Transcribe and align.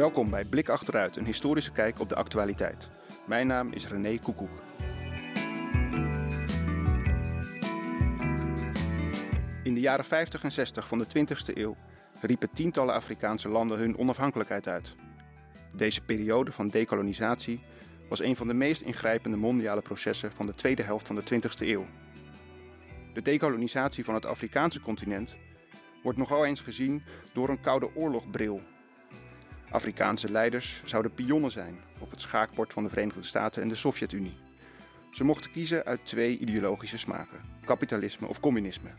Welkom 0.00 0.30
bij 0.30 0.44
Blik 0.44 0.68
Achteruit, 0.68 1.16
een 1.16 1.24
historische 1.24 1.72
kijk 1.72 2.00
op 2.00 2.08
de 2.08 2.14
actualiteit. 2.14 2.90
Mijn 3.26 3.46
naam 3.46 3.72
is 3.72 3.88
René 3.88 4.18
Koekoek. 4.18 4.62
In 9.62 9.74
de 9.74 9.80
jaren 9.80 10.04
50 10.04 10.42
en 10.42 10.52
60 10.52 10.88
van 10.88 10.98
de 10.98 11.06
20e 11.18 11.56
eeuw 11.56 11.76
riepen 12.20 12.50
tientallen 12.52 12.94
Afrikaanse 12.94 13.48
landen 13.48 13.78
hun 13.78 13.98
onafhankelijkheid 13.98 14.68
uit. 14.68 14.94
Deze 15.72 16.04
periode 16.04 16.52
van 16.52 16.68
dekolonisatie 16.68 17.60
was 18.08 18.20
een 18.20 18.36
van 18.36 18.46
de 18.46 18.54
meest 18.54 18.82
ingrijpende 18.82 19.36
mondiale 19.36 19.82
processen 19.82 20.32
van 20.32 20.46
de 20.46 20.54
tweede 20.54 20.82
helft 20.82 21.06
van 21.06 21.16
de 21.16 21.22
20e 21.34 21.66
eeuw. 21.66 21.86
De 23.14 23.22
dekolonisatie 23.22 24.04
van 24.04 24.14
het 24.14 24.26
Afrikaanse 24.26 24.80
continent 24.80 25.36
wordt 26.02 26.18
nogal 26.18 26.44
eens 26.44 26.60
gezien 26.60 27.02
door 27.32 27.48
een 27.48 27.60
koude 27.60 27.94
oorlogbril. 27.94 28.60
Afrikaanse 29.70 30.30
leiders 30.30 30.82
zouden 30.84 31.14
pionnen 31.14 31.50
zijn 31.50 31.78
op 31.98 32.10
het 32.10 32.20
schaakbord 32.20 32.72
van 32.72 32.82
de 32.82 32.88
Verenigde 32.88 33.22
Staten 33.22 33.62
en 33.62 33.68
de 33.68 33.74
Sovjet-Unie. 33.74 34.38
Ze 35.10 35.24
mochten 35.24 35.50
kiezen 35.50 35.84
uit 35.84 36.00
twee 36.06 36.38
ideologische 36.38 36.98
smaken: 36.98 37.40
kapitalisme 37.64 38.26
of 38.26 38.40
communisme. 38.40 38.90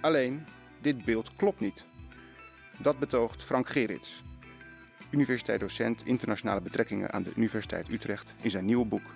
Alleen, 0.00 0.46
dit 0.80 1.04
beeld 1.04 1.36
klopt 1.36 1.60
niet. 1.60 1.84
Dat 2.78 2.98
betoogt 2.98 3.44
Frank 3.44 3.68
Gerits, 3.68 4.22
universiteit-docent 5.10 6.06
internationale 6.06 6.60
betrekkingen 6.60 7.12
aan 7.12 7.22
de 7.22 7.32
Universiteit 7.36 7.88
Utrecht, 7.88 8.34
in 8.40 8.50
zijn 8.50 8.64
nieuwe 8.64 8.84
boek. 8.84 9.14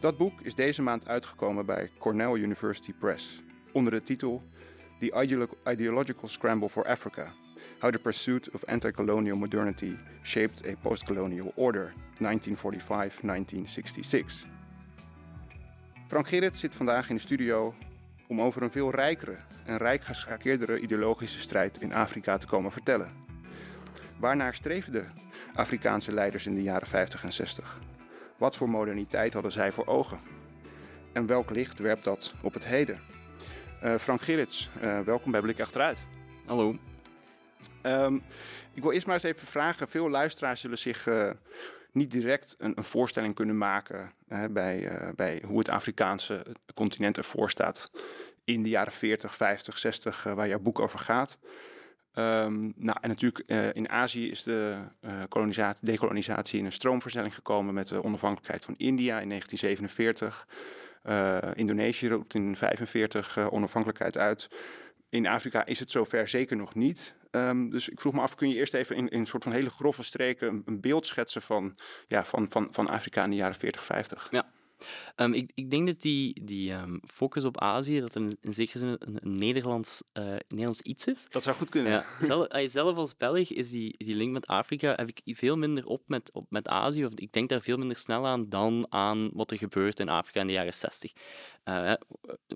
Dat 0.00 0.16
boek 0.16 0.40
is 0.40 0.54
deze 0.54 0.82
maand 0.82 1.08
uitgekomen 1.08 1.66
bij 1.66 1.90
Cornell 1.98 2.34
University 2.34 2.92
Press 2.92 3.42
onder 3.72 3.92
de 3.92 4.02
titel 4.02 4.42
The 4.98 5.50
Ideological 5.64 6.28
Scramble 6.28 6.68
for 6.68 6.86
Africa: 6.86 7.32
How 7.78 7.92
the 7.92 7.98
Pursuit 7.98 8.50
of 8.50 8.64
Anti-Colonial 8.64 9.36
Modernity 9.36 9.96
Shaped 10.22 10.66
a 10.66 10.74
Post-Colonial 10.82 11.52
Order, 11.54 11.92
1945-1966. 12.22 12.26
Frank 16.06 16.28
Gerrit 16.28 16.56
zit 16.56 16.74
vandaag 16.74 17.08
in 17.08 17.14
de 17.14 17.20
studio 17.20 17.74
om 18.26 18.40
over 18.40 18.62
een 18.62 18.72
veel 18.72 18.90
rijkere 18.90 19.36
en 19.64 19.76
rijk 19.76 20.04
geschakeerdere 20.04 20.80
ideologische 20.80 21.40
strijd 21.40 21.80
in 21.80 21.94
Afrika 21.94 22.36
te 22.36 22.46
komen 22.46 22.72
vertellen. 22.72 23.10
Waarnaar 24.18 24.54
streefden 24.54 25.12
Afrikaanse 25.54 26.12
leiders 26.12 26.46
in 26.46 26.54
de 26.54 26.62
jaren 26.62 26.88
50 26.88 27.24
en 27.24 27.32
60? 27.32 27.80
Wat 28.38 28.56
voor 28.56 28.68
moderniteit 28.68 29.32
hadden 29.32 29.52
zij 29.52 29.72
voor 29.72 29.86
ogen? 29.86 30.18
En 31.12 31.26
welk 31.26 31.50
licht 31.50 31.78
werpt 31.78 32.04
dat 32.04 32.34
op 32.42 32.54
het 32.54 32.64
heden? 32.64 33.00
Uh, 33.84 33.94
Frank 33.94 34.20
Gerrits, 34.20 34.70
uh, 34.82 35.00
welkom 35.00 35.30
bij 35.30 35.40
Blik 35.40 35.60
Achteruit. 35.60 36.04
Hallo. 36.46 36.76
Um, 37.82 38.22
ik 38.74 38.82
wil 38.82 38.92
eerst 38.92 39.06
maar 39.06 39.14
eens 39.14 39.24
even 39.24 39.46
vragen. 39.46 39.88
Veel 39.88 40.10
luisteraars 40.10 40.60
zullen 40.60 40.78
zich 40.78 41.06
uh, 41.06 41.30
niet 41.92 42.10
direct 42.10 42.54
een, 42.58 42.72
een, 42.76 42.84
voorstelling 42.84 43.34
kunnen 43.34 43.58
maken 43.58 44.12
bij, 44.50 44.88
bij 45.16 45.42
hoe 45.46 45.58
het 45.58 45.68
Afrikaanse 45.68 46.46
continent 46.74 47.16
ervoor 47.16 47.50
staat 47.50 47.90
in 48.44 48.62
de 48.62 48.68
jaren 48.68 48.92
40, 48.92 49.34
50, 49.34 49.78
60, 49.78 50.22
waar 50.22 50.48
jouw 50.48 50.58
boek 50.58 50.80
over 50.80 50.98
gaat. 50.98 51.38
Um, 52.14 52.72
nou, 52.76 52.98
en 53.00 53.08
natuurlijk 53.08 53.42
uh, 53.46 53.72
in 53.72 53.88
Azië 53.88 54.30
is 54.30 54.42
de 54.42 54.76
kolonisatie, 55.28 56.58
in 56.58 56.64
een 56.64 56.72
stroomversnelling 56.72 57.34
gekomen 57.34 57.74
met 57.74 57.88
de 57.88 58.04
onafhankelijkheid 58.04 58.64
van 58.64 58.74
India 58.76 59.20
in 59.20 59.28
1947. 59.28 60.46
Uh, 61.04 61.38
Indonesië 61.54 62.08
roept 62.08 62.34
in 62.34 62.40
1945 62.42 63.50
onafhankelijkheid 63.50 64.18
uit. 64.18 64.48
In 65.08 65.26
Afrika 65.26 65.66
is 65.66 65.80
het 65.80 65.90
zover 65.90 66.28
zeker 66.28 66.56
nog 66.56 66.74
niet. 66.74 67.14
Um, 67.36 67.70
dus 67.70 67.88
ik 67.88 68.00
vroeg 68.00 68.12
me 68.12 68.20
af, 68.20 68.34
kun 68.34 68.48
je 68.48 68.54
eerst 68.54 68.74
even 68.74 68.96
in, 68.96 69.08
in 69.08 69.20
een 69.20 69.26
soort 69.26 69.42
van 69.42 69.52
hele 69.52 69.70
grove 69.70 70.02
streken 70.02 70.48
een, 70.48 70.62
een 70.66 70.80
beeld 70.80 71.06
schetsen 71.06 71.42
van, 71.42 71.74
ja, 72.08 72.24
van, 72.24 72.46
van, 72.50 72.68
van 72.70 72.88
Afrika 72.88 73.24
in 73.24 73.30
de 73.30 73.36
jaren 73.36 73.54
40, 73.54 73.84
50? 73.84 74.28
Ja. 74.30 74.50
Um, 75.16 75.32
ik, 75.32 75.50
ik, 75.54 75.70
denk 75.70 75.86
dat 75.86 76.00
die, 76.00 76.44
die 76.44 76.72
um, 76.72 77.00
focus 77.06 77.44
op 77.44 77.60
Azië, 77.60 78.00
dat 78.00 78.14
een, 78.14 78.36
in 78.40 78.52
zekere 78.52 78.78
zin 78.78 78.88
een, 78.88 79.18
een 79.20 79.38
Nederlands, 79.38 80.02
uh, 80.18 80.24
Nederlands 80.48 80.80
iets 80.80 81.06
is. 81.06 81.26
Dat 81.30 81.42
zou 81.42 81.56
goed 81.56 81.68
kunnen. 81.68 81.92
Ja. 81.92 82.04
zelf, 82.20 82.46
zelf 82.66 82.96
als 82.96 83.16
Belg 83.16 83.50
is 83.50 83.70
die, 83.70 83.94
die 83.98 84.16
link 84.16 84.32
met 84.32 84.46
Afrika, 84.46 84.94
heb 84.94 85.08
ik 85.08 85.36
veel 85.36 85.56
minder 85.56 85.86
op 85.86 86.02
met, 86.06 86.32
op 86.32 86.46
met 86.50 86.68
Azië. 86.68 87.04
Of 87.04 87.12
ik 87.14 87.32
denk 87.32 87.48
daar 87.48 87.60
veel 87.60 87.76
minder 87.76 87.96
snel 87.96 88.26
aan 88.26 88.48
dan 88.48 88.86
aan 88.88 89.30
wat 89.32 89.50
er 89.50 89.58
gebeurt 89.58 90.00
in 90.00 90.08
Afrika 90.08 90.40
in 90.40 90.46
de 90.46 90.52
jaren 90.52 90.74
60. 90.74 91.12
Uh, 91.64 91.92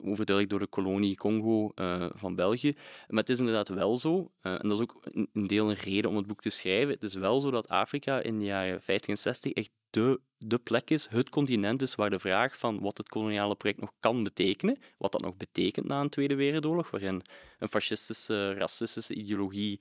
overduidelijk 0.02 0.50
door 0.50 0.58
de 0.58 0.66
kolonie 0.66 1.16
Congo 1.16 1.72
uh, 1.74 2.06
van 2.14 2.34
België. 2.34 2.74
Maar 3.08 3.20
het 3.20 3.28
is 3.28 3.38
inderdaad 3.38 3.68
wel 3.68 3.96
zo, 3.96 4.32
en 4.40 4.68
dat 4.68 4.72
is 4.72 4.80
ook 4.80 5.00
een, 5.02 5.28
een 5.32 5.46
deel 5.46 5.68
een 5.68 5.76
reden 5.76 6.10
om 6.10 6.16
het 6.16 6.26
boek 6.26 6.40
te 6.40 6.50
schrijven. 6.50 6.94
Het 6.94 7.02
is 7.02 7.14
wel 7.14 7.40
zo 7.40 7.50
dat 7.50 7.68
Afrika 7.68 8.20
in 8.20 8.38
de 8.38 8.44
jaren 8.44 8.82
50 8.82 9.08
en 9.08 9.16
60 9.16 9.52
echt 9.52 9.70
de, 9.96 10.20
de 10.38 10.58
plek 10.58 10.90
is, 10.90 11.06
het 11.10 11.28
continent 11.28 11.82
is 11.82 11.94
waar 11.94 12.10
de 12.10 12.18
vraag 12.18 12.58
van 12.58 12.80
wat 12.80 12.98
het 12.98 13.08
koloniale 13.08 13.54
project 13.54 13.80
nog 13.80 13.92
kan 13.98 14.22
betekenen, 14.22 14.78
wat 14.98 15.12
dat 15.12 15.20
nog 15.22 15.36
betekent 15.36 15.86
na 15.86 16.00
een 16.00 16.08
Tweede 16.08 16.34
Wereldoorlog, 16.34 16.90
waarin 16.90 17.22
een 17.58 17.68
fascistische, 17.68 18.52
racistische 18.52 19.14
ideologie 19.14 19.80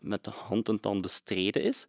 met 0.00 0.24
de 0.24 0.30
hand 0.30 0.68
en 0.68 0.80
tand 0.80 1.00
bestreden 1.00 1.62
is, 1.62 1.86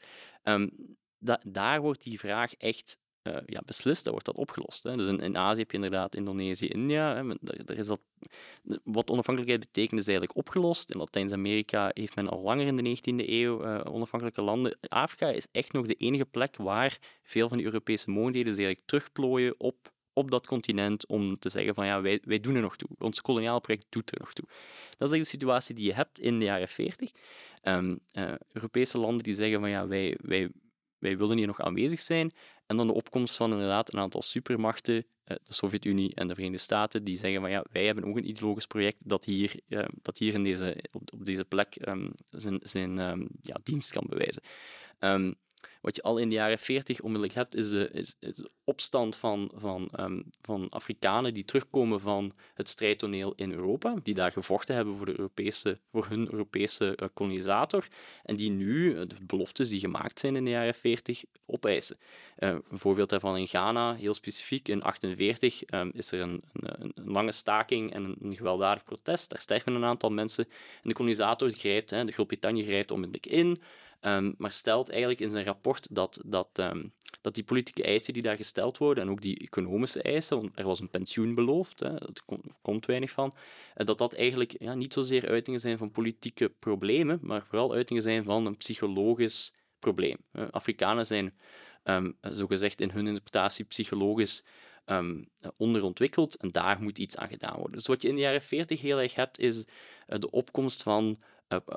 da 1.20 1.42
daar 1.48 1.82
wordt 1.82 2.04
die 2.04 2.20
vraag 2.20 2.54
echt 2.54 2.98
uh, 3.24 3.38
ja, 3.46 3.62
beslist, 3.66 4.04
dan 4.04 4.12
wordt 4.12 4.28
dat 4.28 4.38
opgelost. 4.38 4.84
Hè. 4.84 4.96
Dus 4.96 5.08
in, 5.08 5.20
in, 5.20 5.38
Azië 5.38 5.60
heb 5.60 5.72
je 5.72 5.76
inderdaad 5.76 6.16
Indonesië, 6.16 6.68
India. 6.68 7.16
Hè. 7.16 7.36
Daar, 7.42 7.78
is 7.78 7.88
dat, 7.88 8.02
wat 8.84 9.10
onafhankelijkheid 9.10 9.66
betekent, 9.66 10.00
is 10.00 10.08
eigenlijk 10.08 10.38
opgelost. 10.38 10.92
In 10.92 11.00
Latijns-Amerika 11.00 11.92
heeft 11.94 12.16
men 12.16 12.30
al 12.30 12.42
langer 12.42 12.68
in 12.68 12.76
de 12.76 12.98
19e 12.98 13.30
eeuw 13.30 13.66
uh, 13.66 13.82
onafhankelijke 13.84 14.44
landen. 14.44 14.78
Afrika 14.82 15.30
is 15.30 15.48
echt 15.52 15.74
nog 15.74 15.86
de 15.86 15.94
enige 15.94 16.26
plek 16.26 16.56
waar 16.58 17.00
veel 17.24 17.48
van 17.48 17.58
die 17.58 17.66
Europese 17.66 18.10
mogelijkheden 18.10 18.54
zich 18.54 18.66
eigenlijk 18.66 18.88
terugplooien 18.88 19.56
op, 19.58 19.92
op 20.14 20.32
dat 20.32 20.48
continent 20.48 21.08
om 21.08 21.40
te 21.40 21.50
zeggen 21.50 21.74
van 21.74 21.86
ja, 21.86 22.02
wij, 22.02 22.20
wij 22.24 22.40
doen 22.40 22.56
er 22.56 22.62
nog 22.62 22.76
toe. 22.76 22.90
Ons 22.98 23.22
koloniaal 23.22 23.60
project 23.60 23.86
doet 23.90 24.12
er 24.12 24.20
nog 24.20 24.34
toe. 24.34 24.46
Dat 24.98 25.12
is 25.12 25.20
de 25.20 25.26
situatie 25.26 25.76
die 25.76 25.86
je 25.86 25.94
hebt 25.94 26.20
in 26.20 26.40
de 26.40 26.46
jaren 26.46 26.68
40. 26.68 27.12
Um, 27.64 28.00
uh, 28.14 28.34
Europese 28.52 28.98
landen 28.98 29.24
die 29.24 29.34
zeggen 29.34 29.60
van 29.60 29.70
ja, 29.70 29.88
wij, 29.88 30.18
wij 30.22 30.52
wij 31.02 31.18
willen 31.18 31.38
hier 31.38 31.48
nog 31.48 31.60
aanwezig 31.60 32.02
zijn. 32.02 32.32
En 32.66 32.78
dan 32.78 32.88
de 32.88 32.94
opkomst 32.94 33.36
van 33.36 33.52
inderdaad 33.52 33.94
een 33.94 34.00
aantal 34.00 34.22
supermachten, 34.22 35.06
eh, 35.24 35.38
de 35.44 35.54
Sovjet-Unie 35.54 36.16
en 36.16 36.28
de 36.28 36.34
Verenigde 36.34 36.64
Staten, 36.64 37.04
die 37.04 37.18
zeggen 37.18 37.42
van 37.42 37.50
ja, 37.50 37.66
wij 37.72 37.86
hebben 37.86 38.06
ook 38.06 38.18
een 38.18 38.30
ideologisch 38.30 38.66
project 38.66 39.10
dat 39.10 39.26
hier, 39.26 39.60
uh, 39.68 39.86
dat 40.02 40.18
hier 40.18 40.34
in 40.34 40.44
deze, 40.44 40.84
op, 40.92 41.10
deze 41.18 41.46
plek 41.46 41.88
um, 41.88 42.14
zijn, 42.30 42.60
zijn 42.64 43.00
um, 43.00 43.28
ja, 43.42 43.58
dienst 43.64 43.92
kan 43.92 44.06
bewijzen. 44.10 44.42
Um, 45.00 45.36
wat 45.82 45.96
je 45.96 46.02
al 46.02 46.18
in 46.18 46.30
de 46.30 46.36
jaren 46.36 46.60
40 46.60 47.02
onmiddellijk 47.02 47.34
hebt, 47.34 47.56
is 47.56 47.70
de, 47.70 47.90
is, 47.92 48.16
opstand 48.64 49.16
van, 49.16 49.52
van, 49.56 49.90
um, 50.00 50.24
van 50.42 50.70
Afrikanen 50.70 51.34
die 51.34 51.46
terugkomen 51.46 52.00
van 52.00 52.32
het 52.54 52.70
strijdtoneel 52.70 53.34
in 53.36 53.52
Europa, 53.52 53.96
die 54.04 54.14
daar 54.14 54.32
gevochten 54.32 54.76
hebben 54.76 54.96
voor, 54.96 55.06
de 55.06 55.18
Europese, 55.18 55.80
voor 55.92 56.06
hun 56.10 56.32
Europese 56.32 56.98
uh, 57.02 57.08
kolonisator, 57.14 57.88
en 58.24 58.36
die 58.36 58.52
nu 58.52 58.94
uh, 58.94 59.00
de 59.08 59.16
beloftes 59.22 59.70
die 59.70 59.80
gemaakt 59.80 60.20
zijn 60.20 60.36
in 60.36 60.44
de 60.44 60.50
jaren 60.50 60.76
40 60.76 61.24
opeisen. 61.46 61.98
Uh, 62.38 62.50
een 62.50 62.80
voorbeeld 62.80 63.10
daarvan 63.10 63.38
in 63.38 63.48
Ghana, 63.48 63.94
heel 63.94 64.14
specifiek, 64.14 64.68
in 64.68 64.80
1948 64.80 65.80
um, 65.80 65.92
is 65.94 66.12
er 66.12 66.20
een, 66.20 66.42
een, 66.54 66.92
een, 66.96 67.12
lange 67.12 67.32
staking 67.32 67.94
en 67.94 68.04
een, 68.04 68.16
een, 68.22 68.36
gewelddadig 68.36 68.84
protest. 68.84 69.30
Daar 69.30 69.42
sterven 69.42 69.76
een 69.76 69.86
aantal 69.86 70.10
mensen 70.10 70.46
en 70.84 70.90
de 70.90 70.94
kolonisator 70.94 71.52
grijpt, 71.52 71.90
hè, 71.90 72.06
de 72.06 72.12
Groot-Brittannië 72.12 72.64
grijpt 72.64 72.92
onmiddellijk 72.92 73.26
in, 73.26 73.58
Um, 74.02 74.34
maar 74.38 74.52
stelt 74.52 74.90
eigenlijk 74.90 75.20
in 75.20 75.30
zijn 75.30 75.46
rapport 75.46 75.88
dat, 75.96 76.22
dat, 76.26 76.50
um, 76.60 76.94
dat 77.22 77.36
die 77.36 77.44
politieke 77.44 77.84
eisen 77.84 78.14
die 78.14 78.22
daar 78.22 78.36
gesteld 78.36 78.78
worden, 78.78 79.04
en 79.04 79.10
ook 79.10 79.22
die 79.22 79.40
economische 79.40 80.02
eisen, 80.02 80.38
want 80.38 80.52
er 80.56 80.66
was 80.66 80.80
een 80.80 80.90
pensioen 80.90 81.36
beloofd, 81.36 81.80
hè, 81.80 81.94
er 81.94 82.24
komt 82.62 82.86
weinig 82.86 83.12
van, 83.12 83.34
dat 83.74 83.98
dat 83.98 84.14
eigenlijk 84.14 84.56
ja, 84.60 84.74
niet 84.74 84.94
zozeer 84.94 85.30
uitingen 85.30 85.60
zijn 85.60 85.78
van 85.78 85.92
politieke 85.92 86.50
problemen, 86.50 87.20
maar 87.22 87.46
vooral 87.46 87.74
uitingen 87.74 88.04
zijn 88.04 88.24
van 88.24 88.46
een 88.46 88.58
psychologisch 88.58 89.54
probleem. 89.80 90.18
Afrikanen 90.52 91.06
zijn, 91.06 91.34
um, 91.84 92.18
zogezegd 92.22 92.82
in 92.82 92.92
hun 92.92 93.08
interpretatie, 93.08 93.66
psychologisch 93.66 94.44
onderontwikkeld 95.58 96.36
en 96.36 96.52
daar 96.52 96.82
moet 96.82 96.98
iets 96.98 97.18
aan 97.18 97.28
gedaan 97.28 97.56
worden. 97.56 97.78
Dus 97.78 97.88
wat 97.88 98.02
je 98.02 98.08
in 98.08 98.16
de 98.16 98.22
jaren 98.22 98.42
40 98.42 98.82
heel 98.82 99.00
erg 99.00 99.16
hebt, 99.16 99.40
is 99.40 99.66
uh, 99.66 100.20
de 100.20 100.32
opkomst 100.32 100.84
van 100.84 101.18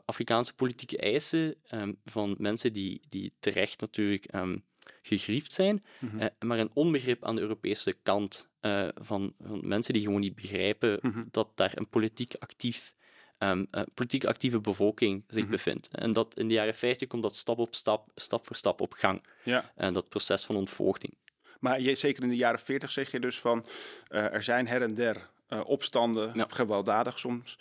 Afrikaanse 0.05 0.55
politieke 0.55 0.99
eisen 0.99 1.55
um, 1.71 1.97
van 2.05 2.35
mensen 2.39 2.73
die, 2.73 3.01
die 3.09 3.33
terecht 3.39 3.81
natuurlijk 3.81 4.35
um, 4.35 4.65
gegriefd 5.03 5.53
zijn, 5.53 5.85
mm 5.99 6.09
-hmm. 6.09 6.21
uh, 6.21 6.27
maar 6.39 6.59
een 6.59 6.71
onbegrip 6.75 7.25
aan 7.25 7.35
de 7.35 7.41
Europese 7.41 7.95
kant 8.03 8.49
uh, 8.61 8.89
van, 8.95 9.35
van, 9.41 9.69
mensen 9.69 9.95
die 9.95 10.03
gewoon 10.03 10.21
niet 10.21 10.35
begrijpen 10.35 10.99
mm 11.03 11.13
-hmm. 11.13 11.29
dat 11.31 11.49
daar 11.55 11.73
een 11.75 11.89
politiek 11.89 12.35
actief 12.39 12.95
um, 13.39 13.67
politiek 13.95 14.25
actieve 14.25 14.61
bevolking 14.61 15.25
zich 15.27 15.37
mm 15.37 15.43
-hmm. 15.43 15.51
bevindt. 15.51 15.89
En 15.89 16.13
dat 16.13 16.39
in 16.39 16.49
de 16.49 16.55
jaren 16.55 16.75
50 16.75 17.09
komt 17.09 17.23
dat 17.23 17.35
stap 17.35 17.59
op 17.59 17.75
stap, 17.75 18.09
stap 18.15 18.47
voor 18.47 18.57
stap 18.57 18.81
op 18.81 18.93
gang. 18.93 19.27
Ja. 19.45 19.73
En 19.77 19.93
dat 19.93 20.09
proces 20.09 20.45
van 20.45 20.57
ontvoogding. 20.57 21.15
Maar 21.61 21.81
je, 21.81 21.95
zeker 21.95 22.23
in 22.23 22.29
de 22.29 22.37
jaren 22.37 22.59
40 22.59 22.91
zeg 22.91 23.11
je 23.11 23.21
dus 23.21 23.41
van 23.41 23.67
er 24.09 24.43
zijn 24.43 24.67
her 24.67 24.83
en 24.83 24.95
der 24.95 25.29
opstanden, 25.65 26.31
ja. 26.35 26.47
gewelddadig 26.49 27.19
soms. 27.19 27.59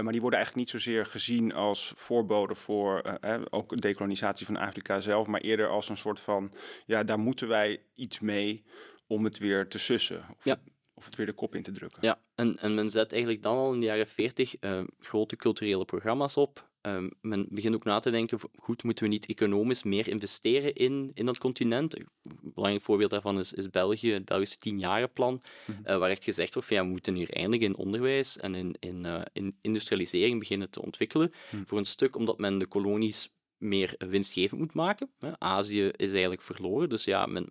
Maar 0.00 0.12
die 0.12 0.20
worden 0.20 0.38
eigenlijk 0.38 0.54
niet 0.56 0.82
zozeer 0.82 1.06
gezien 1.06 1.52
als 1.54 1.92
voorbode 1.96 2.54
voor 2.54 3.18
uh, 3.24 3.40
ook 3.50 3.68
de 3.68 3.80
decolonisatie 3.80 4.46
van 4.46 4.56
Afrika 4.56 5.00
zelf, 5.00 5.26
maar 5.26 5.40
eerder 5.40 5.68
als 5.68 5.88
een 5.88 5.96
soort 5.96 6.20
van, 6.20 6.52
ja, 6.86 7.04
daar 7.04 7.18
moeten 7.18 7.48
wij 7.48 7.82
iets 7.94 8.20
mee 8.20 8.64
om 9.06 9.24
het 9.24 9.38
weer 9.38 9.68
te 9.68 9.78
sussen. 9.78 10.18
Of, 10.18 10.44
Ja. 10.44 10.52
het, 10.52 10.60
of 10.94 11.04
het 11.04 11.16
weer 11.16 11.26
de 11.26 11.32
kop 11.32 11.54
in 11.54 11.62
te 11.62 11.72
drukken. 11.72 11.98
Ja, 12.02 12.20
en, 12.34 12.58
en 12.58 12.74
men 12.74 12.90
zet 12.90 13.12
eigenlijk 13.12 13.42
dan 13.42 13.56
al 13.56 13.72
in 13.72 13.80
de 13.80 13.86
jaren 13.86 14.08
40 14.08 14.56
eh, 14.56 14.82
grote 14.98 15.36
culturele 15.36 15.84
programma's 15.84 16.36
op. 16.36 16.70
Ehm, 16.82 17.08
men 17.20 17.46
begint 17.50 17.74
ook 17.74 17.84
na 17.84 17.98
te 17.98 18.10
denken, 18.10 18.38
goed, 18.56 18.82
moeten 18.82 19.04
we 19.04 19.10
niet 19.10 19.26
economisch 19.26 19.82
meer 19.82 20.08
investeren 20.08 20.74
in, 20.74 21.10
in 21.14 21.26
dat 21.26 21.38
continent? 21.38 21.98
Een 21.98 22.08
belangrijk 22.42 22.84
voorbeeld 22.84 23.10
daarvan 23.10 23.38
is, 23.38 23.52
is 23.52 23.70
België, 23.70 24.12
het 24.12 24.24
Belgische 24.24 24.58
tienjarenplan, 24.58 25.42
eh, 25.84 25.98
waar 25.98 26.10
echt 26.10 26.24
gezegd 26.24 26.54
wordt 26.54 26.68
van 26.68 26.76
ja, 26.76 26.84
we 26.84 26.90
moeten 26.90 27.14
hier 27.14 27.30
eindelijk 27.30 27.62
in 27.62 27.76
onderwijs 27.76 28.38
en 28.38 28.54
in, 28.54 28.74
in, 28.80 29.04
eh, 29.04 29.20
in 29.32 29.56
industrialisering 29.60 30.38
beginnen 30.38 30.70
te 30.70 30.82
ontwikkelen. 30.82 31.32
Voor 31.66 31.78
een 31.78 31.84
stuk 31.84 32.16
omdat 32.16 32.38
men 32.38 32.58
de 32.58 32.66
kolonies 32.66 33.28
meer 33.56 33.94
winstgevend 33.98 34.60
moet 34.60 34.74
maken. 34.74 35.10
Hè. 35.18 35.40
Azië 35.40 35.90
is 35.96 36.10
eigenlijk 36.10 36.42
verloren, 36.42 36.88
dus 36.88 37.04
ja, 37.04 37.26
men, 37.26 37.48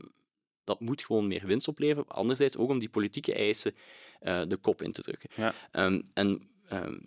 dat 0.63 0.79
moet 0.79 1.05
gewoon 1.05 1.27
meer 1.27 1.45
winst 1.45 1.67
opleveren. 1.67 2.07
Anderzijds 2.07 2.57
ook 2.57 2.69
om 2.69 2.79
die 2.79 2.89
politieke 2.89 3.33
eisen 3.33 3.75
eh, 4.19 4.41
de 4.47 4.57
kop 4.57 4.81
in 4.81 4.91
te 4.91 5.01
drukken. 5.01 5.29
Ja. 5.35 5.53
Ehm, 5.71 6.01
en 6.13 6.49
ehm, 6.67 6.97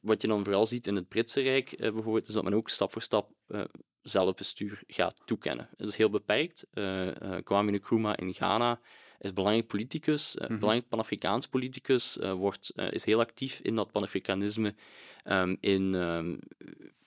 wat 0.00 0.22
je 0.22 0.28
dan 0.28 0.44
vooral 0.44 0.66
ziet 0.66 0.86
in 0.86 0.96
het 0.96 1.08
Britse 1.08 1.40
Rijk 1.40 1.72
eh, 1.72 1.92
bijvoorbeeld, 1.92 2.28
is 2.28 2.34
dat 2.34 2.44
men 2.44 2.54
ook 2.54 2.68
stap 2.68 2.92
voor 2.92 3.02
stap 3.02 3.32
eh, 3.46 3.64
zelfbestuur 4.02 4.82
gaat 4.86 5.20
toekennen. 5.24 5.68
Het 5.76 5.88
is 5.88 5.96
heel 5.96 6.10
beperkt. 6.10 6.66
Eh 6.70 7.36
Kwame 7.44 7.70
Nkrumah 7.72 8.14
in 8.16 8.34
Ghana 8.34 8.80
is 9.18 9.32
belangrijk 9.32 9.66
politicus, 9.66 10.34
Mhm. 10.36 10.58
belangrijk 10.58 10.88
Pan-Afrikaans 10.88 11.46
politicus, 11.46 12.16
wordt, 12.16 12.72
is 12.90 13.04
heel 13.04 13.20
actief 13.20 13.60
in 13.60 13.74
dat 13.74 13.92
Pan-Afrikanisme. 13.92 14.74
Ehm, 15.22 15.56
in, 15.60 15.94
ehm, 15.94 16.36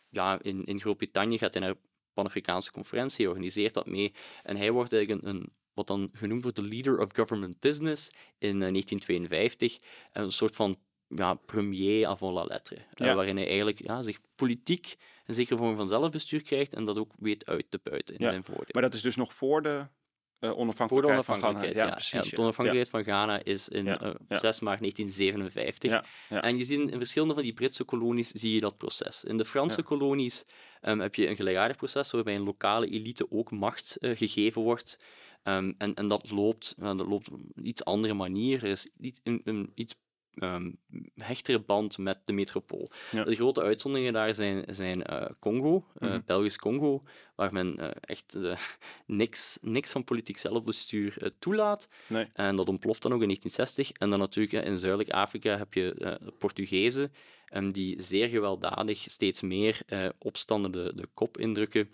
ja, 0.09 0.41
in, 0.41 0.63
in 0.63 0.79
Groot-Brittannië 0.79 1.37
gaat 1.37 1.53
hij 1.53 1.63
naar 1.63 1.75
Pan-Afrikaanse 2.13 2.71
conferentie, 2.71 3.17
hij 3.17 3.27
organiseert 3.27 3.73
dat 3.73 3.85
mee. 3.85 4.13
En 4.43 4.55
hij 4.57 4.71
wordt 4.71 4.93
eigenlijk 4.93 5.23
een, 5.23 5.35
een 5.35 5.49
wat 5.73 5.87
dan 5.87 6.09
genoemd 6.13 6.41
wordt 6.43 6.57
de 6.57 6.67
leader 6.67 6.99
of 6.99 7.13
government 7.15 7.59
business 7.59 8.09
in 8.37 8.61
eh, 8.61 8.69
1952. 8.69 9.77
Een 10.11 10.31
soort 10.31 10.55
van 10.55 10.77
ja, 11.15 11.33
premier 11.33 12.07
avant 12.07 12.33
la 12.35 12.43
lettre. 12.43 12.75
eh, 12.75 13.07
Ja. 13.07 13.15
waarin 13.15 13.35
hij 13.37 13.45
eigenlijk 13.47 13.81
ja, 13.83 14.01
zich 14.01 14.19
politiek 14.35 14.95
een 15.25 15.33
zekere 15.33 15.57
vorm 15.57 15.75
van 15.77 15.87
zelfbestuur 15.87 16.41
krijgt 16.43 16.73
en 16.73 16.85
dat 16.85 16.97
ook 16.97 17.11
weet 17.19 17.45
uit 17.45 17.65
te 17.69 17.79
buiten 17.83 18.15
in 18.15 18.23
Ja, 18.25 18.29
zijn 18.31 18.43
voordeel. 18.43 18.67
Maar 18.71 18.81
dat 18.81 18.93
is 18.93 19.01
dus 19.01 19.15
nog 19.15 19.33
voor 19.33 19.61
de 19.61 19.69
eh, 19.69 20.49
Voor 20.49 20.55
de 20.57 20.61
onafhankelijkheid, 20.61 21.13
onafhankelijkheid, 21.13 21.73
van. 21.73 21.81
Ghana. 21.81 21.85
Ja, 21.85 21.85
Ja, 21.87 21.93
precies. 22.19 22.29
de 22.35 22.41
onafhankelijkheid 22.41 22.89
van 22.89 23.13
Ghana 23.13 23.43
is 23.43 23.69
in 23.69 23.85
Ja, 23.85 23.99
eh, 24.01 24.11
ja. 24.27 24.37
6 24.37 24.59
maart 24.59 24.79
1957. 24.79 25.91
Ja, 25.91 26.05
ja. 26.29 26.41
En 26.41 26.57
je 26.57 26.63
ziet 26.63 26.79
in 26.79 26.97
verschillende 26.97 27.33
van 27.33 27.43
die 27.43 27.53
Britse 27.53 27.83
kolonies 27.83 28.29
zie 28.31 28.53
je 28.53 28.59
dat 28.59 28.77
proces. 28.77 29.23
In 29.23 29.37
de 29.37 29.45
Franse 29.45 29.81
kolonies 29.83 30.45
ehm, 30.81 30.99
heb 30.99 31.15
je 31.15 31.27
een 31.27 31.35
gelijkaardig 31.35 31.77
proces 31.77 32.11
waarbij 32.11 32.35
een 32.35 32.43
lokale 32.43 32.87
elite 32.87 33.31
ook 33.31 33.51
macht 33.51 33.97
gegeven 34.01 34.61
wordt. 34.61 34.99
Ehm, 35.43 35.73
en, 35.77 35.93
en 35.93 36.07
dat 36.07 36.31
loopt, 36.31 36.75
dat 36.77 36.95
loopt 37.07 37.31
op 37.31 37.39
een 37.55 37.67
iets 37.67 37.83
andere 37.85 38.13
manier. 38.13 38.63
Er 38.63 38.69
is 38.69 38.89
iets, 38.99 39.19
een, 39.23 39.41
een 39.43 39.71
iets 39.75 39.95
ehm, 40.35 40.71
hechtere 41.15 41.59
band 41.59 41.97
met 41.97 42.17
de 42.25 42.33
metropool. 42.33 42.91
Ja. 43.11 43.23
De 43.23 43.35
grote 43.35 43.61
uitzonderingen 43.61 44.13
daar 44.13 44.33
zijn, 44.33 44.63
zijn 44.67 45.03
eh, 45.03 45.29
Congo, 45.39 45.85
eh, 45.99 46.09
Mhm. 46.09 46.21
Belgisch 46.25 46.57
Congo, 46.57 47.03
waar 47.41 47.53
men 47.53 47.77
eh, 47.77 47.89
echt 48.01 48.35
eh, 48.35 48.57
niks, 49.21 49.57
niks 49.61 49.91
van 49.91 50.03
politiek 50.03 50.37
zelfbestuur 50.37 51.15
eh, 51.17 51.29
toelaat. 51.39 51.87
Nee. 52.07 52.27
En 52.33 52.55
dat 52.55 52.69
ontploft 52.69 53.01
dan 53.01 53.13
ook 53.13 53.21
in 53.21 53.27
1960. 53.27 53.91
En 53.91 54.09
dan 54.09 54.19
natuurlijk 54.19 54.65
in 54.65 54.77
Zuidelijk 54.77 55.09
Afrika 55.09 55.57
heb 55.57 55.73
je 55.73 56.19
Portugezen, 56.37 57.13
ehm, 57.45 57.71
die 57.71 58.01
zeer 58.01 58.27
gewelddadig 58.27 59.05
steeds 59.07 59.41
meer 59.41 59.81
opstanden 60.19 60.71
de, 60.71 60.91
de 60.95 61.07
kop 61.13 61.37
indrukken. 61.37 61.89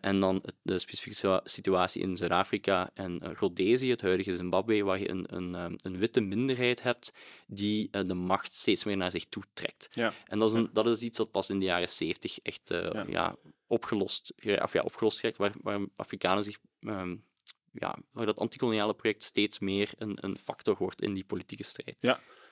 En 0.00 0.20
dan 0.20 0.42
de 0.62 0.78
specifieke 0.78 1.16
situa- 1.16 1.40
situatie 1.44 2.02
in 2.02 2.16
Zuid-Afrika 2.16 2.90
en 2.94 3.20
Rhodesië, 3.34 3.90
het 3.90 4.00
huidige 4.02 4.36
Zimbabwe, 4.36 4.82
waar 4.82 4.98
je 4.98 5.10
een, 5.10 5.26
een, 5.36 5.54
ehm, 5.54 5.74
een 5.76 5.98
witte 5.98 6.20
minderheid 6.20 6.82
hebt 6.82 7.12
die 7.46 7.90
de 7.90 8.14
macht 8.14 8.52
steeds 8.52 8.84
meer 8.84 8.96
naar 8.96 9.10
zich 9.10 9.24
toe 9.24 9.42
trekt. 9.52 9.88
Ja. 9.90 10.12
En 10.26 10.38
dat 10.38 10.48
is, 10.50 10.54
een, 10.54 10.70
dat 10.72 10.86
is 10.86 11.02
iets 11.02 11.18
dat 11.18 11.30
pas 11.30 11.50
in 11.50 11.58
de 11.58 11.64
jaren 11.64 11.88
70 11.88 12.38
echt 12.38 12.68
Ja. 12.68 13.04
ja. 13.08 13.36
Opgelost, 13.66 14.32
of 14.62 14.72
ja, 14.72 14.82
opgelost 14.82 15.18
krijgt, 15.18 15.38
waar, 15.38 15.52
waar 15.62 15.80
Afrikanen 15.96 16.44
zich 16.44 16.58
ehm, 16.80 17.16
ja, 17.74 17.96
waar 18.12 18.26
dat 18.26 18.38
antikoloniale 18.38 18.94
project 18.94 19.22
steeds 19.22 19.58
meer 19.58 19.90
een, 19.98 20.18
een 20.20 20.38
factor 20.38 20.76
wordt 20.78 21.02
in 21.02 21.14
die 21.14 21.24
politieke 21.24 21.64
strijd. 21.64 21.96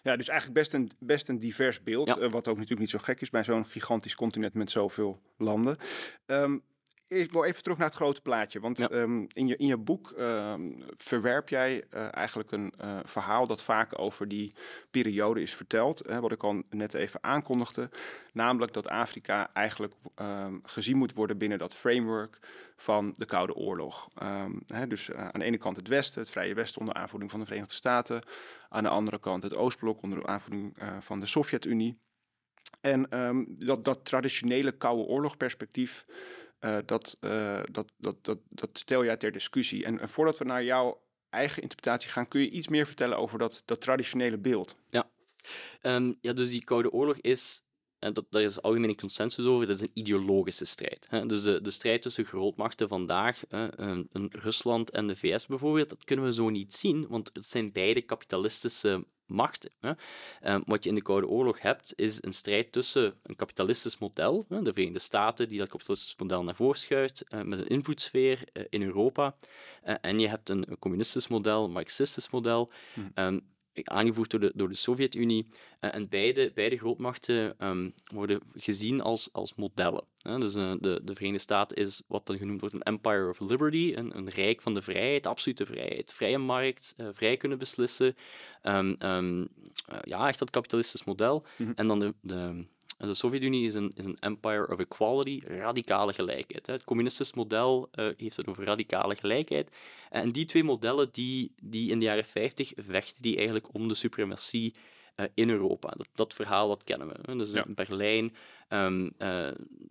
Ja, 0.03 0.17
dus 0.17 0.29
eigenlijk 0.29 0.59
best 0.59 0.73
een, 0.73 0.91
best 1.01 1.29
een 1.29 1.39
divers 1.39 1.83
beeld. 1.83 2.09
Ja. 2.09 2.17
eh, 2.17 2.31
wat 2.31 2.49
ook 2.49 2.55
natuurlijk 2.55 2.81
niet 2.81 2.91
zo 2.91 2.99
gek 2.99 3.21
is 3.21 3.31
bij 3.31 3.45
zo'n 3.45 3.67
gigantisch 3.67 4.15
continent 4.15 4.55
met 4.55 4.71
zoveel 4.71 5.23
landen. 5.37 5.77
Ehm, 6.27 6.59
ik 7.13 7.33
wil 7.33 7.45
even 7.45 7.63
terug 7.63 7.79
naar 7.79 7.87
het 7.87 7.97
grote 7.97 8.21
plaatje. 8.21 8.61
Want 8.61 8.79
Ja. 8.79 8.89
ehm, 8.89 9.25
in, 9.33 9.47
je, 9.47 9.57
in 9.57 9.67
je 9.67 9.77
boek 9.77 10.11
ehm, 10.11 10.71
verwerp 10.97 11.49
jij 11.49 11.85
eh, 11.91 12.15
eigenlijk 12.15 12.53
een 12.53 12.73
eh, 12.79 12.99
verhaal 13.05 13.47
dat 13.47 13.63
vaak 13.63 13.99
over 13.99 14.29
die 14.29 14.55
periode 14.91 15.43
is 15.43 15.55
verteld. 15.55 16.03
Hè, 16.07 16.21
wat 16.21 16.33
ik 16.33 16.43
al 16.43 16.63
net 16.71 16.95
even 16.95 17.23
aankondigde. 17.23 17.89
Namelijk 18.33 18.73
dat 18.73 18.89
Afrika 18.89 19.51
eigenlijk 19.53 19.95
ehm, 20.15 20.59
gezien 20.63 20.97
moet 20.97 21.15
worden 21.15 21.39
binnen 21.39 21.59
dat 21.59 21.75
framework 21.75 22.39
van 22.77 23.15
de 23.17 23.25
Koude 23.25 23.55
Oorlog. 23.55 24.09
Hè, 24.67 24.87
dus 24.87 25.11
eh, 25.11 25.25
aan 25.29 25.41
de 25.41 25.45
ene 25.45 25.59
kant 25.59 25.77
het 25.77 25.89
Westen, 25.89 26.21
het 26.21 26.31
Vrije 26.31 26.55
Westen 26.55 26.81
onder 26.81 26.95
aanvoering 26.95 27.31
van 27.31 27.41
de 27.41 27.47
Verenigde 27.47 27.75
Staten. 27.75 28.23
Aan 28.69 28.83
de 28.83 28.89
andere 28.89 29.19
kant 29.19 29.43
het 29.43 29.57
Oostblok 29.57 30.03
onder 30.03 30.27
aanvoering 30.27 30.77
van 31.01 31.21
de 31.21 31.27
Sovjet-Unie. 31.27 31.99
En 32.81 33.07
dat, 33.49 33.85
dat 33.85 34.05
traditionele 34.05 34.73
Koude 34.73 35.03
Oorlogperspectief, 35.03 36.05
eh, 36.63 36.77
dat, 36.87 37.17
eh, 37.21 37.61
dat, 37.71 37.93
dat, 37.97 38.25
dat, 38.25 38.39
dat 38.49 38.71
stel 38.73 39.05
jij 39.05 39.17
ter 39.17 39.33
discussie. 39.33 39.85
En, 39.85 40.09
voordat 40.09 40.39
we 40.39 40.45
naar 40.45 40.65
jouw 40.65 41.03
eigen 41.31 41.63
interpretatie 41.63 42.11
gaan, 42.11 42.29
kun 42.29 42.41
je 42.41 42.51
iets 42.51 42.69
meer 42.69 42.87
vertellen 42.87 43.19
over 43.19 43.39
dat, 43.39 43.63
dat 43.65 43.81
traditionele 43.81 44.39
beeld? 44.39 44.77
Ehm, 45.81 46.13
ja, 46.21 46.33
dus 46.33 46.51
die 46.51 46.65
Koude 46.65 46.93
Oorlog 46.93 47.17
is, 47.17 47.63
en 47.99 48.13
dat, 48.13 48.27
daar 48.31 48.43
is 48.43 48.63
algemene 48.63 48.95
consensus 48.95 49.45
over, 49.45 49.67
dat 49.67 49.77
is 49.77 49.83
een 49.83 49.91
ideologische 49.95 50.65
strijd. 50.65 51.07
Hè. 51.11 51.27
Dus 51.27 51.43
de, 51.43 51.61
de 51.61 51.71
strijd 51.71 52.03
tussen 52.03 52.25
grootmachten 52.25 52.89
vandaag, 52.89 53.43
hè, 53.49 53.81
een, 53.81 54.09
een 54.13 54.31
Rusland 54.33 54.91
en 54.91 55.07
de 55.07 55.17
VS 55.17 55.47
bijvoorbeeld, 55.47 55.89
dat 55.89 56.05
kunnen 56.05 56.25
we 56.25 56.33
zo 56.33 56.49
niet 56.49 56.75
zien, 56.75 57.07
want 57.09 57.31
het 57.33 57.47
zijn 57.47 57.73
beide 57.73 58.03
kapitalistische 58.03 59.05
machten. 59.27 59.71
Hè. 59.81 59.93
Ehm, 60.41 60.61
wat 60.67 60.83
je 60.83 60.89
in 60.89 60.95
de 60.95 61.03
Koude 61.03 61.27
Oorlog 61.27 61.61
hebt, 61.61 61.93
is 61.97 62.23
een 62.23 62.33
strijd 62.33 62.73
tussen 62.73 63.15
een 63.23 63.35
kapitalistisch 63.37 63.99
model, 63.99 64.45
hè, 64.49 64.63
de 64.63 64.73
Verenigde 64.73 64.99
Staten 64.99 65.49
die 65.49 65.59
dat 65.59 65.69
kapitalistisch 65.69 66.17
model 66.17 66.45
naar 66.45 66.55
voren 66.55 66.79
schuift, 66.79 67.25
eh, 67.29 67.41
met 67.41 67.59
een 67.59 67.67
invloedssfeer 67.69 68.45
eh, 68.53 68.65
in 68.69 68.83
Europa, 68.83 69.35
Eh, 69.83 69.95
en 70.01 70.19
je 70.19 70.29
hebt 70.29 70.49
een, 70.49 70.65
een 70.71 70.79
communistisch 70.79 71.29
model, 71.29 71.65
een 71.65 71.71
marxistisch 71.73 72.31
model, 72.31 72.71
ehm, 73.15 73.39
aangevoerd 73.85 74.31
door 74.31 74.41
de, 74.41 74.53
door 74.55 74.69
de 74.69 74.75
Sovjet-Unie. 74.75 75.47
Eh, 75.81 75.95
en 75.95 76.09
beide, 76.09 76.51
beide 76.55 76.77
grootmachten 76.77 77.59
ehm, 77.59 77.91
worden 78.05 78.41
gezien 78.55 79.01
als, 79.01 79.33
als 79.33 79.55
modellen. 79.55 80.05
dus 80.23 80.55
eh, 80.55 80.73
de, 80.81 81.01
de 81.05 81.15
Verenigde 81.15 81.39
Staten 81.39 81.77
is 81.77 82.03
wat 82.07 82.27
dan 82.27 82.39
genoemd 82.39 82.61
wordt 82.61 82.75
een 82.75 82.83
empire 82.83 83.29
of 83.29 83.41
liberty, 83.41 83.93
een, 83.97 84.17
een 84.17 84.29
rijk 84.29 84.63
van 84.63 84.75
de 84.75 84.83
vrijheid, 84.83 85.27
absolute 85.27 85.67
vrijheid, 85.67 86.13
vrije 86.13 86.39
markt, 86.39 86.95
eh, 86.97 87.07
vrij 87.13 87.37
kunnen 87.37 87.59
beslissen. 87.59 88.17
Ehm, 88.63 88.95
ehm, 88.99 89.45
eh, 89.87 89.99
ja, 90.03 90.29
echt 90.29 90.39
dat 90.39 90.51
kapitalistisch 90.51 91.05
model. 91.05 91.45
Mhm. 91.57 91.73
En 91.75 91.89
dan 91.89 91.99
de, 91.99 92.15
de, 92.21 92.65
de 93.09 93.15
Sovjet-Unie 93.15 93.67
is 93.67 93.75
een, 93.75 93.93
is 93.95 94.05
een 94.05 94.17
empire 94.21 94.69
of 94.69 94.79
equality, 94.79 95.41
radicale 95.47 96.13
gelijkheid. 96.13 96.67
Hè. 96.67 96.73
Het 96.73 96.85
communistisch 96.85 97.33
model 97.33 97.89
eh, 97.93 98.09
heeft 98.17 98.37
het 98.37 98.47
over 98.47 98.65
radicale 98.65 99.15
gelijkheid. 99.15 99.77
En 100.11 100.33
die 100.33 100.45
twee 100.45 100.65
modellen, 100.65 101.09
die, 101.13 101.53
die 101.63 101.91
in 101.91 101.99
de 101.99 102.05
jaren 102.05 102.25
50 102.25 102.73
vechten 102.77 103.23
die 103.23 103.37
eigenlijk 103.37 103.75
om 103.75 103.89
de 103.89 103.95
suprematie 103.95 104.73
eh, 105.15 105.27
in 105.35 105.51
Europa. 105.51 105.89
Dat, 105.97 106.09
dat 106.15 106.35
verhaal 106.35 106.69
dat 106.69 106.85
kennen 106.85 107.09
we. 107.09 107.15
Hè. 107.23 107.37
Dus 107.37 107.53
Ja. 107.53 107.65
in 107.65 107.75
Berlijn, 107.75 108.35
ehm, 108.69 109.07
eh, 109.19 109.29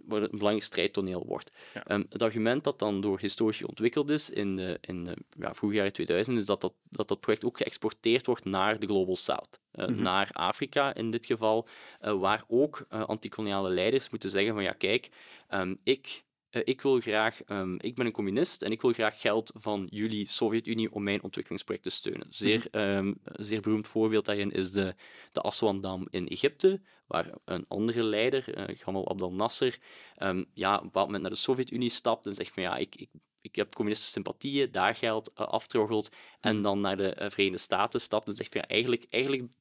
waar 0.05 0.21
het 0.21 0.31
een 0.31 0.37
belangrijk 0.37 0.63
strijdtoneel 0.63 1.23
wordt. 1.27 1.51
Ja. 1.73 1.83
Ehm, 1.85 2.03
het 2.09 2.21
argument 2.21 2.63
dat 2.63 2.79
dan 2.79 3.01
door 3.01 3.19
historici 3.19 3.63
ontwikkeld 3.63 4.09
is 4.09 4.29
in 4.29 4.55
de, 4.55 4.77
in 4.81 5.03
de 5.03 5.15
ja, 5.39 5.53
vroege 5.53 5.75
jaren 5.75 5.93
2000, 5.93 6.37
is 6.37 6.45
dat 6.45 6.61
dat, 6.61 6.73
dat 6.89 7.07
dat 7.07 7.19
project 7.19 7.45
ook 7.45 7.57
geëxporteerd 7.57 8.25
wordt 8.25 8.45
naar 8.45 8.79
de 8.79 8.85
Global 8.87 9.15
South. 9.15 9.59
Eh, 9.71 9.87
Mhm. 9.87 10.01
Naar 10.01 10.29
Afrika 10.31 10.93
in 10.93 11.11
dit 11.11 11.25
geval, 11.25 11.67
waar 11.99 12.43
ook 12.47 12.85
antikoloniale 12.89 13.69
leiders 13.69 14.09
moeten 14.09 14.31
zeggen 14.31 14.53
van 14.53 14.63
ja, 14.63 14.71
kijk, 14.71 15.09
ehm, 15.47 15.75
ik 15.83 16.23
ik 16.51 16.81
wil 16.81 16.99
graag, 16.99 17.43
ehm, 17.43 17.75
ik 17.77 17.95
ben 17.95 18.05
een 18.05 18.11
communist 18.11 18.61
en 18.61 18.71
ik 18.71 18.81
wil 18.81 18.91
graag 18.91 19.21
geld 19.21 19.51
van 19.55 19.87
jullie 19.89 20.27
Sovjet-Unie 20.27 20.91
om 20.91 21.03
mijn 21.03 21.23
ontwikkelingsproject 21.23 21.85
te 21.85 21.91
steunen. 21.91 22.27
Zeer, 22.29 22.67
ehm, 22.71 23.13
een 23.23 23.45
zeer 23.45 23.61
beroemd 23.61 23.87
voorbeeld 23.87 24.25
daarin 24.25 24.51
is 24.51 24.71
de, 24.71 24.95
de 25.31 25.41
Aswan-dam 25.41 26.07
in 26.09 26.27
Egypte, 26.27 26.81
waar 27.07 27.29
een 27.45 27.65
andere 27.67 28.03
leider, 28.03 28.53
eh, 28.53 28.77
Gamal 28.77 29.09
Abdel 29.09 29.33
Nasser, 29.33 29.77
ehm, 30.15 30.43
ja, 30.53 30.73
op 30.73 30.79
een 30.79 30.85
bepaald 30.85 31.05
moment 31.05 31.23
naar 31.23 31.31
de 31.31 31.37
Sovjet-Unie 31.37 31.89
stapt 31.89 32.25
en 32.25 32.33
zegt 32.33 32.53
van 32.53 32.63
ja, 32.63 32.77
ik, 32.77 32.95
ik, 32.95 33.09
ik 33.41 33.55
heb 33.55 33.73
communistische 33.73 34.13
sympathieën, 34.13 34.71
daar 34.71 34.95
geld 34.95 35.31
uh, 35.31 35.47
aftroggelt, 35.47 36.09
en 36.39 36.61
dan 36.61 36.79
naar 36.79 36.97
de 36.97 37.17
uh, 37.19 37.29
Verenigde 37.29 37.57
Staten 37.57 38.01
stapt 38.01 38.27
en 38.27 38.33
zegt 38.33 38.51
van 38.51 38.61
ja, 38.61 38.67
eigenlijk, 38.67 39.05
eigenlijk 39.09 39.51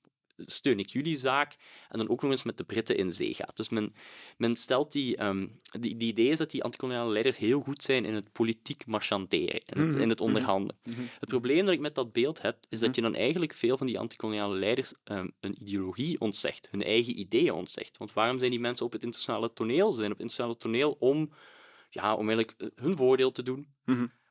steun 0.47 0.79
ik 0.79 0.91
jullie 0.91 1.17
zaak, 1.17 1.57
en 1.89 1.99
dan 1.99 2.09
ook 2.09 2.23
nog 2.23 2.31
eens 2.31 2.43
met 2.43 2.57
de 2.57 2.65
Britten 2.65 2.97
in 2.97 3.13
zee 3.13 3.35
gaat. 3.35 3.57
Dus 3.57 3.69
men, 3.69 3.95
men 4.37 4.57
stelt 4.57 4.93
die, 4.93 5.17
ehm, 5.17 5.47
die, 5.81 5.97
die 5.97 6.09
idee 6.09 6.29
is 6.29 6.39
dat 6.39 6.51
die 6.51 6.65
antikoloniale 6.65 7.11
leiders 7.11 7.37
heel 7.39 7.61
goed 7.61 7.83
zijn 7.83 8.05
in 8.05 8.15
het 8.15 8.33
politiek 8.33 8.87
marchanderen, 8.87 9.61
in 9.65 9.81
het, 9.83 9.93
Mhm, 9.93 10.01
in 10.01 10.09
het 10.09 10.19
mhm, 10.19 10.29
onderhandelen. 10.29 10.77
mhm. 10.85 11.01
Het 11.21 11.29
probleem 11.29 11.65
dat 11.65 11.75
ik 11.75 11.81
met 11.81 11.95
dat 11.95 12.13
beeld 12.13 12.43
heb, 12.43 12.57
is 12.69 12.81
dat 12.81 12.95
je 12.95 13.03
dan 13.03 13.15
eigenlijk 13.15 13.55
veel 13.55 13.77
van 13.77 13.87
die 13.87 13.99
antikoloniale 13.99 14.57
leiders 14.57 14.93
ehm, 15.05 15.29
een 15.41 15.57
ideologie 15.63 16.21
ontzegt, 16.21 16.69
hun 16.71 16.83
eigen 16.83 17.19
ideeën 17.19 17.53
ontzegt. 17.53 17.97
Want 17.99 18.13
waarom 18.13 18.39
zijn 18.39 18.51
die 18.51 18.61
mensen 18.61 18.87
op 18.87 18.93
het 18.93 19.03
internationale 19.03 19.53
toneel? 19.53 19.91
Ze 19.93 19.99
zijn 19.99 20.13
op 20.13 20.19
het 20.19 20.27
internationale 20.31 20.57
toneel 20.57 20.97
om, 20.99 21.33
ja, 21.91 22.15
om 22.15 22.29
eigenlijk 22.29 22.61
eh, 22.61 22.69
hun 22.85 22.97
voordeel 22.97 23.33
te 23.33 23.43
doen, 23.43 23.69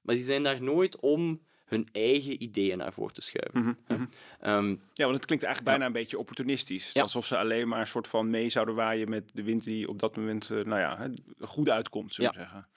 maar 0.01 0.15
die 0.15 0.23
zijn 0.23 0.43
daar 0.43 0.61
nooit 0.61 0.99
om 0.99 1.41
hun 1.69 1.87
eigen 1.91 2.43
ideeën 2.43 2.77
naar 2.77 2.93
voren 2.93 3.13
te 3.13 3.21
schuiven. 3.21 3.59
Mhm, 3.61 3.73
mhm. 3.87 4.05
Ehm, 4.39 4.69
Ja, 4.93 5.05
want 5.05 5.15
het 5.17 5.25
klinkt 5.25 5.45
eigenlijk 5.45 5.63
bijna 5.63 5.85
een 5.85 6.01
beetje 6.01 6.17
opportunistisch. 6.19 6.91
Ja. 6.93 7.01
Alsof 7.01 7.25
ze 7.25 7.37
alleen 7.37 7.67
maar 7.67 7.79
een 7.79 7.87
soort 7.87 8.07
van 8.07 8.29
mee 8.29 8.49
zouden 8.49 8.75
waaien 8.75 9.09
met 9.09 9.29
de 9.33 9.43
wind 9.43 9.63
die 9.63 9.87
op 9.87 9.99
dat 9.99 10.15
moment, 10.15 10.49
eh, 10.51 10.57
nou 10.65 10.79
ja, 10.79 11.09
goed 11.39 11.69
uitkomt, 11.69 12.13
zullen 12.13 12.31
we 12.31 12.37
zeggen. 12.37 12.67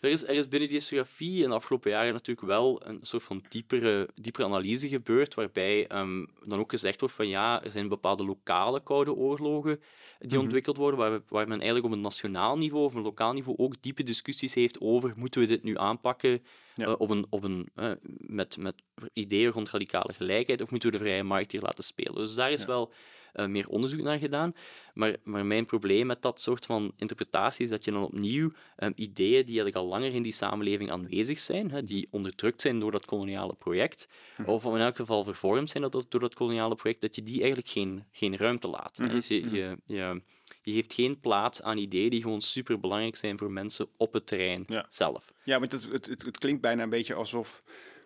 Er 0.00 0.10
is, 0.10 0.22
er 0.22 0.34
is 0.34 0.48
binnen 0.48 0.68
die 0.68 0.78
historiografie 0.78 1.42
in 1.42 1.48
de 1.48 1.54
afgelopen 1.54 1.90
jaren 1.90 2.12
natuurlijk 2.12 2.46
wel 2.46 2.86
een 2.86 2.98
soort 3.02 3.22
van 3.22 3.44
diepere, 3.48 4.08
diepere 4.14 4.44
analyse 4.46 4.88
gebeurd, 4.88 5.34
waarbij 5.34 5.86
ehm, 5.86 6.24
dan 6.44 6.58
ook 6.58 6.70
gezegd 6.70 7.00
wordt 7.00 7.14
van 7.14 7.28
ja, 7.28 7.62
er 7.62 7.70
zijn 7.70 7.88
bepaalde 7.88 8.24
lokale 8.24 8.82
koude 8.82 9.14
oorlogen 9.14 9.80
die 10.18 10.28
Mhm. 10.30 10.38
ontwikkeld 10.40 10.76
worden, 10.76 10.98
waar, 10.98 11.20
waar 11.28 11.48
men 11.48 11.56
eigenlijk 11.60 11.84
op 11.84 11.92
een 11.92 12.00
nationaal 12.00 12.58
niveau 12.58 12.84
of 12.84 12.94
een 12.94 13.02
lokaal 13.02 13.32
niveau 13.32 13.58
ook 13.58 13.74
diepe 13.82 14.02
discussies 14.02 14.54
heeft 14.54 14.80
over 14.80 15.12
moeten 15.16 15.40
we 15.40 15.46
dit 15.46 15.62
nu 15.62 15.78
aanpakken 15.78 16.42
Ja. 16.74 16.86
eh, 16.86 16.94
op 16.98 17.10
een, 17.10 17.26
op 17.30 17.42
een, 17.44 17.68
eh, 17.74 17.92
met, 18.16 18.56
met 18.56 18.74
ideeën 19.12 19.50
rond 19.50 19.70
radicale 19.70 20.12
gelijkheid 20.12 20.60
of 20.60 20.70
moeten 20.70 20.90
we 20.90 20.96
de 20.98 21.02
vrije 21.04 21.22
markt 21.22 21.52
hier 21.52 21.60
laten 21.62 21.84
spelen. 21.84 22.14
Dus 22.14 22.34
daar 22.34 22.52
is 22.52 22.60
Ja. 22.60 22.66
wel 22.66 22.92
eh, 23.32 23.46
meer 23.46 23.68
onderzoek 23.68 24.00
naar 24.00 24.18
gedaan. 24.18 24.52
Maar, 24.94 25.16
maar 25.24 25.46
mijn 25.46 25.66
probleem 25.66 26.06
met 26.06 26.22
dat 26.22 26.40
soort 26.40 26.66
van 26.66 26.92
interpretatie 26.96 27.64
is 27.64 27.70
dat 27.70 27.84
je 27.84 27.90
dan 27.90 28.02
opnieuw 28.04 28.50
ehm, 28.76 28.92
ideeën 28.94 29.44
die 29.44 29.60
eigenlijk 29.60 29.76
al 29.76 29.86
langer 29.86 30.14
in 30.14 30.22
die 30.22 30.32
samenleving 30.32 30.90
aanwezig 30.90 31.38
zijn, 31.38 31.70
hè, 31.70 31.82
die 31.82 32.08
onderdrukt 32.10 32.60
zijn 32.60 32.78
door 32.80 32.90
dat 32.90 33.04
koloniale 33.04 33.54
project, 33.54 34.08
Mhm. 34.36 34.50
of 34.50 34.64
in 34.64 34.76
elk 34.76 34.96
geval 34.96 35.24
vervormd 35.24 35.70
zijn 35.70 35.90
dat, 35.90 36.06
door 36.08 36.20
dat 36.20 36.34
koloniale 36.34 36.74
project, 36.74 37.00
dat 37.00 37.14
je 37.14 37.22
die 37.22 37.38
eigenlijk 37.38 37.68
geen, 37.68 38.04
geen 38.12 38.36
ruimte 38.36 38.68
laat. 38.68 38.96
hè. 38.96 39.04
Mhm, 39.04 39.14
Dus 39.14 39.28
je, 39.28 39.40
mhm. 39.44 39.54
je, 39.54 39.76
je, 39.86 40.22
je 40.70 40.76
geeft 40.76 40.94
geen 40.94 41.20
plaats 41.20 41.62
aan 41.62 41.78
ideeën 41.78 42.10
die 42.10 42.22
gewoon 42.22 42.40
superbelangrijk 42.40 43.16
zijn 43.16 43.38
voor 43.38 43.50
mensen 43.50 43.88
op 43.96 44.12
het 44.12 44.26
terrein 44.26 44.64
Ja. 44.66 44.86
zelf. 44.88 45.32
Ja, 45.44 45.58
want 45.58 45.72
het, 45.72 45.90
het, 45.92 46.06
het, 46.06 46.22
het 46.22 46.38
klinkt 46.38 46.60
bijna 46.60 46.82
een 46.82 46.90
beetje 46.90 47.14
alsof 47.14 47.62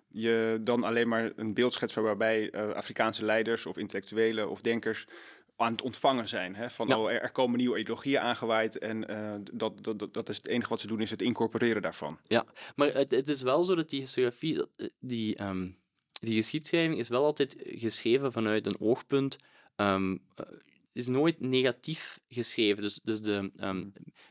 je 0.09 0.59
dan 0.63 0.85
alleen 0.85 1.09
maar 1.09 1.33
een 1.37 1.55
beeld 1.55 1.73
schetst 1.73 1.97
waarbij 1.97 2.51
eh, 2.51 2.71
Afrikaanse 2.71 3.25
leiders 3.25 3.67
of 3.67 3.77
intellectuelen 3.79 4.51
of 4.51 4.61
denkers 4.61 5.05
aan 5.57 5.73
het 5.73 5.83
ontvangen 5.83 6.29
zijn. 6.29 6.55
Hè? 6.57 6.71
Van, 6.71 6.89
Ja. 6.89 6.99
oh, 6.99 7.11
er, 7.13 7.21
er 7.21 7.31
komen 7.31 7.59
nieuwe 7.59 7.79
ideologieën 7.79 8.21
aangewaaid 8.21 8.79
en 8.79 9.09
eh, 9.09 9.35
dat, 9.53 9.85
dat, 9.85 9.99
dat, 9.99 10.15
dat 10.15 10.29
is 10.29 10.37
het 10.37 10.49
enige 10.49 10.69
wat 10.69 10.81
ze 10.81 10.87
doen, 10.87 11.01
is 11.01 11.11
het 11.11 11.23
incorporeren 11.23 11.83
daarvan. 11.83 12.19
Maar 12.77 12.95
het, 12.95 13.11
het 13.11 13.29
is 13.29 13.43
wel 13.43 13.65
zo 13.65 13.75
dat 13.75 13.91
die 13.91 14.01
historiografie, 14.01 14.55
dat, 14.55 14.69
eh, 14.77 14.89
die, 15.01 15.37
ehm, 15.37 15.69
die 16.21 16.35
geschiedschrijving 16.35 16.99
is 16.99 17.09
wel 17.09 17.25
altijd 17.25 17.57
geschreven 17.59 18.33
vanuit 18.33 18.67
een 18.67 18.81
oogpunt, 18.81 19.37
ehm, 19.77 20.13
eh, 20.35 20.47
is 20.95 21.07
nooit 21.07 21.41
negatief 21.41 22.21
geschreven. 22.29 22.83
Dus, 22.83 23.01
dus 23.05 23.21
de, 23.21 23.51
ehm, 23.57 23.85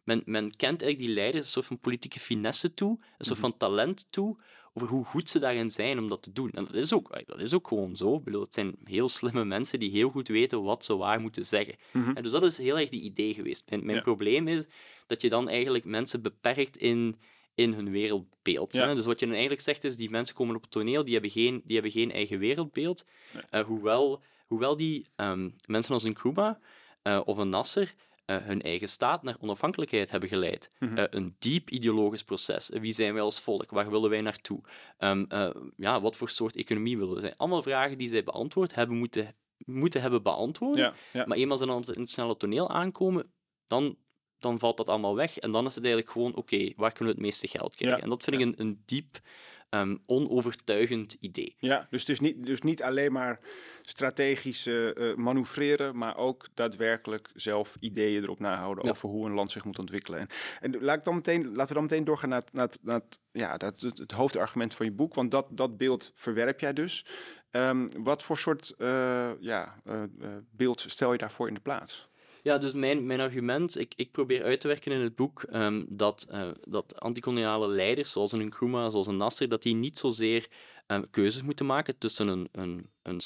men, 0.04 0.22
men 0.26 0.56
kent 0.56 0.82
eigenlijk 0.82 1.00
die 1.00 1.14
leiders 1.14 1.46
een 1.46 1.52
soort 1.52 1.66
van 1.66 1.80
politieke 1.80 2.20
finesse 2.20 2.74
toe, 2.74 2.90
een 3.18 3.26
soort 3.26 3.40
Mhm. 3.40 3.48
van 3.50 3.58
talent 3.58 4.12
toe, 4.12 4.38
over 4.74 4.88
hoe 4.88 5.06
goed 5.06 5.30
ze 5.30 5.40
daarin 5.40 5.72
zijn 5.72 6.00
om 6.00 6.08
dat 6.08 6.22
te 6.22 6.32
doen. 6.32 6.52
En 6.52 6.64
dat 6.64 6.74
is 6.74 6.94
ook, 6.94 7.24
dat 7.28 7.40
is 7.40 7.54
ook 7.54 7.68
gewoon 7.68 7.96
zo. 7.98 8.16
Ik 8.16 8.24
bedoel, 8.24 8.42
het 8.42 8.54
zijn 8.54 8.76
heel 8.84 9.10
slimme 9.10 9.46
mensen 9.46 9.80
die 9.80 9.92
heel 9.92 10.10
goed 10.10 10.28
weten 10.28 10.64
wat 10.64 10.86
ze 10.86 10.96
waar 10.96 11.22
moeten 11.22 11.46
zeggen. 11.46 11.76
Mhm. 11.92 12.12
En 12.18 12.24
dus 12.24 12.32
dat 12.32 12.44
is 12.44 12.58
heel 12.58 12.80
erg 12.80 12.90
die 12.90 13.02
idee 13.02 13.34
geweest. 13.34 13.64
Mijn, 13.70 13.86
mijn 13.86 13.98
Ja. 13.98 14.04
probleem 14.04 14.48
is 14.48 14.66
dat 15.08 15.22
je 15.22 15.30
dan 15.30 15.50
eigenlijk 15.50 15.86
mensen 15.86 16.22
beperkt 16.22 16.78
in, 16.78 17.16
in 17.56 17.74
hun 17.74 17.92
wereldbeeld. 17.92 18.74
Ja. 18.74 18.88
Hè? 18.88 18.96
Dus 18.96 19.06
wat 19.06 19.20
je 19.20 19.26
dan 19.26 19.34
eigenlijk 19.36 19.64
zegt 19.64 19.84
is, 19.84 19.96
die 19.96 20.10
mensen 20.10 20.36
komen 20.36 20.56
op 20.56 20.62
het 20.62 20.72
toneel, 20.72 21.04
die 21.04 21.14
hebben 21.14 21.32
geen, 21.32 21.62
die 21.66 21.74
hebben 21.74 21.92
geen 21.92 22.12
eigen 22.12 22.40
wereldbeeld. 22.40 23.06
Eh, 23.50 23.64
hoewel, 23.64 24.22
hoewel 24.48 24.78
die 24.78 25.06
ehm, 25.16 25.50
mensen 25.66 25.94
als 25.94 26.04
een 26.04 26.14
Cuba 26.14 26.60
eh, 27.02 27.22
of 27.26 27.38
een 27.38 27.50
Nasser 27.50 27.94
eh, 28.26 28.38
hun 28.38 28.62
eigen 28.62 28.90
staat 28.90 29.24
naar 29.24 29.36
onafhankelijkheid 29.40 30.12
hebben 30.12 30.30
geleid. 30.30 30.72
Mhm. 30.80 30.98
Eh, 30.98 31.04
een 31.10 31.36
diep 31.40 31.70
ideologisch 31.70 32.24
proces. 32.24 32.70
Wie 32.70 32.94
zijn 32.94 33.14
wij 33.14 33.22
als 33.22 33.40
volk? 33.40 33.72
Waar 33.72 33.90
willen 33.90 34.10
wij 34.10 34.22
naartoe? 34.22 34.62
Ehm, 34.98 35.26
eh, 35.28 35.50
ja, 35.78 36.02
wat 36.02 36.16
voor 36.16 36.30
soort 36.30 36.56
economie 36.56 36.98
willen 36.98 37.14
we 37.14 37.20
zijn? 37.20 37.38
Allemaal 37.38 37.62
vragen 37.62 37.98
die 37.98 38.10
zij 38.10 38.24
beantwoord 38.24 38.76
hebben 38.76 38.98
moeten, 38.98 39.36
moeten 39.58 40.02
hebben 40.02 40.24
beantwoord. 40.24 40.78
Ja, 40.78 40.94
ja. 41.14 41.26
Maar 41.26 41.38
eenmaal 41.38 41.58
ze 41.58 41.66
dan 41.66 41.74
op 41.76 41.80
het 41.80 41.90
internationale 41.90 42.38
toneel 42.38 42.70
aankomen, 42.70 43.34
dan, 43.68 43.98
dan 44.40 44.60
valt 44.60 44.78
dat 44.78 44.90
allemaal 44.90 45.16
weg. 45.16 45.38
En 45.38 45.52
dan 45.52 45.66
is 45.66 45.76
het 45.76 45.84
eigenlijk 45.84 46.14
gewoon, 46.14 46.36
oké, 46.36 46.74
waar 46.76 46.92
kunnen 46.92 47.14
we 47.14 47.20
het 47.20 47.30
meeste 47.30 47.48
geld 47.48 47.76
krijgen? 47.76 47.98
Ja, 47.98 48.04
En 48.04 48.10
dat 48.10 48.24
vind 48.24 48.42
ik 48.42 48.48
een, 48.48 48.56
een 48.58 48.82
diep, 48.86 49.20
ehm, 49.74 49.96
onovertuigend 50.06 51.18
idee. 51.20 51.56
Ja, 51.58 51.88
dus, 51.90 52.06
is 52.06 52.20
niet, 52.20 52.46
dus 52.46 52.62
niet 52.62 52.84
alleen 52.84 53.12
maar 53.12 53.40
strategisch 53.82 54.66
eh, 54.66 55.12
eh, 55.12 55.18
manoeuvreren, 55.18 55.98
maar 55.98 56.18
ook 56.18 56.46
daadwerkelijk 56.54 57.30
zelf 57.34 57.78
ideeën 57.80 58.24
erop 58.24 58.40
nahouden 58.40 58.84
Ja. 58.84 58.90
over 58.90 59.10
hoe 59.10 59.26
een 59.26 59.34
land 59.34 59.52
zich 59.52 59.66
moet 59.66 59.80
ontwikkelen. 59.80 60.20
En, 60.20 60.28
en 60.60 60.84
laat 60.84 60.98
ik 60.98 61.04
dan 61.04 61.16
meteen, 61.16 61.46
laten 61.46 61.68
we 61.68 61.74
dan 61.74 61.84
meteen 61.84 62.04
doorgaan 62.04 62.30
naar, 62.30 62.44
naar, 62.52 62.70
naar 62.82 63.02
ja, 63.32 63.58
dat, 63.58 63.82
het, 63.82 63.98
het 63.98 64.12
hoofdargument 64.12 64.74
van 64.74 64.86
je 64.86 64.92
boek, 64.92 65.14
want 65.14 65.32
dat, 65.32 65.48
dat 65.52 65.78
beeld 65.78 66.12
verwerp 66.14 66.60
jij 66.60 66.74
dus. 66.74 67.06
Ehm, 67.52 67.88
wat 67.98 68.24
voor 68.24 68.38
soort 68.38 68.74
eh, 68.78 69.32
ja, 69.40 69.82
beeld 70.52 70.86
stel 70.88 71.12
je 71.12 71.18
daarvoor 71.18 71.48
in 71.48 71.54
de 71.54 71.60
plaats? 71.60 72.12
Ja, 72.44 72.58
dus 72.58 72.74
mijn, 72.74 73.06
mijn 73.06 73.20
argument, 73.20 73.80
ik, 73.80 73.94
ik 73.96 74.12
probeer 74.12 74.44
uit 74.44 74.62
te 74.62 74.68
werken 74.68 74.92
in 74.92 75.00
het 75.00 75.16
boek 75.16 75.44
ehm, 75.44 75.84
dat, 75.88 76.28
eh, 76.30 76.50
dat 76.68 77.00
leiders, 77.68 78.12
zoals 78.12 78.32
een 78.32 78.46
Nkrumah, 78.46 78.92
zoals 78.92 79.08
een 79.08 79.16
Nasser, 79.16 79.50
dat 79.50 79.64
die 79.64 79.76
niet 79.76 79.98
zozeer 79.98 80.48
ehm, 80.88 81.04
keuzes 81.12 81.42
moeten 81.42 81.66
maken 81.66 81.98
tussen 81.98 82.28
een, 82.28 82.50
een, 82.52 82.90
een 83.04 83.22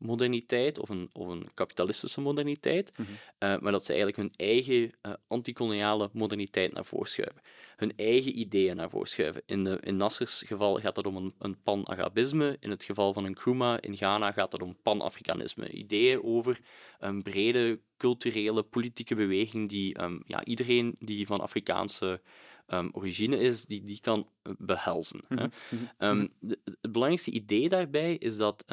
Sovjet-moderniteit 0.00 0.78
of 0.78 0.88
een, 0.88 1.10
of 1.12 1.26
een 1.28 1.48
kapitalistische 1.54 2.20
moderniteit, 2.20 2.92
Mhm. 2.98 3.08
eh, 3.38 3.58
maar 3.58 3.72
dat 3.72 3.84
ze 3.84 3.92
eigenlijk 3.92 4.20
hun 4.20 4.48
eigen 4.48 4.92
eh, 5.00 5.12
antikoloniale 5.28 6.10
moderniteit 6.12 6.72
naar 6.72 6.84
voren 6.84 7.08
schuiven. 7.08 7.40
Hun 7.76 7.92
eigen 7.96 8.38
ideeën 8.38 8.76
naar 8.76 8.90
voren 8.90 9.08
schuiven. 9.08 9.42
In, 9.46 9.64
de, 9.64 9.78
in 9.80 9.96
Nassers 9.96 10.42
geval 10.46 10.74
gaat 10.76 10.96
het 10.96 11.06
om 11.06 11.16
een, 11.16 11.34
een 11.38 11.62
pan-Arabisme, 11.62 12.56
in 12.60 12.70
het 12.70 12.84
geval 12.84 13.12
van 13.12 13.24
een 13.24 13.30
Nkrumah 13.30 13.78
in 13.80 13.96
Ghana 13.96 14.32
gaat 14.32 14.52
het 14.52 14.62
om 14.62 14.76
pan-Afrikanisme. 14.82 15.68
Ideeën 15.70 16.22
over 16.22 16.60
een 16.98 17.22
brede 17.22 17.80
culturele, 17.96 18.62
politieke 18.62 19.14
beweging 19.14 19.68
die 19.68 19.94
ehm, 19.94 20.18
ja, 20.26 20.44
iedereen 20.44 20.96
die 20.98 21.26
van 21.26 21.40
Afrikaanse 21.40 22.20
ehm, 22.66 22.88
origine 22.92 23.38
is, 23.38 23.64
die, 23.64 23.82
die 23.82 24.00
kan 24.00 24.28
eh, 24.42 24.52
behelzen. 24.58 25.20
hè. 25.28 25.34
Mhm, 25.34 25.48
mhm, 25.70 25.84
Ehm, 25.98 26.26
de- 26.40 26.58
het 26.64 26.92
belangrijkste 26.92 27.30
idee 27.30 27.68
daarbij 27.68 28.14
is 28.14 28.36
dat 28.36 28.64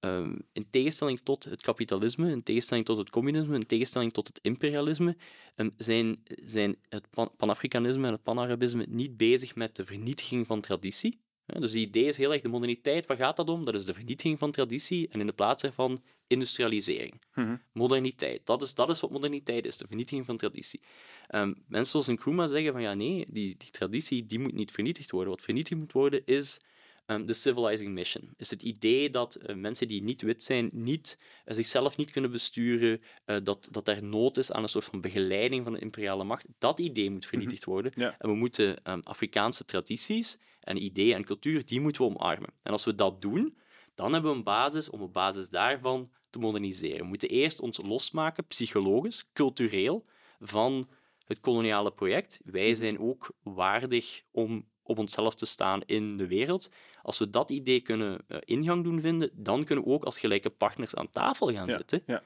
ehm, 0.00 0.38
in 0.52 0.70
tegenstelling 0.70 1.20
tot 1.20 1.44
het 1.44 1.62
kapitalisme, 1.62 2.30
in 2.30 2.42
tegenstelling 2.42 2.86
tot 2.86 2.98
het 2.98 3.10
communisme, 3.10 3.54
in 3.54 3.66
tegenstelling 3.66 4.12
tot 4.12 4.26
het 4.26 4.38
imperialisme, 4.42 5.16
ehm, 5.54 5.70
zijn, 5.76 6.22
zijn 6.44 6.76
het 6.88 7.10
pan- 7.10 7.32
panafricanisme 7.36 8.06
en 8.06 8.12
het 8.12 8.22
panarabisme 8.22 8.86
niet 8.88 9.16
bezig 9.16 9.54
met 9.54 9.76
de 9.76 9.84
vernietiging 9.84 10.46
van 10.46 10.60
traditie. 10.60 11.20
Dus 11.46 11.72
die 11.72 11.86
idee 11.86 12.04
is 12.04 12.16
heel 12.16 12.32
erg 12.32 12.42
de 12.42 12.48
moderniteit. 12.48 13.06
Waar 13.06 13.16
gaat 13.16 13.36
dat 13.36 13.48
om? 13.48 13.64
Dat 13.64 13.74
is 13.74 13.84
de 13.84 13.94
vernietiging 13.94 14.38
van 14.38 14.50
traditie 14.50 15.08
en 15.08 15.20
in 15.20 15.26
de 15.26 15.32
plaats 15.32 15.62
daarvan 15.62 16.02
industrialisering 16.26 17.20
mhm. 17.34 17.56
moderniteit. 17.72 18.46
Dat 18.46 18.62
is, 18.62 18.74
dat 18.74 18.90
is 18.90 19.00
wat 19.00 19.10
moderniteit 19.10 19.66
is, 19.66 19.76
de 19.76 19.86
vernietiging 19.86 20.26
van 20.26 20.36
traditie. 20.36 20.80
Ehm, 21.26 21.54
mensen 21.66 21.90
zoals 21.90 22.06
Nkrumah 22.06 22.48
zeggen 22.48 22.72
van 22.72 22.82
ja, 22.82 22.94
nee, 22.94 23.26
die, 23.28 23.54
die 23.56 23.70
traditie 23.70 24.26
die 24.26 24.38
moet 24.38 24.52
niet 24.52 24.70
vernietigd 24.70 25.10
worden. 25.10 25.30
Wat 25.30 25.42
vernietigd 25.42 25.80
moet 25.80 25.92
worden 25.92 26.22
is 26.24 26.60
ehm, 27.08 27.26
de 27.26 27.32
civilizing 27.32 27.92
mission. 27.92 28.34
Is 28.36 28.50
het 28.50 28.62
idee 28.62 29.10
dat 29.10 29.34
eh, 29.34 29.56
mensen 29.56 29.88
die 29.88 30.02
niet 30.02 30.22
wit 30.22 30.42
zijn, 30.42 30.70
niet, 30.72 31.18
eh, 31.44 31.54
zichzelf 31.54 31.96
niet 31.96 32.10
kunnen 32.10 32.30
besturen, 32.30 33.00
eh, 33.24 33.36
dat, 33.42 33.68
dat 33.70 33.88
er 33.88 34.04
nood 34.04 34.36
is 34.36 34.52
aan 34.52 34.62
een 34.62 34.68
soort 34.68 34.84
van 34.84 35.00
begeleiding 35.00 35.64
van 35.64 35.72
de 35.72 35.78
imperiale 35.78 36.24
macht. 36.24 36.46
Dat 36.58 36.80
idee 36.80 37.10
moet 37.10 37.26
vernietigd 37.26 37.64
worden. 37.64 37.92
Ja. 37.94 38.14
En 38.18 38.28
we 38.28 38.34
moeten 38.34 38.82
ehm, 38.82 39.00
Afrikaanse 39.00 39.64
tradities 39.64 40.38
en 40.60 40.82
ideeën 40.82 41.14
en 41.14 41.24
cultuur, 41.24 41.66
die 41.66 41.80
moeten 41.80 42.02
we 42.02 42.08
omarmen. 42.08 42.52
En 42.62 42.72
als 42.72 42.84
we 42.84 42.94
dat 42.94 43.22
doen, 43.22 43.58
dan 43.94 44.12
hebben 44.12 44.30
we 44.30 44.36
een 44.36 44.44
basis 44.44 44.90
om 44.90 45.02
op 45.02 45.12
basis 45.12 45.48
daarvan 45.48 46.10
te 46.30 46.38
moderniseren. 46.38 46.98
We 46.98 47.04
moeten 47.04 47.28
eerst 47.28 47.60
ons 47.60 47.80
losmaken, 47.82 48.46
psychologisch, 48.46 49.30
cultureel, 49.32 50.04
van 50.40 50.88
het 51.26 51.40
koloniale 51.40 51.92
project. 51.92 52.40
Wij 52.44 52.74
zijn 52.74 52.98
ook 52.98 53.32
waardig 53.42 54.22
om 54.30 54.68
op 54.88 54.98
onszelf 54.98 55.34
te 55.34 55.46
staan 55.46 55.80
in 55.86 56.16
de 56.16 56.26
wereld. 56.26 56.70
Als 57.02 57.18
we 57.18 57.30
dat 57.30 57.50
idee 57.50 57.80
kunnen 57.80 58.18
eh, 58.28 58.38
ingang 58.44 58.84
doen 58.84 59.00
vinden, 59.00 59.30
dan 59.32 59.64
kunnen 59.64 59.84
we 59.84 59.90
ook 59.90 60.04
als 60.04 60.18
gelijke 60.18 60.50
partners 60.50 60.94
aan 60.94 61.10
tafel 61.10 61.52
gaan 61.52 61.66
Ja, 61.68 61.74
zitten. 61.74 62.02
ja. 62.06 62.22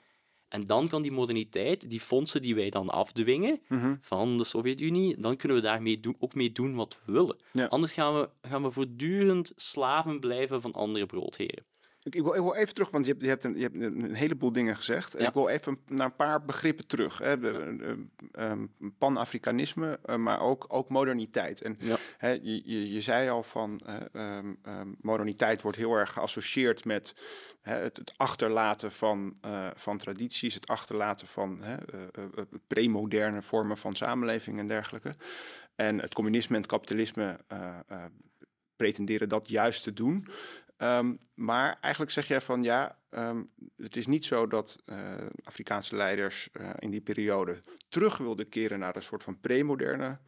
En 0.49 0.65
dan 0.65 0.89
kan 0.89 1.03
die 1.03 1.13
moderniteit, 1.13 1.91
die 1.91 2.01
fondsen 2.01 2.43
die 2.43 2.55
wij 2.55 2.71
dan 2.71 2.89
afdwingen 2.89 3.61
Mhm. 3.69 3.95
van 4.01 4.37
de 4.39 4.45
Sovjet-Unie, 4.45 5.21
dan 5.21 5.37
kunnen 5.37 5.57
we 5.57 5.63
daarmee 5.63 6.01
doen, 6.01 6.17
ook 6.19 6.35
mee 6.35 6.53
doen 6.53 6.75
wat 6.75 6.99
we 7.05 7.13
willen. 7.13 7.37
Ja. 7.53 7.67
Anders 7.67 7.93
gaan 7.93 8.15
we, 8.15 8.29
gaan 8.49 8.63
we 8.63 8.71
voortdurend 8.71 9.53
slaven 9.57 10.21
blijven 10.21 10.61
van 10.61 10.73
andere 10.73 11.07
broodheren. 11.07 11.65
Ik, 12.05 12.15
ik, 12.15 12.23
wil, 12.23 12.35
ik 12.35 12.41
wil 12.41 12.55
even 12.55 12.75
terug, 12.75 12.91
want 12.91 13.07
je 13.07 13.11
hebt, 13.11 13.23
je 13.23 13.29
hebt, 13.29 13.45
een, 13.45 13.57
je 13.57 13.63
hebt 13.63 13.75
een 13.75 14.15
heleboel 14.15 14.53
dingen 14.53 14.77
gezegd. 14.77 15.15
En 15.15 15.27
ik 15.27 15.33
wil 15.33 15.49
even 15.49 15.79
naar 15.87 16.07
een 16.07 16.17
paar 16.17 16.45
begrippen 16.45 16.87
terug. 16.87 17.19
Hè. 17.19 17.39
De, 17.39 18.07
um, 18.39 18.73
Pan-Afrikanisme, 18.99 19.99
uh, 20.07 20.17
maar 20.17 20.41
ook, 20.41 20.65
ook 20.69 20.89
moderniteit. 20.89 21.63
En 21.63 21.79
hè, 22.19 22.31
je, 22.31 22.63
je, 22.65 22.93
je, 22.93 23.01
zei 23.01 23.29
al 23.31 23.43
van 23.43 23.81
uh, 24.13 24.37
um, 24.65 24.97
moderniteit 25.01 25.63
wordt 25.63 25.77
heel 25.77 25.95
erg 25.95 26.13
geassocieerd 26.13 26.85
met 26.85 27.15
het, 27.61 27.97
het, 27.97 28.13
achterlaten 28.17 28.93
van, 28.93 29.37
uh, 29.45 29.67
van 29.75 29.99
tradities, 29.99 30.55
het 30.55 30.69
achterlaten 30.69 31.27
van 31.27 31.61
uh, 31.63 31.77
premoderne 32.67 33.43
vormen 33.43 33.77
van 33.77 33.95
samenleving 33.95 34.59
en 34.59 34.67
dergelijke. 34.67 35.15
En 35.75 36.01
het 36.01 36.15
communisme 36.15 36.55
en 36.55 36.63
het 36.63 36.71
kapitalisme 36.71 37.39
pretenderen 38.77 39.29
dat 39.29 39.49
juist 39.49 39.83
te 39.83 39.93
doen. 39.93 40.29
Um, 40.83 41.19
maar 41.35 41.79
eigenlijk 41.81 42.13
zeg 42.13 42.27
jij 42.27 42.41
van 42.41 42.63
ja, 42.63 42.99
um, 43.11 43.51
het 43.77 43.97
is 43.97 44.07
niet 44.07 44.25
zo 44.25 44.47
dat 44.47 44.83
uh, 44.87 44.97
Afrikaanse 45.45 45.97
leiders 45.97 46.49
uh, 46.53 46.71
in 46.79 46.91
die 46.91 47.01
periode 47.01 47.63
terug 47.89 48.19
wilden 48.19 48.49
keren 48.49 48.79
naar 48.79 48.97
een 48.97 49.03
soort 49.03 49.23
van 49.23 49.41
premoderne 49.41 50.19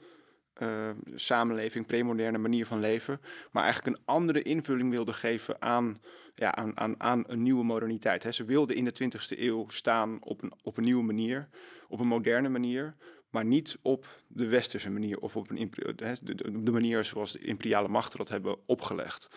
uh, 0.62 0.90
samenleving, 1.14 1.86
premoderne 1.86 2.38
manier 2.38 2.66
van 2.66 2.80
leven, 2.80 3.20
maar 3.50 3.62
eigenlijk 3.62 3.96
een 3.96 4.02
andere 4.04 4.42
invulling 4.42 4.90
wilden 4.90 5.14
geven 5.14 5.62
aan, 5.62 6.00
ja, 6.34 6.54
aan, 6.54 6.78
aan, 6.78 7.00
aan 7.00 7.24
een 7.26 7.42
nieuwe 7.42 7.64
moderniteit. 7.64 8.34
Ze 8.34 8.44
wilden 8.44 8.76
in 8.76 8.84
de 8.84 8.94
20e 9.02 9.38
eeuw 9.38 9.68
staan 9.68 10.22
op 10.22 10.42
een, 10.42 10.52
op 10.62 10.76
een 10.76 10.84
nieuwe 10.84 11.04
manier, 11.04 11.48
op 11.88 12.00
een 12.00 12.06
moderne 12.06 12.48
manier, 12.48 12.94
maar 13.30 13.44
niet 13.44 13.78
op 13.82 14.08
de 14.26 14.46
westerse 14.46 14.90
manier 14.90 15.18
of 15.18 15.36
op 15.36 15.50
een, 15.50 15.70
de, 15.94 16.16
de, 16.22 16.62
de 16.62 16.70
manier 16.70 17.04
zoals 17.04 17.32
de 17.32 17.38
imperiale 17.38 17.88
machten 17.88 18.18
dat 18.18 18.28
hebben 18.28 18.58
opgelegd. 18.66 19.28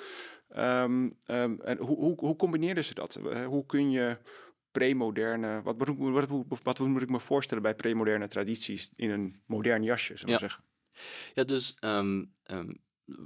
Um, 0.55 1.17
um, 1.27 1.61
en 1.61 1.77
hoe, 1.77 1.97
hoe, 1.97 2.15
hoe 2.19 2.35
combineerden 2.35 2.83
ze 2.83 2.93
dat? 2.93 3.19
Hoe 3.45 3.65
kun 3.65 3.91
je 3.91 4.17
premoderne, 4.71 5.61
wat, 5.61 5.75
wat, 5.77 6.27
wat, 6.27 6.63
wat, 6.63 6.79
moet 6.79 7.01
ik 7.01 7.09
me 7.09 7.19
voorstellen 7.19 7.63
bij 7.63 7.75
premoderne 7.75 8.27
tradities 8.27 8.91
in 8.95 9.09
een 9.09 9.41
modern 9.45 9.83
jasje, 9.83 10.13
we 10.13 10.31
ja. 10.31 10.37
zeggen? 10.37 10.63
Ja, 11.33 11.43
dus 11.43 11.77
um, 11.79 12.33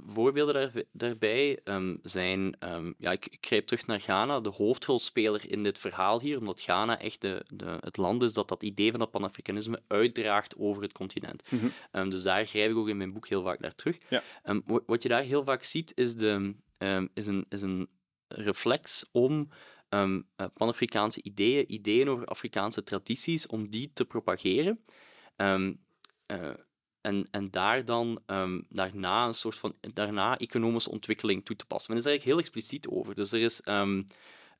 voorbeelden 0.06 0.54
daar, 0.54 0.84
daarbij 0.92 1.58
zijn, 2.02 2.56
ja, 2.98 3.10
ik, 3.10 3.26
ik 3.26 3.46
grijp 3.46 3.66
terug 3.66 3.86
naar 3.86 4.00
Ghana, 4.00 4.40
de 4.40 4.48
hoofdrolspeler 4.48 5.50
in 5.50 5.62
dit 5.62 5.78
verhaal 5.78 6.20
hier, 6.20 6.38
omdat 6.38 6.60
Ghana 6.60 7.00
echt 7.00 7.20
de, 7.20 7.44
de, 7.48 7.76
het 7.80 7.96
land 7.96 8.22
is 8.22 8.32
dat 8.32 8.48
dat 8.48 8.62
idee 8.62 8.90
van 8.90 8.98
dat 8.98 9.10
panafricanisme 9.10 9.82
uitdraagt 9.88 10.56
over 10.58 10.82
het 10.82 10.92
continent. 10.92 11.50
Mm 11.50 11.60
-hmm. 11.90 12.10
dus 12.10 12.22
daar 12.22 12.46
grijp 12.46 12.70
ik 12.70 12.76
ook 12.76 12.88
in 12.88 12.96
mijn 12.96 13.12
boek 13.12 13.28
heel 13.28 13.42
vaak 13.42 13.60
naar 13.60 13.74
terug. 13.74 13.98
Ja. 14.08 14.22
wat 14.86 15.02
je 15.02 15.08
daar 15.08 15.22
heel 15.22 15.44
vaak 15.44 15.62
ziet, 15.62 15.92
is 15.94 16.16
de, 16.16 16.54
is, 17.14 17.26
een, 17.26 17.46
is 17.48 17.62
een 17.62 17.88
reflex 18.28 19.04
om 19.12 19.48
uh, 19.94 20.18
Pan-Afrikaanse 20.54 21.22
ideeën, 21.22 21.72
ideeën 21.72 22.08
over 22.08 22.26
Afrikaanse 22.26 22.82
tradities, 22.82 23.46
om 23.46 23.70
die 23.70 23.90
te 23.92 24.04
propageren. 24.04 24.80
Uh, 25.36 25.70
en, 27.02 27.28
en 27.30 27.50
daar 27.50 27.84
dan 27.84 28.20
um, 28.26 28.66
daarna 28.68 29.26
een 29.26 29.34
soort 29.34 29.58
van 29.58 29.74
daarna 29.92 30.38
economische 30.38 30.90
ontwikkeling 30.90 31.44
toe 31.44 31.56
te 31.56 31.66
passen. 31.66 31.90
Men 31.90 32.00
is 32.00 32.04
er 32.06 32.10
eigenlijk 32.10 32.38
heel 32.38 32.46
expliciet 32.46 32.88
over. 32.88 33.14
Dus 33.14 33.32
er 33.32 33.40
is, 33.40 33.60
um, 33.64 34.06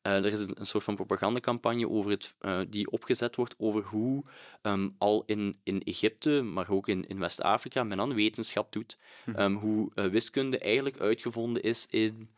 uh, 0.03 0.25
er 0.25 0.33
is 0.33 0.41
een, 0.41 0.55
een, 0.59 0.67
soort 0.67 0.85
van 0.85 0.95
propagandacampagne 0.95 1.89
over 1.89 2.11
het, 2.11 2.35
uh, 2.41 2.61
die 2.69 2.91
opgezet 2.91 3.37
wordt 3.37 3.55
over 3.59 3.83
hoe 3.85 4.25
um, 4.63 4.95
al 4.99 5.23
in, 5.27 5.57
in 5.63 5.83
Egypte, 5.83 6.43
maar 6.43 6.71
ook 6.71 6.89
in, 6.89 7.07
in 7.07 7.19
West-Afrika, 7.19 7.85
men 7.85 8.01
aan 8.01 8.15
wetenschap 8.15 8.73
doet. 8.73 8.99
Mm. 9.25 9.55
hoe 9.55 9.91
uh, 9.95 10.05
wiskunde 10.05 10.59
eigenlijk 10.59 11.01
uitgevonden 11.01 11.63
is 11.63 11.87
in 11.91 12.31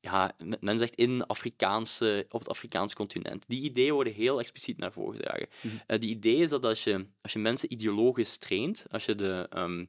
ja, 0.00 0.32
men 0.60 0.78
zegt 0.78 0.94
in 0.94 1.26
Afrikaanse, 1.26 2.26
op 2.30 2.40
het 2.40 2.48
Afrikaanse 2.48 2.94
continent. 2.94 3.44
Die 3.48 3.62
ideeën 3.62 3.92
worden 3.92 4.12
heel 4.12 4.38
expliciet 4.38 4.78
naar 4.78 4.92
voren 4.92 5.14
gedragen. 5.14 5.48
Mm 5.62 5.70
-hmm. 5.70 5.80
uh, 5.86 5.98
die 5.98 6.10
idee 6.10 6.36
is 6.36 6.50
dat 6.50 6.64
als 6.64 6.84
je, 6.84 7.06
als 7.22 7.32
je 7.32 7.38
mensen 7.38 7.72
ideologisch 7.72 8.38
traint, 8.38 8.86
als 8.90 9.04
je, 9.04 9.14
de, 9.14 9.50
um, 9.56 9.88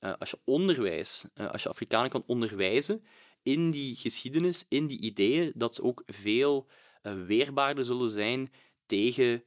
uh, 0.00 0.12
als 0.18 0.30
je 0.30 0.38
onderwijs, 0.44 1.24
uh, 1.34 1.50
als 1.50 1.62
je 1.62 1.68
Afrikanen 1.68 2.10
kan 2.10 2.24
onderwijzen 2.26 3.02
in 3.42 3.70
die 3.70 3.96
geschiedenis, 3.96 4.64
in 4.68 4.86
die 4.86 5.00
ideeën, 5.00 5.52
dat 5.54 5.74
ze 5.74 5.82
ook 5.82 6.02
veel 6.06 6.66
weerbaarder 7.26 7.84
zullen 7.84 8.10
zijn 8.10 8.50
tegen 8.86 9.42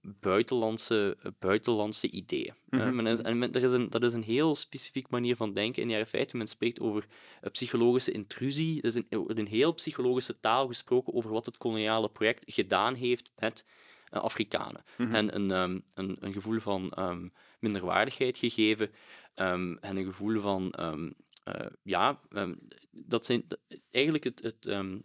buitenlandse, 0.00 1.16
buitenlandse 1.38 2.10
ideeën. 2.10 2.54
Mm 2.68 2.80
-hmm. 2.80 3.06
is, 3.06 3.20
en 3.20 3.38
men, 3.38 3.52
er 3.52 3.62
is 3.62 3.72
een, 3.72 3.90
dat 3.90 4.02
is 4.02 4.12
een 4.12 4.22
heel 4.22 4.54
specifiek 4.54 5.08
manier 5.10 5.36
van 5.36 5.52
denken 5.52 5.82
in 5.82 5.88
de 5.88 5.94
jaren 5.94 6.08
50. 6.08 6.36
Men 6.36 6.46
spreekt 6.46 6.80
over 6.80 7.06
psychologische 7.52 8.12
intrusie. 8.12 8.82
Er 8.82 8.88
is 8.88 8.94
een, 8.94 9.06
een 9.10 9.46
heel 9.46 9.74
psychologische 9.74 10.40
taal 10.40 10.66
gesproken 10.66 11.14
over 11.14 11.30
wat 11.30 11.46
het 11.46 11.56
koloniale 11.56 12.08
project 12.08 12.52
gedaan 12.52 12.94
heeft 12.94 13.30
met 13.36 13.66
Afrikanen. 14.10 14.84
Mm 14.96 15.06
-hmm. 15.06 15.14
En 15.14 15.34
een, 15.34 15.50
um, 15.50 15.82
een, 15.94 16.16
een, 16.20 16.32
gevoel 16.32 16.60
van 16.60 16.92
um, 16.98 17.32
minderwaardigheid 17.58 18.38
gegeven 18.38 18.90
um, 19.36 19.78
en 19.78 19.96
een 19.96 20.04
gevoel 20.04 20.40
van 20.40 20.74
uh, 21.48 21.66
ja, 21.82 22.20
dat 22.90 23.26
zijn 23.26 23.46
eigenlijk 23.90 24.24
het, 24.24 24.42
het, 24.42 24.64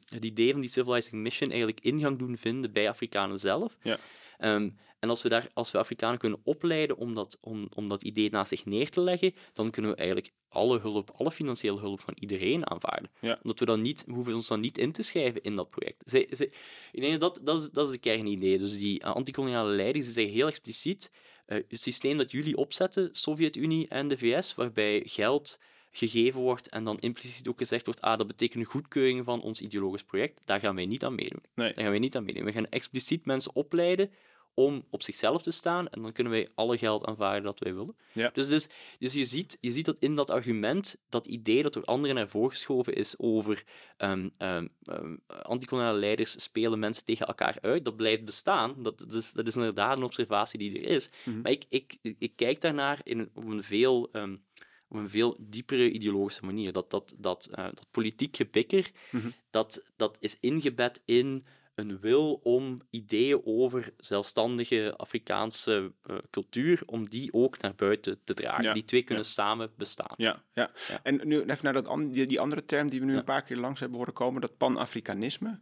het, 0.10 0.25
idee 0.25 0.51
van 0.51 0.62
die 0.62 0.69
civilizing 0.69 1.21
mission 1.21 1.49
eigenlijk 1.49 1.79
ingang 1.79 2.19
doen 2.19 2.38
vinden 2.38 2.71
bij 2.71 2.89
Afrikanen 2.89 3.39
zelf. 3.39 3.77
Ja. 3.81 3.99
Um, 4.43 4.77
en 5.01 5.10
als 5.10 5.21
we, 5.21 5.30
daar, 5.30 5.47
als 5.54 5.71
we 5.71 5.77
Afrikanen 5.77 6.17
kunnen 6.17 6.39
opleiden 6.43 6.97
om 6.97 7.15
dat, 7.15 7.38
om, 7.41 7.67
om 7.73 7.89
dat 7.89 8.04
idee 8.04 8.30
naast 8.30 8.49
zich 8.49 8.65
neer 8.65 8.89
te 8.89 9.01
leggen, 9.01 9.34
dan 9.54 9.71
kunnen 9.71 9.91
we 9.91 9.97
eigenlijk 9.97 10.32
alle 10.49 10.80
hulp, 10.80 11.12
alle 11.15 11.32
financiële 11.32 11.80
hulp 11.80 11.99
van 11.99 12.13
iedereen 12.19 12.69
aanvaarden. 12.69 13.12
Ja. 13.21 13.39
Omdat 13.43 13.60
we, 13.60 13.65
dan 13.65 13.82
niet, 13.82 14.04
we 14.06 14.13
hoeven 14.13 14.34
ons 14.34 14.47
dan 14.47 14.60
niet 14.60 14.77
in 14.77 14.91
te 14.91 15.04
schrijven 15.04 15.41
in 15.41 15.56
dat 15.56 15.69
project. 15.69 16.04
Zij, 16.06 16.27
zij, 16.30 16.51
ik 16.91 17.01
denk 17.01 17.19
dat 17.19 17.39
dat 17.43 17.62
is, 17.62 17.69
dat 17.71 17.86
is 17.86 17.91
de 17.91 17.97
kernidee. 17.97 18.58
Dus 18.58 18.77
die 18.77 19.04
uh, 19.04 19.12
antikoloniale 19.12 19.71
leiders 19.71 20.06
die 20.06 20.13
zeggen 20.13 20.34
heel 20.34 20.47
expliciet, 20.47 21.12
uh, 21.47 21.58
het 21.67 21.82
systeem 21.82 22.17
dat 22.17 22.32
jullie 22.32 22.58
opzetten, 22.58 23.10
Sovjet-Unie 23.12 23.88
en 23.88 24.08
de 24.08 24.17
VS, 24.17 24.56
waarbij 24.56 25.01
geld 25.06 25.60
gegeven 25.91 26.41
wordt 26.41 26.69
en 26.69 26.84
dan 26.84 26.99
impliciet 26.99 27.47
ook 27.47 27.58
gezegd 27.58 27.86
wordt, 27.86 28.01
ah, 28.01 28.17
dat 28.17 28.27
betekent 28.27 28.63
een 28.63 28.69
goedkeuring 28.69 29.25
van 29.25 29.41
ons 29.41 29.62
ideologisch 29.62 30.04
project, 30.04 30.41
daar 30.45 30.60
gaan 30.60 30.75
wij 30.75 30.86
niet 30.86 31.04
aan 31.04 31.15
meedoen. 31.15 31.43
Nee. 31.56 31.73
Daar 31.73 31.84
gaan 31.84 31.91
wij 31.91 31.99
niet 31.99 32.15
aan 32.15 32.23
meedoen. 32.23 32.45
We 32.45 32.51
gaan 32.51 32.69
expliciet 32.69 33.25
mensen 33.25 33.56
opleiden 33.56 34.12
om 34.53 34.85
op 34.89 35.03
zichzelf 35.03 35.41
te 35.41 35.51
staan 35.51 35.89
en 35.89 36.01
dan 36.01 36.11
kunnen 36.11 36.33
wij 36.33 36.49
alle 36.55 36.77
geld 36.77 37.05
aanvaarden 37.05 37.43
dat 37.43 37.59
wij 37.59 37.73
willen. 37.73 37.95
Ja. 38.11 38.29
Dus, 38.33 38.47
dus, 38.47 38.69
dus 38.99 39.13
je, 39.13 39.25
ziet, 39.25 39.57
je 39.61 39.71
ziet 39.71 39.85
dat 39.85 39.95
in 39.99 40.15
dat 40.15 40.29
argument, 40.29 40.97
dat 41.09 41.25
idee 41.27 41.63
dat 41.63 41.73
door 41.73 41.85
anderen 41.85 42.15
naar 42.15 42.29
voren 42.29 42.49
geschoven 42.49 42.93
is 42.93 43.19
over 43.19 43.63
um, 43.97 44.31
um, 44.37 44.69
um, 44.91 45.21
antikoloniale 45.27 45.99
leiders 45.99 46.43
spelen 46.43 46.79
mensen 46.79 47.05
tegen 47.05 47.27
elkaar 47.27 47.57
uit, 47.61 47.85
dat 47.85 47.95
blijft 47.95 48.25
bestaan. 48.25 48.75
Dat, 48.83 48.99
dat, 48.99 49.13
is, 49.13 49.31
dat 49.31 49.47
is 49.47 49.55
inderdaad 49.55 49.97
een 49.97 50.03
observatie 50.03 50.59
die 50.59 50.79
er 50.79 50.89
is. 50.95 51.09
Mhm. 51.23 51.41
Maar 51.41 51.51
ik, 51.51 51.65
ik, 51.69 51.97
ik 52.01 52.35
kijk 52.35 52.61
daarnaar 52.61 52.99
in, 53.03 53.29
op 53.33 53.45
een 53.45 53.63
veel 53.63 54.09
op 54.91 54.97
een 54.97 55.09
veel 55.09 55.35
diepere 55.39 55.91
ideologische 55.91 56.45
manier. 56.45 56.71
Dat, 56.71 56.91
dat, 56.91 57.13
dat, 57.17 57.49
uh, 57.51 57.65
dat 57.65 57.87
politiek 57.91 58.35
gebikker, 58.35 58.91
Mhm. 59.11 59.29
dat, 59.49 59.83
dat 59.95 60.17
is 60.19 60.37
ingebed 60.39 61.01
in 61.05 61.41
een 61.75 61.99
wil 61.99 62.34
om 62.43 62.77
ideeën 62.89 63.41
over 63.45 63.93
zelfstandige 63.97 64.93
Afrikaanse 64.97 65.91
uh, 66.10 66.17
cultuur, 66.29 66.81
om 66.86 67.10
die 67.10 67.34
ook 67.34 67.62
naar 67.62 67.75
buiten 67.75 68.19
te 68.23 68.34
dragen. 68.34 68.63
Ja, 68.63 68.73
Die 68.73 68.86
twee 68.86 69.03
kunnen 69.03 69.23
ja. 69.23 69.29
samen 69.29 69.71
bestaan. 69.77 70.13
Ja, 70.17 70.43
ja. 70.53 70.71
Ja. 70.88 70.99
En 71.03 71.21
nu 71.23 71.41
even 71.41 71.57
naar 71.62 71.73
dat 71.73 71.88
an- 71.88 72.12
die, 72.12 72.25
die 72.25 72.39
andere 72.39 72.63
term 72.63 72.89
die 72.89 72.99
we 72.99 73.05
nu 73.05 73.15
een 73.17 73.23
paar 73.23 73.43
keer 73.43 73.57
langs 73.57 73.79
hebben 73.79 73.97
horen 73.97 74.13
komen, 74.13 74.41
dat 74.41 74.57
pan-Afrikanisme. 74.57 75.60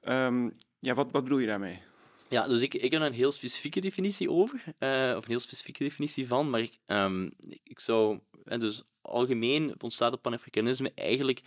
Ehm, 0.00 0.50
ja, 0.78 0.94
wat, 0.94 1.10
wat 1.10 1.22
bedoel 1.22 1.38
je 1.38 1.46
daarmee? 1.46 1.82
Ja, 2.28 2.48
dus 2.48 2.60
ik, 2.62 2.74
ik 2.74 2.90
heb 2.90 3.00
een 3.00 3.12
heel 3.12 3.32
specifieke 3.32 3.80
definitie 3.80 4.30
over, 4.30 4.64
eh, 4.78 5.14
of 5.16 5.22
een 5.24 5.30
heel 5.30 5.38
specifieke 5.38 5.82
definitie 5.84 6.26
van, 6.26 6.50
maar 6.50 6.60
ik, 6.60 6.78
ehm, 6.86 7.30
ik, 7.62 7.80
zou, 7.80 8.18
en 8.44 8.60
dus 8.60 8.82
algemeen 9.02 9.74
ontstaat 9.82 10.12
het 10.12 10.20
panafricanisme 10.20 10.90
eigenlijk 10.94 11.40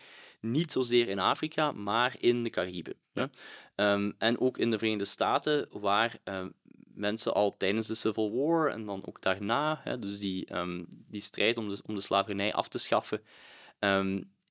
niet 0.43 0.71
zozeer 0.71 1.07
in 1.07 1.19
Afrika, 1.19 1.71
maar 1.71 2.15
in 2.19 2.43
de 2.43 2.49
Cariben. 2.49 2.95
Ja. 3.13 3.29
Ehm, 3.75 4.11
en 4.17 4.39
ook 4.39 4.57
in 4.57 4.71
de 4.71 4.77
Verenigde 4.77 5.05
Staten, 5.05 5.67
waar 5.71 6.17
ehm, 6.23 6.49
mensen 6.93 7.33
al 7.33 7.57
tijdens 7.57 7.87
de 7.87 7.95
Civil 7.95 8.31
War 8.35 8.71
en 8.71 8.85
dan 8.85 9.05
ook 9.05 9.21
daarna, 9.21 9.79
hè, 9.83 9.99
dus 9.99 10.19
die, 10.19 10.45
ehm, 10.45 10.83
die 10.87 11.21
strijd 11.21 11.57
om 11.57 11.69
de, 11.69 11.81
om 11.85 11.95
de 11.95 12.01
slavernij 12.01 12.53
af 12.53 12.67
te 12.67 12.77
schaffen 12.77 13.21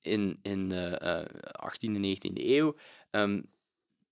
in, 0.03 0.39
in 0.43 0.69
de 0.69 0.99
eh, 0.99 1.25
18e 1.71 1.95
en 1.95 2.03
19e 2.03 2.45
eeuw, 2.45 2.77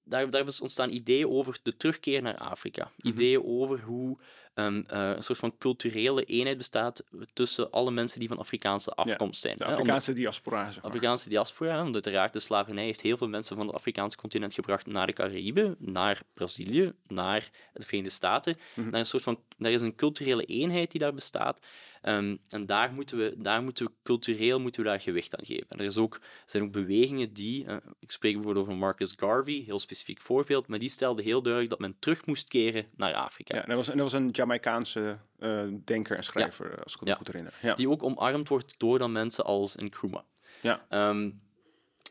daar, 0.05 0.31
daar 0.31 0.45
ontstaan 0.61 0.91
ideeën 0.91 1.29
over 1.29 1.59
de 1.63 1.77
terugkeer 1.77 2.23
naar 2.23 2.37
Afrika. 2.37 2.91
Ideeën 3.03 3.45
over 3.45 3.81
hoe 3.81 4.19
um, 4.65 4.85
uh, 4.93 5.11
een 5.17 5.23
soort 5.23 5.39
van 5.39 5.59
culturele 5.59 6.25
eenheid 6.25 6.57
bestaat 6.57 7.05
tussen 7.33 7.71
alle 7.71 7.91
mensen 7.91 8.21
die 8.21 8.29
van 8.29 8.39
Afrikaanse 8.39 8.95
afkomst 8.95 9.41
zijn. 9.41 9.57
De 9.57 9.65
Afrikaanse 9.65 10.13
diaspora. 10.13 10.65
Zeg 10.65 10.75
maar. 10.75 10.85
Afrikaanse 10.85 11.29
diaspora, 11.29 11.83
omdat 11.83 12.05
uiteraard 12.05 12.33
de 12.33 12.41
slavernij 12.41 12.85
heeft 12.85 13.01
heel 13.01 13.17
veel 13.17 13.29
mensen 13.29 13.57
van 13.57 13.67
het 13.67 13.75
Afrikaanse 13.75 14.17
continent 14.17 14.55
gebracht 14.55 14.87
naar 14.87 15.07
de 15.07 15.13
Caraïben, 15.13 15.77
naar 15.79 16.23
Brazilië, 16.35 16.93
naar 17.09 17.51
de 17.73 17.87
Verenigde 17.87 18.15
Staten. 18.15 18.59
Mm 18.75 18.89
naar 18.91 19.01
een 19.01 19.07
soort 19.07 19.23
van, 19.23 19.41
daar 19.59 19.73
is 19.73 19.81
een 19.81 19.95
culturele 19.95 20.45
eenheid 20.45 20.91
die 20.91 21.01
daar 21.01 21.15
bestaat. 21.15 21.61
Um, 22.03 22.39
en 22.49 22.67
daar 22.67 22.93
moeten, 22.93 23.19
we, 23.19 23.35
daar 23.39 23.63
moeten 23.63 23.87
we 23.87 23.93
cultureel 24.03 24.61
moeten 24.61 24.83
we 24.83 24.89
daar 24.89 25.01
gewicht 25.01 25.37
aan 25.37 25.45
geven. 25.45 25.67
En 25.69 25.79
er 25.79 25.85
is 25.85 25.97
ook, 25.97 26.21
zijn 26.47 26.63
ook 26.63 26.73
bewegingen 26.73 27.33
die, 27.33 27.65
uh, 27.65 27.77
ik 27.99 28.11
spreek 28.11 28.35
bijvoorbeeld 28.35 28.67
over 28.67 28.79
Marcus 28.79 29.15
Garvey, 29.17 29.63
heel 29.67 29.79
specifiek 29.79 30.21
voorbeeld, 30.21 30.67
maar 30.67 30.79
die 30.79 30.89
stelde 30.89 31.23
heel 31.23 31.43
duidelijk 31.43 31.71
dat 31.71 31.81
men 31.81 31.97
terug 31.99 32.27
moest 32.27 32.49
keren 32.49 32.87
naar 32.97 33.15
Afrika. 33.15 33.57
Ja, 33.57 33.63
dat 33.63 33.77
was, 33.77 33.87
dat 33.87 33.97
was 33.97 34.13
een 34.13 34.33
Jamaicaanse 34.51 35.19
uh, 35.39 35.63
denker 35.85 36.17
en 36.17 36.25
schrijver, 36.25 36.83
als 36.83 36.95
ik 36.95 37.01
me 37.01 37.15
goed 37.15 37.27
herinner. 37.27 37.55
Ja. 37.63 37.75
Die 37.75 37.89
ook 37.89 38.03
omarmd 38.03 38.49
wordt 38.49 38.79
door 38.79 38.99
dan 38.99 39.11
mensen 39.11 39.45
als 39.45 39.77
Nkrumah. 39.77 40.23
Ja. 40.61 41.09
Um, 41.09 41.41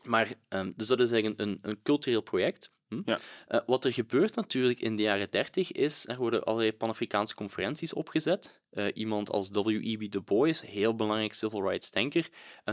maar, 0.04 0.28
um, 0.48 0.72
dus 0.76 0.86
dat 0.86 1.00
is 1.00 1.10
eigenlijk 1.10 1.40
een, 1.40 1.58
een 1.62 1.82
cultureel 1.82 2.20
project. 2.20 2.72
Hm? 2.88 3.02
Ja. 3.04 3.18
Uh, 3.48 3.60
wat 3.66 3.84
er 3.84 3.92
gebeurt 3.92 4.34
natuurlijk 4.34 4.80
in 4.80 4.96
de 4.96 5.02
jaren 5.02 5.30
30 5.30 5.72
is, 5.72 6.06
er 6.08 6.16
worden 6.16 6.44
allerlei 6.44 6.72
Pan-Afrikaanse 6.72 7.34
conferenties 7.34 7.92
opgezet. 7.92 8.60
Uh, 8.72 8.86
iemand 8.94 9.30
als 9.30 9.50
W.E.B. 9.50 10.10
Du 10.10 10.20
Bois, 10.20 10.62
heel 10.62 10.94
belangrijk 10.94 11.34
civil 11.34 11.62
rights 11.68 11.90
denker, 11.90 12.28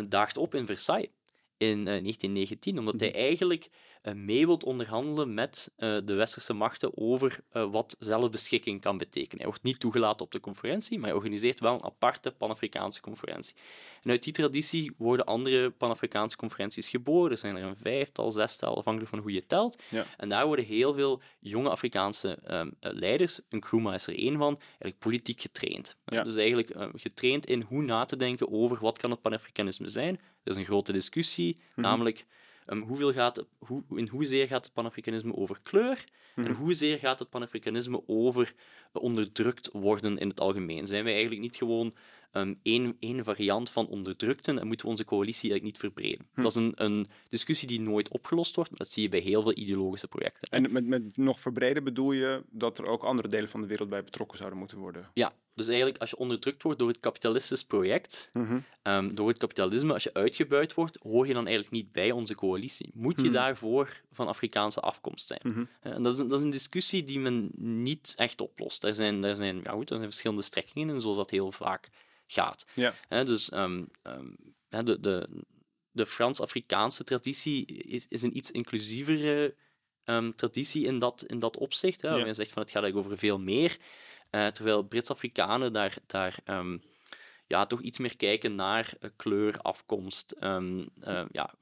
daagt 0.08 0.38
op 0.38 0.56
in 0.56 0.66
Versailles 0.66 1.10
in 1.58 1.84
1919, 1.84 2.80
omdat 2.80 3.00
hij 3.00 3.10
mhm. 3.10 3.18
eigenlijk 3.18 3.66
uh, 3.66 3.72
mee 4.16 4.46
wilt 4.46 4.64
onderhandelen 4.64 5.34
met 5.34 5.72
uh, 5.78 5.98
de 6.04 6.14
westerse 6.14 6.54
machten 6.54 6.98
over 6.98 7.40
uh, 7.54 7.72
wat 7.72 7.96
zelfbeschikking 8.00 8.82
kan 8.82 8.98
betekenen. 8.98 9.38
Hij 9.38 9.48
wordt 9.48 9.64
niet 9.64 9.80
toegelaten 9.80 10.26
op 10.26 10.32
de 10.32 10.40
conferentie, 10.40 10.98
maar 10.98 11.08
hij 11.08 11.18
organiseert 11.18 11.60
wel 11.60 11.74
een 11.74 11.84
aparte 11.84 12.32
Pan-Afrikaanse 12.32 13.02
conferentie. 13.02 13.56
En 14.04 14.10
uit 14.10 14.24
die 14.24 14.34
traditie 14.34 14.92
worden 14.98 15.26
andere 15.26 15.70
Pan-Afrikaanse 15.70 16.38
conferenties 16.38 16.90
geboren. 16.90 17.32
Er 17.32 17.38
zijn 17.38 17.58
er 17.58 17.64
een 17.64 17.78
vijftal, 17.82 18.32
zestal, 18.32 18.78
afhankelijk 18.78 19.12
van 19.12 19.20
hoe 19.20 19.32
je 19.32 19.46
telt. 19.46 19.82
Ja. 19.90 20.06
En 20.18 20.30
daar 20.30 20.46
worden 20.46 20.66
heel 20.66 20.94
veel 20.94 21.22
jonge 21.40 21.70
Afrikaanse 21.70 22.38
um, 22.52 22.74
leiders, 22.80 23.40
Nkrumah 23.50 23.94
is 23.94 24.08
er 24.08 24.18
één 24.18 24.38
van, 24.38 24.58
eigenlijk 24.58 25.00
politiek 25.00 25.42
getraind. 25.42 25.96
Ja. 26.06 26.24
Dus 26.24 26.36
eigenlijk 26.36 26.92
getraind 26.96 27.46
in 27.46 27.62
hoe 27.68 27.82
na 27.82 28.06
te 28.06 28.16
denken 28.16 28.52
over 28.52 28.78
wat 28.82 28.98
kan 28.98 29.12
het 29.12 29.22
Pan-Afrikanisme 29.22 29.88
zijn. 29.88 30.20
Er 30.44 30.52
is 30.52 30.58
een 30.58 30.66
grote 30.66 30.92
discussie, 30.92 31.60
mhm. 31.76 31.82
namelijk 31.82 32.26
Um, 32.70 32.82
hoeveel 32.82 33.14
gaat 33.14 33.46
hoe, 33.58 33.84
in 33.96 34.08
hoezeer 34.08 34.48
gaat 34.48 34.66
het 34.66 34.74
Panafricanisme 34.74 35.36
over 35.36 35.58
kleur 35.64 36.04
en 36.36 36.44
mhm. 36.44 36.54
hoezeer 36.54 36.98
gaat 36.98 37.20
het 37.20 37.30
Panafricanisme 37.30 38.02
over 38.08 38.54
onderdrukt 38.92 39.70
worden 39.74 40.18
in 40.18 40.30
het 40.30 40.40
algemeen? 40.40 40.88
Zijn 40.88 41.04
wij 41.04 41.12
eigenlijk 41.12 41.42
niet 41.42 41.56
gewoon 41.56 41.94
um, 42.32 42.60
één, 42.64 42.96
één 43.00 43.24
variant 43.24 43.70
van 43.70 43.88
onderdrukten 43.88 44.60
en 44.60 44.68
moeten 44.68 44.86
we 44.86 44.92
onze 44.92 45.06
coalitie 45.06 45.52
eigenlijk 45.52 45.64
niet 45.64 45.94
verbreden? 45.94 46.28
Hm. 46.34 46.42
Dat 46.42 46.52
is 46.52 46.58
een, 46.58 46.74
een 46.76 47.08
discussie 47.30 47.68
die 47.68 47.82
nooit 47.82 48.10
opgelost 48.10 48.56
wordt, 48.56 48.70
maar 48.70 48.80
dat 48.80 48.90
zie 48.90 49.04
je 49.04 49.10
bij 49.10 49.20
heel 49.20 49.42
veel 49.42 49.58
ideologische 49.58 50.08
projecten. 50.08 50.50
En 50.50 50.72
met, 50.72 50.86
met 50.86 51.18
nog 51.18 51.40
verbreden 51.40 51.84
bedoel 51.84 52.12
je 52.12 52.44
dat 52.50 52.78
er 52.78 52.86
ook 52.86 53.04
andere 53.04 53.28
delen 53.28 53.50
van 53.50 53.62
de 53.62 53.68
wereld 53.68 53.90
bij 53.90 54.04
betrokken 54.04 54.38
zouden 54.38 54.60
moeten 54.60 54.78
worden? 54.78 55.10
Ja, 55.14 55.34
dus 55.58 55.68
eigenlijk, 55.68 55.98
als 55.98 56.10
je 56.10 56.18
onderdrukt 56.18 56.64
wordt 56.64 56.80
door 56.80 56.88
het 56.88 57.00
kapitalistisch 57.00 57.64
project, 57.64 58.30
mhm. 58.34 58.60
ehm, 58.82 59.14
door 59.16 59.28
het 59.28 59.38
kapitalisme, 59.38 59.94
als 59.94 60.04
je 60.04 60.14
uitgebuit 60.14 60.74
wordt, 60.74 60.98
hoor 61.02 61.28
je 61.28 61.34
dan 61.34 61.46
eigenlijk 61.46 61.76
niet 61.76 61.92
bij 61.92 62.12
onze 62.12 62.36
coalitie. 62.36 62.92
Moet 62.94 63.16
je 63.16 63.24
mhm. 63.24 63.34
daarvoor 63.34 64.02
van 64.12 64.28
Afrikaanse 64.28 64.80
afkomst 64.80 65.28
zijn? 65.28 65.42
Mhm. 65.44 65.66
En 65.80 66.04
dat 66.04 66.14
is, 66.14 66.20
dat 66.20 66.34
is, 66.34 66.42
een 66.42 66.50
discussie 66.50 67.04
die 67.04 67.20
men 67.20 67.50
niet 67.56 68.14
echt 68.18 68.42
oplost. 68.42 68.84
Er 68.84 68.96
zijn, 68.96 69.24
er 69.24 69.36
zijn, 69.36 69.60
ja 69.64 69.72
goed, 69.72 69.90
er 69.90 69.96
zijn 69.96 70.10
verschillende 70.10 70.44
strekkingen 70.44 70.90
in, 70.90 71.02
zoals 71.02 71.18
dat 71.18 71.30
heel 71.30 71.52
vaak 71.52 71.90
gaat. 72.28 72.66
Ja. 72.74 72.94
dus 73.24 73.52
um, 73.54 73.88
de, 74.68 75.00
de, 75.00 75.30
de 75.92 76.06
Frans-Afrikaanse 76.06 77.04
traditie 77.04 77.66
is, 77.66 78.06
is 78.10 78.22
een 78.22 78.38
iets 78.38 78.52
inclusievere 78.52 79.56
traditie 80.36 80.86
in 80.86 81.00
dat, 81.00 81.24
in 81.28 81.40
dat 81.40 81.58
opzicht. 81.58 82.02
Hè. 82.02 82.10
Ja. 82.10 82.24
Men 82.26 82.36
zegt 82.36 82.52
van 82.52 82.62
het 82.62 82.72
gaat 82.72 82.84
eigenlijk 82.84 83.06
over 83.06 83.18
veel 83.18 83.40
meer. 83.40 83.78
Uh, 84.32 84.48
terwijl 84.48 84.84
Brits-Afrikanen 84.84 85.74
daar, 85.74 85.94
daar 86.06 86.40
um, 86.46 86.82
ja, 87.48 87.66
toch 87.66 87.82
iets 87.82 87.98
meer 87.98 88.16
kijken 88.16 88.56
naar 88.56 88.94
uh, 89.02 89.10
kleur, 89.16 89.58
afkomst. 89.62 90.36
Um, 90.40 90.90
uh, 91.08 91.24
ja, 91.32 91.54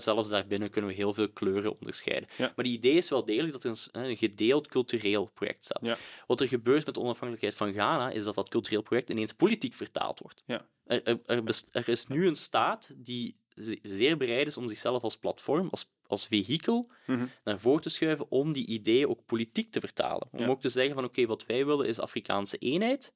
zelfs 0.00 0.28
daarbinnen 0.28 0.70
kunnen 0.70 0.90
we 0.90 0.96
heel 0.96 1.14
veel 1.14 1.28
kleuren 1.28 1.76
onderscheiden. 1.78 2.28
Ja. 2.36 2.52
Maar 2.56 2.64
die 2.64 2.74
idee 2.74 2.96
is 2.96 3.08
wel 3.08 3.24
degelijk 3.24 3.52
dat 3.52 3.64
er 3.64 3.70
een, 3.70 4.04
een 4.08 4.16
gedeeld 4.16 4.66
cultureel 4.66 5.30
project 5.34 5.64
staat. 5.64 5.82
Ja. 5.82 5.96
Wat 6.26 6.40
er 6.40 6.48
gebeurt 6.48 6.86
met 6.86 6.94
de 6.94 7.00
onafhankelijkheid 7.00 7.54
van 7.54 7.72
Ghana, 7.72 8.10
is 8.10 8.24
dat 8.24 8.34
dat 8.34 8.48
cultureel 8.48 8.82
project 8.82 9.10
ineens 9.10 9.32
politiek 9.32 9.74
vertaald 9.74 10.18
wordt. 10.18 10.42
Ja. 10.46 10.66
Er, 10.84 11.02
er, 11.02 11.20
er, 11.26 11.62
er 11.72 11.88
is 11.88 12.06
nu 12.06 12.26
een 12.26 12.36
staat 12.36 12.90
die 12.96 13.36
zeer 13.82 14.16
bereid 14.16 14.46
is 14.46 14.56
om 14.56 14.68
zichzelf 14.68 15.02
als 15.02 15.16
platform, 15.16 15.68
als, 15.70 15.90
als 16.06 16.26
vehikel, 16.26 16.90
mhm. 17.06 17.26
naar 17.44 17.58
voren 17.58 17.82
te 17.82 17.90
schuiven 17.90 18.30
om 18.30 18.52
die 18.52 18.66
ideeën 18.66 19.08
ook 19.08 19.26
politiek 19.26 19.70
te 19.70 19.80
vertalen. 19.80 20.28
Om 20.30 20.50
ook 20.50 20.60
te 20.60 20.68
zeggen 20.68 20.94
van 20.94 21.04
oké, 21.04 21.26
wat 21.26 21.46
wij 21.46 21.66
willen 21.66 21.86
is 21.86 21.98
Afrikaanse 21.98 22.56
eenheid, 22.58 23.14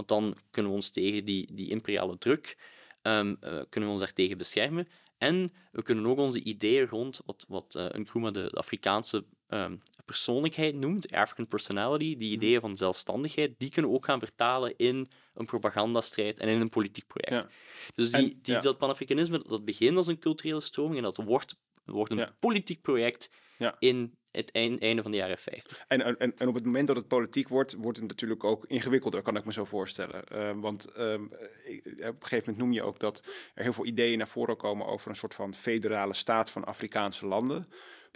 want 0.00 0.08
dan 0.08 0.36
kunnen 0.50 0.70
we 0.70 0.76
ons 0.76 0.90
tegen 0.90 1.24
die, 1.24 1.54
die 1.54 1.70
imperiale 1.70 2.18
druk, 2.18 2.56
um, 3.02 3.28
uh, 3.28 3.60
kunnen 3.68 3.88
we 3.88 3.94
ons 3.94 4.00
daartegen 4.00 4.38
beschermen. 4.38 4.88
En 5.18 5.50
we 5.72 5.82
kunnen 5.82 6.06
ook 6.06 6.18
onze 6.18 6.42
ideeën 6.42 6.88
rond 6.88 7.20
wat, 7.26 7.44
wat 7.48 7.74
uh, 7.76 7.86
Nkrumah 7.88 8.32
de, 8.32 8.42
de 8.42 8.56
Afrikaanse 8.56 9.24
um, 9.48 9.82
persoonlijkheid 10.04 10.74
noemt, 10.74 11.12
African 11.12 11.46
personality, 11.46 12.16
die 12.16 12.26
mhm. 12.26 12.36
ideeën 12.36 12.60
van 12.60 12.76
zelfstandigheid, 12.76 13.54
die 13.58 13.70
kunnen 13.70 13.90
we 13.90 13.96
ook 13.96 14.04
gaan 14.04 14.18
vertalen 14.18 14.76
in 14.76 15.06
een 15.34 15.46
propagandastrijd 15.46 16.38
en 16.38 16.48
in 16.48 16.60
een 16.60 16.68
politiek 16.68 17.06
project. 17.06 17.46
Dus 17.94 18.10
die, 18.10 18.38
die, 18.42 18.60
dat 18.60 18.78
Panafricanisme, 18.78 19.38
dat 19.48 19.64
begint 19.64 19.96
als 19.96 20.06
een 20.06 20.18
culturele 20.18 20.60
stroming 20.60 20.96
en 20.96 21.02
dat 21.02 21.16
wordt, 21.16 21.56
wordt 21.84 22.12
een 22.12 22.28
politiek 22.38 22.82
project 22.82 23.30
in 23.78 24.18
het 24.32 24.52
einde 24.52 25.02
van 25.02 25.10
de 25.10 25.16
jaren 25.16 25.38
50. 25.38 25.84
En, 25.88 26.18
en, 26.18 26.36
en 26.36 26.48
op 26.48 26.54
het 26.54 26.64
moment 26.64 26.86
dat 26.86 26.96
het 26.96 27.08
politiek 27.08 27.48
wordt, 27.48 27.74
wordt 27.74 27.98
het 27.98 28.08
natuurlijk 28.08 28.44
ook 28.44 28.64
ingewikkelder, 28.66 29.22
kan 29.22 29.36
ik 29.36 29.44
me 29.44 29.52
zo 29.52 29.64
voorstellen. 29.64 30.22
Uh, 30.32 30.50
want 30.54 30.88
uh, 30.98 31.12
op 31.12 31.22
een 31.66 32.16
gegeven 32.20 32.38
moment 32.38 32.56
noem 32.56 32.72
je 32.72 32.82
ook 32.82 32.98
dat 32.98 33.26
er 33.54 33.62
heel 33.62 33.72
veel 33.72 33.86
ideeën 33.86 34.18
naar 34.18 34.28
voren 34.28 34.56
komen 34.56 34.86
over 34.86 35.10
een 35.10 35.16
soort 35.16 35.34
van 35.34 35.54
federale 35.54 36.14
staat 36.14 36.50
van 36.50 36.64
Afrikaanse 36.64 37.26
landen. 37.26 37.68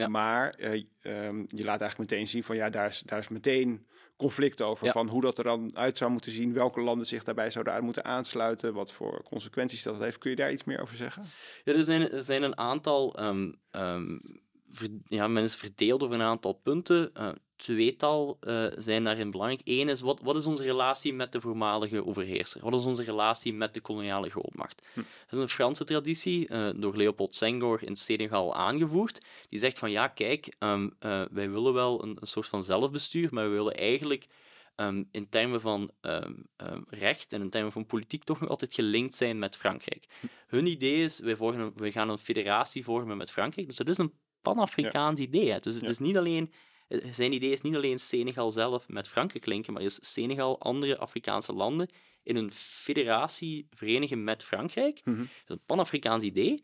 Maar 0.08 0.54
uh, 0.58 0.72
je 1.48 1.64
laat 1.64 1.80
eigenlijk 1.80 2.10
meteen 2.10 2.28
zien 2.28 2.44
van 2.44 2.56
ja, 2.56 2.70
daar 2.70 2.88
is, 2.88 3.00
daar 3.00 3.18
is 3.18 3.28
meteen 3.28 3.86
conflict 4.16 4.60
over. 4.60 4.90
Van 4.90 5.08
hoe 5.08 5.20
dat 5.20 5.38
er 5.38 5.44
dan 5.44 5.76
uit 5.76 5.96
zou 5.96 6.10
moeten 6.10 6.32
zien, 6.32 6.52
welke 6.52 6.80
landen 6.80 7.06
zich 7.06 7.24
daarbij 7.24 7.50
zouden 7.50 7.84
moeten 7.84 8.04
aansluiten, 8.04 8.74
wat 8.74 8.92
voor 8.92 9.22
consequenties 9.22 9.82
dat 9.82 9.98
heeft. 9.98 10.18
Kun 10.18 10.30
je 10.30 10.36
daar 10.36 10.52
iets 10.52 10.64
meer 10.64 10.80
over 10.80 10.96
zeggen? 10.96 11.22
Ja, 11.64 11.72
er 11.72 11.84
zijn, 11.84 12.10
er 12.10 12.22
zijn 12.22 12.42
een 12.42 12.58
aantal 12.58 13.20
um, 13.20 13.58
ja, 15.06 15.28
men 15.28 15.42
is 15.42 15.56
verdeeld 15.56 16.02
over 16.02 16.14
een 16.14 16.22
aantal 16.22 16.52
punten. 16.52 17.10
Uh, 17.16 17.28
tweetal 17.56 18.38
uh, 18.40 18.66
zijn 18.76 19.04
daarin 19.04 19.30
belangrijk. 19.30 19.60
Eén 19.64 19.88
is, 19.88 20.00
wat, 20.00 20.20
wat 20.20 20.36
is 20.36 20.46
onze 20.46 20.62
relatie 20.62 21.14
met 21.14 21.32
de 21.32 21.40
voormalige 21.40 22.06
overheerser? 22.06 22.60
Wat 22.60 22.74
is 22.74 22.84
onze 22.84 23.02
relatie 23.02 23.52
met 23.52 23.74
de 23.74 23.80
koloniale 23.80 24.30
grootmacht? 24.30 24.82
Hm. 24.92 25.00
Dat 25.00 25.32
is 25.32 25.38
een 25.38 25.48
Franse 25.48 25.84
traditie, 25.84 26.48
uh, 26.48 26.68
door 26.76 26.96
Leopold 26.96 27.34
Senghor 27.34 27.82
in 27.82 27.96
Senegal 27.96 28.54
aangevoerd. 28.54 29.26
Die 29.48 29.58
zegt 29.58 29.78
van, 29.78 29.90
ja, 29.90 30.08
kijk, 30.08 30.54
um, 30.58 30.96
wij 31.30 31.50
willen 31.50 31.72
wel 31.72 32.02
een, 32.02 32.16
een, 32.20 32.26
soort 32.26 32.46
van 32.46 32.64
zelfbestuur, 32.64 33.28
maar 33.30 33.44
we 33.44 33.54
willen 33.54 33.74
eigenlijk 33.74 34.26
um, 34.76 35.08
in 35.10 35.28
termen 35.28 35.60
van 35.60 35.90
um, 36.00 36.46
recht 36.88 37.32
en 37.32 37.40
in 37.40 37.50
termen 37.50 37.72
van 37.72 37.86
politiek 37.86 38.24
toch 38.24 38.40
nog 38.40 38.48
altijd 38.48 38.74
gelinkt 38.74 39.14
zijn 39.14 39.38
met 39.38 39.56
Frankrijk. 39.56 40.04
Hm. 40.20 40.26
Hun 40.46 40.66
idee 40.66 41.02
is, 41.02 41.18
wij, 41.18 41.36
vormen, 41.36 41.72
wij 41.76 41.92
gaan 41.92 42.08
een 42.08 42.18
federatie 42.18 42.84
vormen 42.84 43.16
met 43.16 43.30
Frankrijk. 43.30 43.66
Dus 43.68 43.76
dat 43.76 43.88
is 43.88 43.98
een 43.98 44.12
Pan-Afrikaans 44.44 45.20
idee. 45.20 45.60
Dus 45.60 45.74
het 45.74 45.88
is 45.88 45.98
niet 45.98 46.16
alleen, 46.16 46.52
eh, 46.88 46.98
zijn 47.10 47.32
idee 47.32 47.52
is 47.52 47.60
niet 47.60 47.74
alleen 47.74 47.98
Senegal 47.98 48.50
zelf 48.50 48.88
met 48.88 49.08
Frankrijk 49.08 49.46
linken, 49.46 49.72
maar 49.72 49.82
is 49.82 50.12
Senegal 50.12 50.60
andere 50.60 50.98
Afrikaanse 50.98 51.52
landen 51.52 51.88
in 52.22 52.36
een 52.36 52.52
federatie 52.52 53.66
verenigen 53.70 54.24
met 54.24 54.44
Frankrijk. 54.44 55.00
Mm 55.04 55.16
Dat 55.16 55.26
is 55.26 55.54
een 55.54 55.64
Pan-Afrikaans 55.66 56.24
idee. 56.24 56.62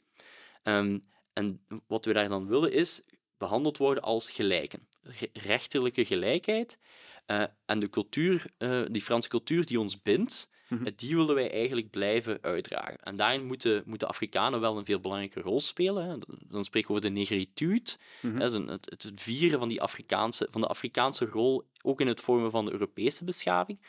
Ehm, 0.63 0.99
en 1.33 1.67
wat 1.87 2.05
we 2.05 2.13
daar 2.13 2.29
dan 2.29 2.47
willen 2.47 2.73
is 2.73 3.03
behandeld 3.39 3.77
worden 3.77 4.03
als 4.03 4.31
gelijken. 4.31 4.89
Rechterlijke 5.33 6.05
gelijkheid. 6.05 6.79
Uh, 7.27 7.45
en 7.67 7.79
de 7.79 7.89
cultuur, 7.89 8.45
uh, 8.59 8.83
die 8.91 9.03
Franse 9.03 9.29
cultuur 9.29 9.67
die 9.67 9.81
ons 9.81 10.03
bindt, 10.03 10.51
Mhm. 10.71 10.91
Die 10.97 11.17
willen 11.17 11.35
wij 11.35 11.51
eigenlijk 11.51 11.91
blijven 11.91 12.39
uitdragen. 12.41 12.99
En 13.03 13.17
daarin 13.17 13.45
moeten, 13.45 13.83
moeten 13.87 14.09
Afrikanen 14.09 14.61
wel 14.61 14.79
een 14.79 14.85
veel 14.85 15.01
belangrijke 15.01 15.41
rol 15.41 15.61
spelen. 15.61 16.05
Hè. 16.05 16.17
Dan 16.49 16.65
spreken 16.65 16.89
we 16.89 16.97
over 16.97 17.09
de 17.09 17.19
negritude, 17.19 17.91
mm 18.23 18.39
het, 18.41 18.91
het, 18.91 19.13
vieren 19.15 19.59
van, 19.59 19.69
die 19.69 19.83
Afrikaanse, 19.83 20.49
van 20.51 20.61
de 20.61 20.67
Afrikaanse 20.67 21.27
rol, 21.27 21.63
ook 21.83 22.01
in 22.01 22.07
het 22.07 22.21
vormen 22.21 22.51
van 22.51 22.65
de 22.65 22.73
Europese 22.73 23.25
beschaving. 23.25 23.81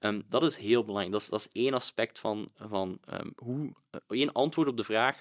Um, 0.00 0.22
dat 0.28 0.42
is 0.42 0.56
heel 0.56 0.84
belangrijk. 0.84 1.12
Dat 1.12 1.20
is, 1.20 1.28
dat 1.28 1.40
is 1.40 1.62
één 1.62 1.74
aspect 1.74 2.18
van, 2.18 2.50
van 2.58 2.98
um, 3.12 3.32
hoe, 3.36 3.72
uh, 3.90 4.00
één 4.08 4.32
antwoord 4.32 4.68
op 4.68 4.76
de 4.76 4.84
vraag 4.84 5.20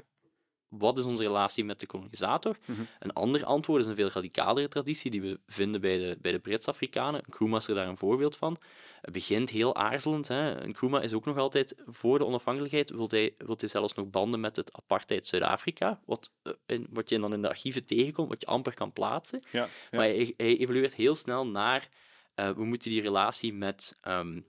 wat 0.78 0.98
is 0.98 1.04
onze 1.04 1.24
relatie 1.24 1.64
met 1.64 1.80
de 1.80 1.86
kolonisator? 1.86 2.58
Mhm. 2.66 2.82
Een 3.00 3.14
ander 3.14 3.46
antwoord 3.46 3.82
is 3.82 3.88
een 3.88 3.96
veel 3.96 4.10
radicalere 4.14 4.68
traditie 4.68 5.12
die 5.12 5.22
we 5.22 5.40
vinden 5.48 5.82
bij 5.82 5.98
de, 5.98 6.18
bij 6.22 6.32
de 6.32 6.40
Brits-Afrikanen. 6.40 7.22
Nkrumah 7.28 7.60
is 7.60 7.68
er 7.68 7.76
daar 7.76 7.88
een 7.88 7.98
voorbeeld 7.98 8.36
van. 8.36 8.58
Het 9.02 9.14
begint 9.14 9.50
heel 9.50 9.76
aarzelend. 9.76 10.28
Hè. 10.28 10.68
Nkrumah 10.68 11.04
is 11.04 11.14
ook 11.14 11.26
nog 11.26 11.38
altijd 11.38 11.76
voor 11.86 12.20
de 12.20 12.26
onafhankelijkheid, 12.26 12.90
wil 12.90 13.08
hij, 13.10 13.34
wil 13.38 13.56
hij 13.60 13.70
zelfs 13.70 13.94
nog 13.94 14.10
banden 14.10 14.40
met 14.40 14.56
het 14.56 14.74
apartheid 14.74 15.28
Zuid-Afrika, 15.28 16.00
wat, 16.06 16.32
eh, 16.44 16.54
in, 16.66 16.88
wat 16.90 17.10
je 17.10 17.20
dan 17.20 17.34
in 17.34 17.42
de 17.42 17.50
archieven 17.50 17.86
tegenkomt, 17.86 18.30
wat 18.30 18.42
je 18.42 18.48
amper 18.48 18.74
kan 18.74 18.94
plaatsen. 18.94 19.42
Ja, 19.52 19.62
ja. 19.62 19.70
Maar 19.92 20.06
hij, 20.06 20.34
hij 20.38 20.58
evolueert 20.58 20.96
heel 20.96 21.16
snel 21.16 21.48
naar, 21.48 21.90
eh, 22.36 22.50
we 22.50 22.66
moeten 22.66 22.90
die 22.90 23.02
relatie 23.02 23.54
met... 23.54 23.98
ehm, 24.02 24.40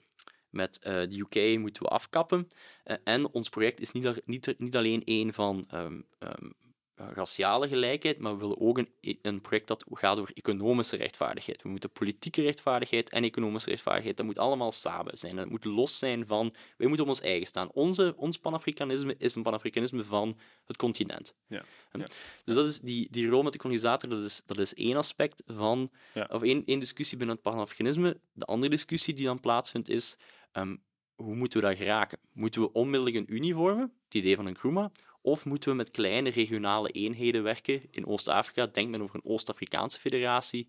met 0.50 0.78
eh, 0.78 0.92
de 0.92 1.18
UK 1.18 1.58
moeten 1.58 1.82
we 1.82 1.88
afkappen. 1.88 2.46
Eh, 2.84 2.96
en 3.04 3.28
ons 3.28 3.48
project 3.48 3.80
is 3.80 3.92
niet, 3.92 4.20
niet, 4.24 4.54
niet 4.58 4.76
alleen 4.76 5.04
één 5.04 5.34
van 5.34 5.64
eh, 5.68 5.86
raciale 6.96 7.68
gelijkheid, 7.68 8.18
maar 8.18 8.32
we 8.32 8.38
willen 8.38 8.60
ook 8.60 8.78
een, 8.78 8.88
een 9.22 9.40
project 9.40 9.68
dat 9.68 9.84
gaat 9.90 10.18
over 10.18 10.34
economische 10.34 10.96
rechtvaardigheid. 10.96 11.62
We 11.62 11.68
moeten 11.68 11.90
politieke 11.90 12.42
rechtvaardigheid 12.42 13.10
en 13.10 13.24
economische 13.24 13.68
rechtvaardigheid, 13.68 14.16
dat 14.16 14.26
moet 14.26 14.38
allemaal 14.38 14.72
samen 14.72 15.18
zijn. 15.18 15.36
Het 15.36 15.50
moet 15.50 15.64
los 15.64 15.98
zijn 15.98 16.26
van, 16.26 16.54
wij 16.76 16.86
moeten 16.86 17.04
op 17.04 17.10
ons 17.10 17.20
eigen 17.20 17.46
staan. 17.46 17.70
Onze, 17.72 18.14
ons 18.16 18.38
panafricanisme 18.38 19.14
is 19.18 19.34
een 19.34 19.42
panafricanisme 19.42 20.04
van 20.04 20.38
het 20.66 20.76
continent. 20.76 21.34
Ja, 21.46 21.64
ja. 21.92 22.06
Dus 22.44 22.54
dat 22.54 22.66
is 22.66 22.80
die, 22.80 23.08
die 23.10 23.28
rol 23.28 23.42
met 23.42 23.52
de 23.52 23.58
kolonisator, 23.58 24.08
dat 24.08 24.24
is, 24.24 24.42
dat 24.46 24.58
is 24.58 24.74
één 24.74 24.96
aspect 24.96 25.42
van, 25.46 25.90
Ja. 26.14 26.28
of 26.30 26.42
één, 26.42 26.62
één 26.64 26.78
discussie 26.78 27.18
binnen 27.18 27.36
het 27.36 27.44
panafricanisme. 27.44 28.20
De 28.32 28.44
andere 28.44 28.70
discussie 28.70 29.14
die 29.14 29.26
dan 29.26 29.40
plaatsvindt 29.40 29.88
is, 29.88 30.16
ehm, 30.56 30.76
hoe 31.14 31.34
moeten 31.34 31.60
we 31.60 31.66
daar 31.66 31.76
geraken? 31.76 32.18
Moeten 32.32 32.60
we 32.60 32.72
onmiddellijk 32.72 33.16
een 33.16 33.34
unie 33.34 33.54
vormen, 33.54 33.92
het 34.04 34.14
idee 34.14 34.36
van 34.36 34.46
een 34.46 34.52
Nkrumah, 34.52 34.90
of 35.22 35.44
moeten 35.44 35.70
we 35.70 35.76
met 35.76 35.90
kleine 35.90 36.30
regionale 36.30 36.88
eenheden 36.90 37.42
werken 37.42 37.82
in 37.90 38.06
Oost-Afrika? 38.06 38.66
Denkt 38.66 38.90
men 38.90 39.02
over 39.02 39.14
een 39.14 39.30
Oost-Afrikaanse 39.30 40.00
federatie. 40.00 40.68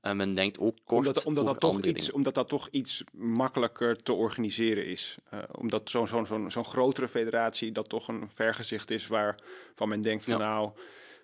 En 0.00 0.16
men 0.16 0.34
denkt 0.34 0.58
ook 0.58 0.76
kort 0.84 1.24
Omdat, 1.26 1.44
dat 1.44 1.60
toch 1.60 1.70
andere 1.70 1.88
iets, 1.88 1.98
dingen. 2.00 2.14
omdat 2.14 2.34
dat 2.34 2.48
toch 2.48 2.68
iets 2.70 3.04
makkelijker 3.12 4.02
te 4.02 4.12
organiseren 4.12 4.86
is. 4.86 5.16
Eh, 5.30 5.38
omdat 5.52 5.90
zo'n 5.90 6.08
zo'n 6.08 6.26
zo'n 6.26 6.50
zo'n 6.50 6.64
grotere 6.64 7.08
federatie 7.08 7.72
dat 7.72 7.88
toch 7.88 8.08
een 8.08 8.30
vergezicht 8.30 8.90
is 8.90 9.06
waarvan 9.06 9.88
men 9.88 10.00
denkt 10.02 10.24
van 10.24 10.32
Ja. 10.32 10.38
nou, 10.38 10.70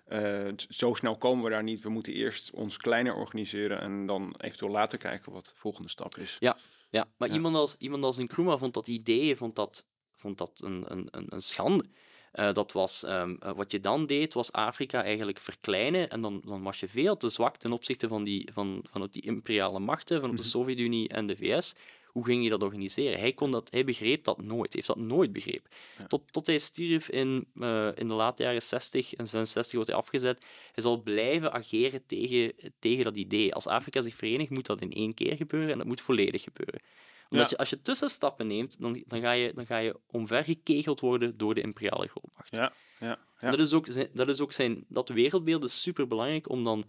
eh, 0.05 0.53
zo 0.69 0.93
snel 0.93 1.17
komen 1.17 1.43
we 1.43 1.49
daar 1.49 1.63
niet. 1.63 1.83
We 1.83 1.89
moeten 1.89 2.13
eerst 2.13 2.51
ons 2.51 2.77
kleiner 2.77 3.15
organiseren 3.15 3.81
en 3.81 4.05
dan 4.05 4.35
eventueel 4.37 4.71
later 4.71 4.97
kijken 4.97 5.31
wat 5.31 5.45
de 5.45 5.55
volgende 5.55 5.89
stap 5.89 6.17
is. 6.17 6.37
Ja, 6.39 6.57
ja. 6.95 7.07
maar 7.17 7.27
Ja. 7.27 7.33
Iemand, 7.33 7.55
als, 7.55 7.75
iemand 7.77 8.03
als 8.03 8.17
Nkrumah 8.17 8.59
vond 8.59 8.73
dat 8.73 8.87
idee 8.87 9.35
vond 9.35 9.55
dat, 9.55 9.85
vond 10.15 10.37
dat 10.37 10.61
een, 10.63 10.85
een, 10.87 11.07
een, 11.11 11.25
een 11.29 11.41
schande. 11.41 11.85
Eh, 12.31 12.53
dat 12.53 12.71
was, 12.71 13.03
ehm, 13.03 13.35
eh, 13.39 13.51
wat 13.51 13.71
je 13.71 13.79
dan 13.79 14.05
deed, 14.05 14.33
was 14.33 14.51
Afrika 14.51 15.03
eigenlijk 15.03 15.39
verkleinen 15.39 16.09
en 16.09 16.21
dan, 16.21 16.41
dan 16.45 16.63
was 16.63 16.79
je 16.79 16.87
veel 16.87 17.17
te 17.17 17.29
zwak 17.29 17.57
ten 17.57 17.71
opzichte 17.71 18.07
van 18.07 18.23
die, 18.23 18.49
van, 18.53 18.85
van 18.91 19.07
die 19.11 19.21
imperiale 19.21 19.79
machten, 19.79 20.19
van 20.19 20.29
de 20.29 20.35
Mhm. 20.35 20.45
Sovjet-Unie 20.45 21.09
en 21.09 21.27
de 21.27 21.35
VS. 21.35 21.75
Hoe 22.15 22.25
ging 22.25 22.43
je 22.43 22.49
dat 22.49 22.63
organiseren? 22.63 23.19
Hij, 23.19 23.33
kon 23.33 23.51
dat, 23.51 23.71
hij 23.71 23.83
begreep 23.85 24.23
dat 24.23 24.41
nooit, 24.41 24.73
heeft 24.73 24.87
dat 24.87 24.97
nooit 24.97 25.33
begrepen. 25.33 25.71
Tot, 26.07 26.33
tot 26.33 26.47
hij 26.47 26.57
stierf 26.57 27.09
in, 27.09 27.47
eh, 27.59 27.89
in 27.95 28.07
de 28.07 28.13
late 28.13 28.43
jaren 28.43 28.61
60 28.61 29.13
en 29.13 29.27
66 29.27 29.73
wordt 29.73 29.89
hij 29.89 29.99
afgezet. 29.99 30.45
Hij 30.71 30.83
zal 30.83 31.01
blijven 31.01 31.53
ageren 31.53 32.05
tegen, 32.05 32.53
tegen 32.79 33.03
dat 33.03 33.17
idee. 33.17 33.53
Als 33.53 33.67
Afrika 33.67 34.01
zich 34.01 34.15
verenigt, 34.15 34.49
moet 34.49 34.65
dat 34.65 34.81
in 34.81 34.91
één 34.91 35.13
keer 35.13 35.35
gebeuren 35.35 35.71
en 35.71 35.77
dat 35.77 35.87
moet 35.87 36.01
volledig 36.01 36.41
gebeuren. 36.43 36.81
Omdat 37.29 37.45
Ja. 37.45 37.51
je, 37.51 37.57
als 37.57 37.69
je 37.69 37.81
tussenstappen 37.81 38.47
neemt, 38.47 38.79
dan, 38.79 39.03
dan, 39.07 39.21
ga 39.21 39.31
je, 39.31 39.51
dan 39.55 39.65
ga 39.65 39.77
je 39.77 39.99
omvergekegeld 40.11 40.99
worden 40.99 41.37
door 41.37 41.53
de 41.55 41.61
imperiale 41.61 42.07
grootmacht. 42.07 42.55
Ja, 42.55 42.73
ja, 42.99 43.19
ja. 43.39 43.51
Dat 43.51 43.59
is 43.59 43.73
ook 43.73 44.15
dat, 44.15 44.27
is 44.27 44.39
ook 44.39 44.51
zijn, 44.51 44.85
dat 44.87 45.09
wereldbeeld 45.09 45.63
is 45.63 45.81
superbelangrijk 45.81 46.49
om 46.49 46.63
dan, 46.63 46.85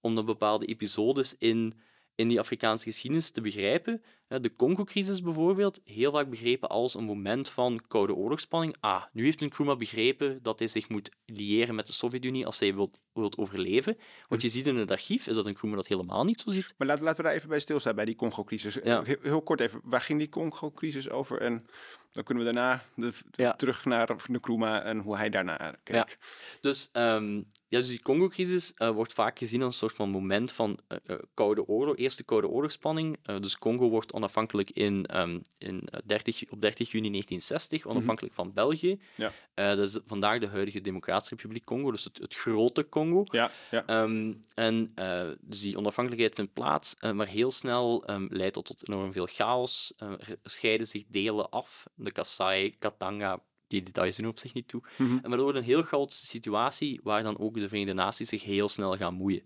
om 0.00 0.14
dan 0.14 0.24
bepaalde 0.24 0.66
episodes 0.66 1.34
in, 1.38 1.72
in 2.14 2.28
die 2.28 2.38
Afrikaanse 2.38 2.84
geschiedenis 2.84 3.30
te 3.30 3.40
begrijpen. 3.40 4.02
De 4.28 4.54
Congo-crisis 4.56 5.22
bijvoorbeeld, 5.22 5.80
heel 5.84 6.12
vaak 6.12 6.30
begrepen 6.30 6.68
als 6.68 6.94
een 6.94 7.04
moment 7.04 7.48
van 7.48 7.80
koude 7.86 8.14
oorlogsspanning. 8.14 8.76
Ah, 8.80 9.02
nu 9.12 9.24
heeft 9.24 9.40
Nkrumah 9.40 9.78
begrepen 9.78 10.38
dat 10.42 10.58
hij 10.58 10.68
zich 10.68 10.88
moet 10.88 11.10
liëren 11.26 11.74
met 11.74 11.86
de 11.86 11.92
Sovjet-Unie 11.92 12.46
als 12.46 12.58
hij 12.58 12.74
wilt, 12.74 12.98
wilt 13.12 13.38
overleven. 13.38 13.96
Wat 14.28 14.42
je 14.42 14.48
ziet 14.48 14.66
in 14.66 14.76
het 14.76 14.90
archief 14.90 15.26
is 15.26 15.34
dat 15.34 15.46
Nkrumah 15.46 15.76
dat 15.76 15.86
helemaal 15.86 16.24
niet 16.24 16.40
zo 16.40 16.50
ziet. 16.50 16.74
Maar 16.78 16.86
laten, 16.86 17.04
laten 17.04 17.20
we 17.20 17.26
daar 17.26 17.36
even 17.36 17.48
bij 17.48 17.58
stilstaan, 17.60 17.94
bij 17.94 18.04
die 18.04 18.14
Congo-crisis. 18.16 18.78
Ja. 18.84 19.02
Heel, 19.02 19.16
heel 19.22 19.42
kort 19.42 19.60
even, 19.60 19.80
waar 19.84 20.00
ging 20.00 20.18
die 20.18 20.28
Congo-crisis 20.28 21.10
over? 21.10 21.40
En 21.40 21.66
dan 22.12 22.24
kunnen 22.24 22.44
we 22.44 22.52
daarna 22.52 22.82
de, 22.94 23.12
Ja. 23.30 23.52
terug 23.52 23.84
naar 23.84 24.16
Nkrumah 24.26 24.86
en 24.86 24.98
hoe 24.98 25.16
hij 25.16 25.28
daarna 25.30 25.76
keek. 25.82 26.18
Dus, 26.60 26.88
ehm, 26.92 27.36
ja, 27.68 27.78
dus 27.78 27.88
die 27.88 28.02
Congo-crisis 28.02 28.74
eh, 28.74 28.90
wordt 28.90 29.12
vaak 29.12 29.38
gezien 29.38 29.62
als 29.62 29.72
een 29.72 29.78
soort 29.78 29.94
van 29.94 30.10
moment 30.10 30.52
van 30.52 30.78
eh, 30.88 30.98
eh, 31.06 31.18
Koude 31.34 31.66
Oorlog, 31.68 31.96
Eerste 31.96 32.24
Koude 32.24 32.48
Oorlogsspanning. 32.48 33.16
Dus 33.40 33.58
Congo 33.58 33.88
wordt 33.88 34.12
onafhankelijk 34.18 34.70
in, 34.70 35.06
ehm, 35.06 35.38
in, 35.58 35.82
eh, 35.84 36.00
30, 36.04 36.50
op 36.50 36.60
30 36.60 36.90
juni 36.90 37.08
1960, 37.10 37.86
onafhankelijk 37.86 38.34
van 38.34 38.52
België. 38.52 39.00
Ja. 39.14 39.32
Eh, 39.54 39.68
dat 39.68 39.88
is 39.88 39.98
vandaag 40.06 40.38
de 40.38 40.46
huidige 40.46 40.80
Democratische 40.80 41.34
Republiek 41.34 41.64
Congo, 41.64 41.90
dus 41.90 42.04
het, 42.04 42.18
het 42.18 42.34
grote 42.34 42.88
Congo. 42.88 43.24
Ja, 43.30 43.50
ja. 43.70 43.86
Ehm, 43.86 44.34
en 44.54 44.92
eh, 44.94 45.28
dus 45.40 45.60
die 45.60 45.76
onafhankelijkheid 45.76 46.34
vindt 46.34 46.52
plaats, 46.52 46.96
eh, 46.98 47.10
maar 47.12 47.26
heel 47.26 47.50
snel 47.50 48.04
ehm, 48.04 48.26
leidt 48.30 48.54
dat 48.54 48.64
tot 48.64 48.88
enorm 48.88 49.12
veel 49.12 49.26
chaos. 49.26 49.92
Eh, 49.96 50.10
er 50.10 50.38
scheiden 50.42 50.86
zich 50.86 51.04
delen 51.08 51.50
af. 51.50 51.86
De 51.94 52.12
Kasai, 52.12 52.78
Katanga, 52.78 53.42
die 53.68 53.82
details 53.82 54.16
doen 54.16 54.26
op 54.30 54.38
zich 54.38 54.54
niet 54.54 54.68
toe. 54.68 54.82
Mhm. 54.96 55.10
En 55.12 55.20
maar 55.22 55.30
dat 55.30 55.40
wordt 55.40 55.58
een 55.58 55.64
heel 55.64 55.82
chaotische 55.82 56.26
situatie 56.26 57.00
waar 57.02 57.22
dan 57.22 57.38
ook 57.38 57.54
de 57.54 57.68
Verenigde 57.68 57.94
Naties 57.94 58.28
zich 58.28 58.44
heel 58.44 58.68
snel 58.68 58.96
gaan 58.96 59.14
moeien. 59.14 59.42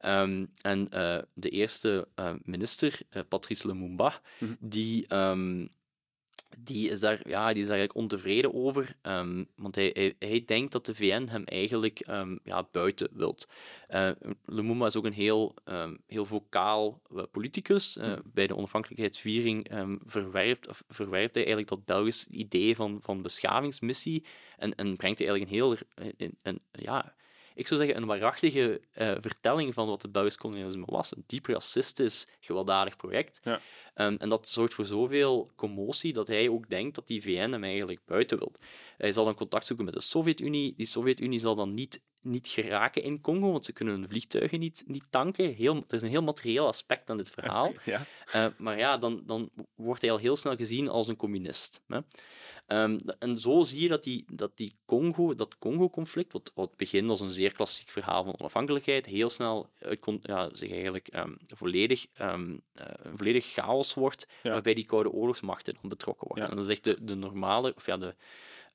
Ehm, 0.00 0.46
en 0.60 0.88
eh, 0.90 1.18
de 1.34 1.48
eerste 1.50 2.08
eh, 2.14 2.32
minister, 2.42 3.00
eh, 3.10 3.22
Patrice 3.28 3.66
Lumumba, 3.66 4.20
Mhm. 4.38 4.52
die, 4.60 5.06
ehm, 5.06 5.66
die, 6.58 6.90
is 6.90 7.00
daar, 7.00 7.28
ja, 7.28 7.52
die 7.52 7.62
is 7.62 7.68
daar 7.68 7.76
eigenlijk 7.76 7.94
ontevreden 7.94 8.54
over, 8.54 8.96
ehm, 9.02 9.44
want 9.56 9.74
hij, 9.74 9.90
hij, 9.92 10.14
hij 10.18 10.42
denkt 10.46 10.72
dat 10.72 10.86
de 10.86 10.94
VN 10.94 11.26
hem 11.30 11.44
eigenlijk 11.44 12.00
ehm, 12.00 12.36
ja, 12.44 12.68
buiten 12.72 13.08
wilt. 13.12 13.48
Eh, 13.88 14.10
Lumumba 14.44 14.86
is 14.86 14.96
ook 14.96 15.04
een 15.04 15.12
heel, 15.12 15.54
ehm, 15.64 15.96
heel 16.06 16.26
vocaal 16.26 17.00
eh, 17.16 17.22
politicus. 17.30 17.96
Eh, 17.96 18.12
Bij 18.24 18.46
de 18.46 18.56
onafhankelijkheidsviering 18.56 19.70
verwerft, 20.06 20.68
verwerft 20.88 21.34
hij 21.34 21.44
eigenlijk 21.44 21.68
dat 21.68 21.84
Belgisch 21.84 22.26
idee 22.26 22.76
van, 22.76 22.98
van 23.02 23.22
beschavingsmissie 23.22 24.24
en, 24.56 24.74
en 24.74 24.96
brengt 24.96 25.18
hij 25.18 25.28
eigenlijk 25.28 25.50
een 25.50 25.56
heel... 25.56 25.76
Een, 26.16 26.38
een, 26.42 26.60
ja, 26.72 27.14
ik 27.56 27.66
zou 27.66 27.80
zeggen, 27.80 27.96
een 27.96 28.06
waarachtige 28.06 28.80
eh, 28.92 29.14
vertelling 29.20 29.74
van 29.74 29.88
wat 29.88 30.02
het 30.02 30.12
Belgisch 30.12 30.36
kolonialisme 30.36 30.84
was. 30.86 31.16
Een 31.16 31.24
diep 31.26 31.46
racistisch, 31.46 32.26
gewelddadig 32.40 32.96
project. 32.96 33.40
Ja. 33.42 33.60
Ehm, 33.94 34.16
en 34.18 34.28
dat 34.28 34.48
zorgt 34.48 34.74
voor 34.74 34.86
zoveel 34.86 35.50
commotie 35.54 36.12
dat 36.12 36.26
hij 36.26 36.48
ook 36.48 36.68
denkt 36.68 36.94
dat 36.94 37.06
die 37.06 37.22
VN 37.22 37.50
hem 37.50 37.64
eigenlijk 37.64 38.00
buiten 38.06 38.38
wil. 38.38 38.52
Hij 38.96 39.12
zal 39.12 39.24
dan 39.24 39.34
contact 39.34 39.66
zoeken 39.66 39.84
met 39.84 39.94
de 39.94 40.00
Sovjet-Unie. 40.00 40.74
Die 40.76 40.86
Sovjet-Unie 40.86 41.38
zal 41.38 41.54
dan 41.54 41.74
niet, 41.74 42.02
niet 42.26 42.48
geraken 42.48 43.02
in 43.02 43.20
Congo, 43.20 43.50
want 43.52 43.64
ze 43.64 43.72
kunnen 43.72 43.94
hun 43.94 44.08
vliegtuigen 44.08 44.58
niet, 44.60 44.84
niet 44.86 45.04
tanken. 45.10 45.54
Heel, 45.54 45.76
er 45.76 45.94
is 45.94 46.02
een 46.02 46.08
heel 46.08 46.22
materieel 46.22 46.66
aspect 46.66 47.10
aan 47.10 47.16
dit 47.16 47.30
verhaal. 47.30 47.72
ja. 47.84 48.06
Eh, 48.32 48.46
maar 48.58 48.78
ja, 48.78 48.98
dan, 48.98 49.22
dan 49.26 49.50
wordt 49.74 50.00
hij 50.02 50.10
al 50.10 50.18
heel 50.18 50.36
snel 50.36 50.56
gezien 50.56 50.88
als 50.88 51.08
een 51.08 51.16
communist. 51.16 51.80
Hè? 51.86 51.98
Ehm, 52.66 52.98
en 53.18 53.38
zo 53.38 53.62
zie 53.62 53.82
je 53.82 53.88
dat 53.88 54.02
die, 54.04 54.24
dat 54.32 54.56
die 54.56 54.76
Congo, 54.84 55.34
dat 55.34 55.58
Congo-conflict, 55.58 56.32
wat, 56.32 56.52
wat 56.54 56.76
begint 56.76 57.10
als 57.10 57.20
een 57.20 57.30
zeer 57.30 57.52
klassiek 57.52 57.88
verhaal 57.88 58.24
van 58.24 58.38
onafhankelijkheid, 58.38 59.06
heel 59.06 59.30
snel 59.30 59.70
uitkomt, 59.78 60.26
ja, 60.26 60.48
zich 60.52 60.70
eigenlijk 60.72 61.08
ehm, 61.08 61.32
volledig, 61.46 62.06
ehm, 62.14 62.56
eh, 62.72 62.86
een 63.02 63.18
volledig 63.18 63.46
chaos 63.46 63.94
wordt, 63.94 64.26
Ja. 64.42 64.50
waarbij 64.50 64.74
die 64.74 64.86
Koude 64.86 65.10
Oorlogsmachten 65.10 65.74
dan 65.80 65.88
betrokken 65.88 66.26
worden. 66.26 66.44
Ja. 66.44 66.50
En 66.50 66.56
dat 66.56 66.64
is 66.64 66.70
echt 66.70 66.84
de, 66.84 67.04
de 67.04 67.14
normale, 67.14 67.74
of 67.76 67.86
ja, 67.86 67.96
de 67.96 68.14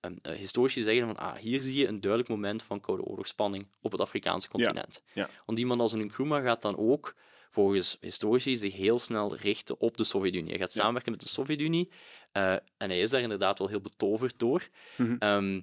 eh, 0.02 0.34
historici 0.36 0.82
zeggen 0.84 1.06
van, 1.06 1.18
ah, 1.18 1.36
hier 1.38 1.62
zie 1.62 1.78
je 1.78 1.88
een 1.88 2.02
duidelijk 2.02 2.30
moment 2.32 2.64
van 2.64 2.80
Koude 2.80 3.04
Oorlogsspanning 3.04 3.68
op 3.82 3.92
het 3.92 4.02
Afrikaanse 4.02 4.50
continent. 4.50 5.04
Ja. 5.14 5.30
Want 5.46 5.60
iemand 5.60 5.80
als 5.80 5.92
een 5.92 6.06
Nkrumah 6.06 6.44
gaat 6.44 6.62
dan 6.62 6.78
ook 6.78 7.16
volgens 7.50 7.98
historici 8.00 8.58
zich 8.58 8.74
heel 8.74 9.00
snel 9.00 9.36
richten 9.36 9.80
op 9.80 9.98
de 9.98 10.04
Sovjet-Unie. 10.04 10.50
Hij 10.50 10.58
gaat 10.60 10.74
Ja. 10.74 10.80
samenwerken 10.80 11.12
met 11.12 11.22
de 11.22 11.28
Sovjet-Unie 11.28 11.92
eh, 12.32 12.52
en 12.54 12.62
hij 12.90 13.00
is 13.00 13.10
daar 13.10 13.22
inderdaad 13.22 13.60
wel 13.60 13.68
heel 13.68 13.82
betoverd 13.82 14.40
door. 14.40 14.68
Mhm. 14.98 15.16
Ehm, 15.20 15.62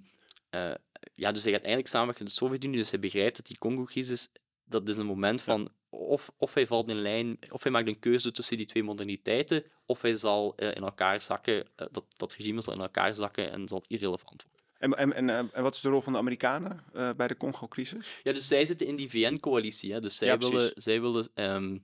eh, 0.50 0.74
ja, 1.14 1.32
dus 1.32 1.42
hij 1.42 1.52
gaat 1.52 1.62
eindelijk 1.62 1.88
samenwerken 1.88 2.24
met 2.24 2.32
de 2.32 2.38
Sovjet-Unie, 2.38 2.76
dus 2.78 2.90
hij 2.90 3.00
begrijpt 3.00 3.36
dat 3.36 3.46
die 3.46 3.58
Congo-crisis, 3.58 4.28
dat 4.64 4.88
is 4.88 4.96
een 4.96 5.06
moment 5.06 5.42
van 5.42 5.70
of, 5.90 6.30
of 6.36 6.54
hij 6.54 6.66
valt 6.66 6.88
in 6.88 7.00
lijn, 7.00 7.38
of 7.50 7.62
hij 7.62 7.72
maakt 7.72 7.88
een 7.88 7.98
keuze 7.98 8.30
tussen 8.32 8.56
die 8.56 8.66
twee 8.66 8.82
moderniteiten, 8.82 9.64
of 9.86 10.02
hij 10.02 10.14
zal 10.14 10.56
eh, 10.56 10.68
in 10.68 10.82
elkaar 10.82 11.20
zakken, 11.20 11.66
eh, 11.76 11.86
dat, 11.90 12.04
dat 12.16 12.34
regime 12.34 12.60
zal 12.60 12.72
in 12.72 12.80
elkaar 12.80 13.12
zakken 13.12 13.50
en 13.50 13.68
zal 13.68 13.84
irrelevant 13.86 14.42
worden. 14.42 14.66
En, 14.78 14.94
en, 14.96 15.12
en, 15.12 15.30
eh, 15.30 15.56
en 15.56 15.62
wat 15.62 15.74
is 15.74 15.80
de 15.80 15.88
rol 15.88 16.00
van 16.00 16.12
de 16.12 16.18
Amerikanen 16.18 16.84
bij 17.16 17.28
de 17.28 17.36
Congo-crisis? 17.36 18.20
Ja, 18.22 18.32
dus 18.32 18.46
zij 18.48 18.64
zitten 18.64 18.86
in 18.86 18.96
die 18.96 19.10
VN-coalitie. 19.10 19.92
hè. 19.92 20.00
Dus 20.00 20.16
zij 20.16 20.28
Ja, 20.28 20.38
willen, 20.38 20.72
zij 20.74 21.00
willen, 21.00 21.28
ehm, 21.34 21.78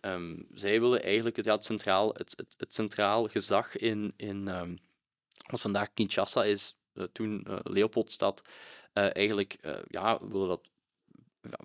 ehm, 0.00 0.42
zij 0.54 0.80
willen 0.80 1.02
eigenlijk 1.02 1.36
het, 1.36 1.44
ja, 1.44 1.52
het, 1.52 1.64
centraal, 1.64 2.08
het, 2.14 2.34
het, 2.36 2.54
het 2.58 2.74
centraal 2.74 3.28
gezag 3.28 3.76
in, 3.76 4.12
in 4.16 4.48
ehm, 4.48 4.76
wat 5.50 5.60
vandaag 5.60 5.92
Kinshasa 5.94 6.44
is, 6.44 6.76
toen 7.12 7.46
Leopoldstad, 7.62 8.42
eigenlijk 8.92 9.58
ja, 9.88 10.18
willen 10.28 10.48
dat 10.48 10.68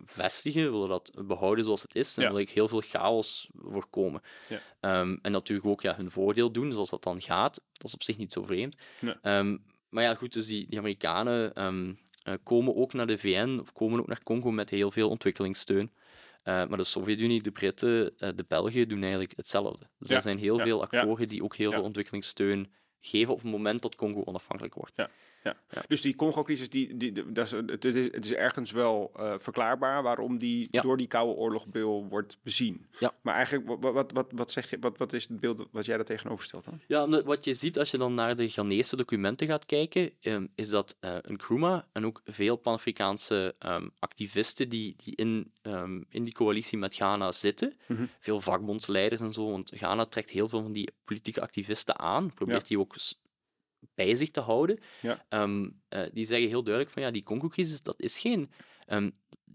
vestigen, 0.05 0.71
willen 0.71 0.89
dat 0.89 1.11
behouden 1.25 1.63
zoals 1.63 1.81
het 1.81 1.95
is 1.95 2.17
en 2.17 2.23
ja. 2.23 2.29
wil 2.29 2.39
ik 2.39 2.49
heel 2.49 2.67
veel 2.67 2.81
chaos 2.81 3.49
voorkomen. 3.53 4.21
Ja. 4.47 5.01
Um, 5.01 5.19
en 5.21 5.31
natuurlijk 5.31 5.67
ook 5.67 5.81
ja, 5.81 5.95
hun 5.95 6.11
voordeel 6.11 6.51
doen, 6.51 6.71
zoals 6.71 6.89
dat 6.89 7.03
dan 7.03 7.21
gaat. 7.21 7.61
Dat 7.73 7.87
is 7.87 7.93
op 7.93 8.03
zich 8.03 8.17
niet 8.17 8.31
zo 8.31 8.43
vreemd. 8.43 8.77
Um, 9.23 9.63
maar 9.89 10.03
ja, 10.03 10.15
goed, 10.15 10.33
dus 10.33 10.47
die, 10.47 10.65
die 10.69 10.79
Amerikanen 10.79 11.63
um, 11.63 11.99
uh, 12.23 12.33
komen 12.43 12.75
ook 12.75 12.93
naar 12.93 13.05
de 13.05 13.17
VN, 13.17 13.57
of 13.61 13.71
komen 13.71 13.99
ook 13.99 14.07
naar 14.07 14.23
Congo 14.23 14.51
met 14.51 14.69
heel 14.69 14.91
veel 14.91 15.09
ontwikkelingssteun. 15.09 15.91
Uh, 16.43 16.67
maar 16.67 16.77
de 16.77 16.83
Sovjet-Unie, 16.83 17.41
de 17.41 17.51
Britten, 17.51 18.13
uh, 18.17 18.29
de 18.35 18.45
Belgen 18.47 18.87
doen 18.87 19.01
eigenlijk 19.01 19.33
hetzelfde. 19.35 19.89
Dus 19.97 20.09
er 20.09 20.21
zijn 20.21 20.37
heel 20.37 20.59
veel 20.59 20.81
actoren 20.81 21.27
die 21.27 21.43
ook 21.43 21.55
heel 21.55 21.71
veel 21.71 21.83
ontwikkelingssteun 21.83 22.73
geven 22.99 23.33
op 23.33 23.41
het 23.41 23.51
moment 23.51 23.81
dat 23.81 23.95
Congo 23.95 24.23
onafhankelijk 24.23 24.73
wordt. 24.73 24.95
Ja. 25.43 25.57
Ja. 25.69 25.83
Dus 25.87 26.01
die 26.01 26.15
Congo-crisis, 26.15 26.69
die, 26.69 26.97
die, 26.97 27.31
dat 27.31 27.45
is, 27.45 27.51
het, 27.51 27.85
is, 27.85 27.95
het 28.11 28.25
is 28.25 28.33
ergens 28.33 28.71
wel 28.71 29.11
uh, 29.19 29.33
verklaarbaar 29.37 30.03
waarom 30.03 30.37
die 30.37 30.67
door 30.81 30.97
die 30.97 31.07
Koude 31.07 31.33
Oorlogbril 31.33 32.07
wordt 32.09 32.37
bezien. 32.43 32.87
Ja. 32.99 33.13
Maar 33.21 33.33
eigenlijk, 33.33 33.81
wat, 33.81 33.93
wat, 33.93 34.11
wat, 34.11 34.27
wat, 34.35 34.51
zeg 34.51 34.69
je, 34.69 34.77
wat, 34.79 34.97
wat 34.97 35.13
is 35.13 35.27
het 35.27 35.39
beeld 35.39 35.67
wat 35.71 35.85
jij 35.85 35.95
daar 35.95 36.05
tegenover 36.05 36.45
stelt 36.45 36.63
dan? 36.63 36.81
Ja, 36.87 37.23
wat 37.23 37.45
je 37.45 37.53
ziet 37.53 37.79
als 37.79 37.91
je 37.91 37.97
dan 37.97 38.13
naar 38.13 38.35
de 38.35 38.49
Ghanese 38.49 38.95
documenten 38.95 39.47
gaat 39.47 39.65
kijken, 39.65 40.11
um, 40.21 40.49
is 40.55 40.69
dat 40.69 40.97
uh, 41.01 41.15
een 41.21 41.33
Nkrumah 41.33 41.81
en 41.91 42.05
ook 42.05 42.21
veel 42.25 42.55
Pan-Afrikaanse 42.55 43.55
um, 43.65 43.91
activisten 43.99 44.69
die, 44.69 44.95
die 45.03 45.15
in, 45.15 45.51
um, 45.61 46.05
in 46.09 46.23
die 46.23 46.33
coalitie 46.33 46.77
met 46.77 46.95
Ghana 46.95 47.31
zitten, 47.31 47.73
mm 47.87 47.95
-hmm. 47.95 48.09
veel 48.19 48.41
vakbondsleiders 48.41 49.21
en 49.21 49.33
zo, 49.33 49.51
want 49.51 49.71
Ghana 49.75 50.05
trekt 50.05 50.29
heel 50.29 50.49
veel 50.49 50.61
van 50.61 50.71
die 50.71 50.89
politieke 51.05 51.41
activisten 51.41 51.99
aan, 51.99 52.33
probeert 52.33 52.67
die 52.67 52.79
ook 52.79 52.95
bij 53.95 54.15
zich 54.15 54.31
te 54.31 54.39
houden. 54.39 54.79
Ja. 55.01 55.25
Um, 55.29 55.81
uh, 55.89 56.03
die 56.13 56.25
zeggen 56.25 56.47
heel 56.47 56.63
duidelijk 56.63 56.93
van 56.93 57.03
ja, 57.03 57.11
die 57.11 57.23
Congo-crisis, 57.23 57.81
dat 57.81 58.01
is 58.01 58.19
geen... 58.19 58.51
Um, 58.87 59.11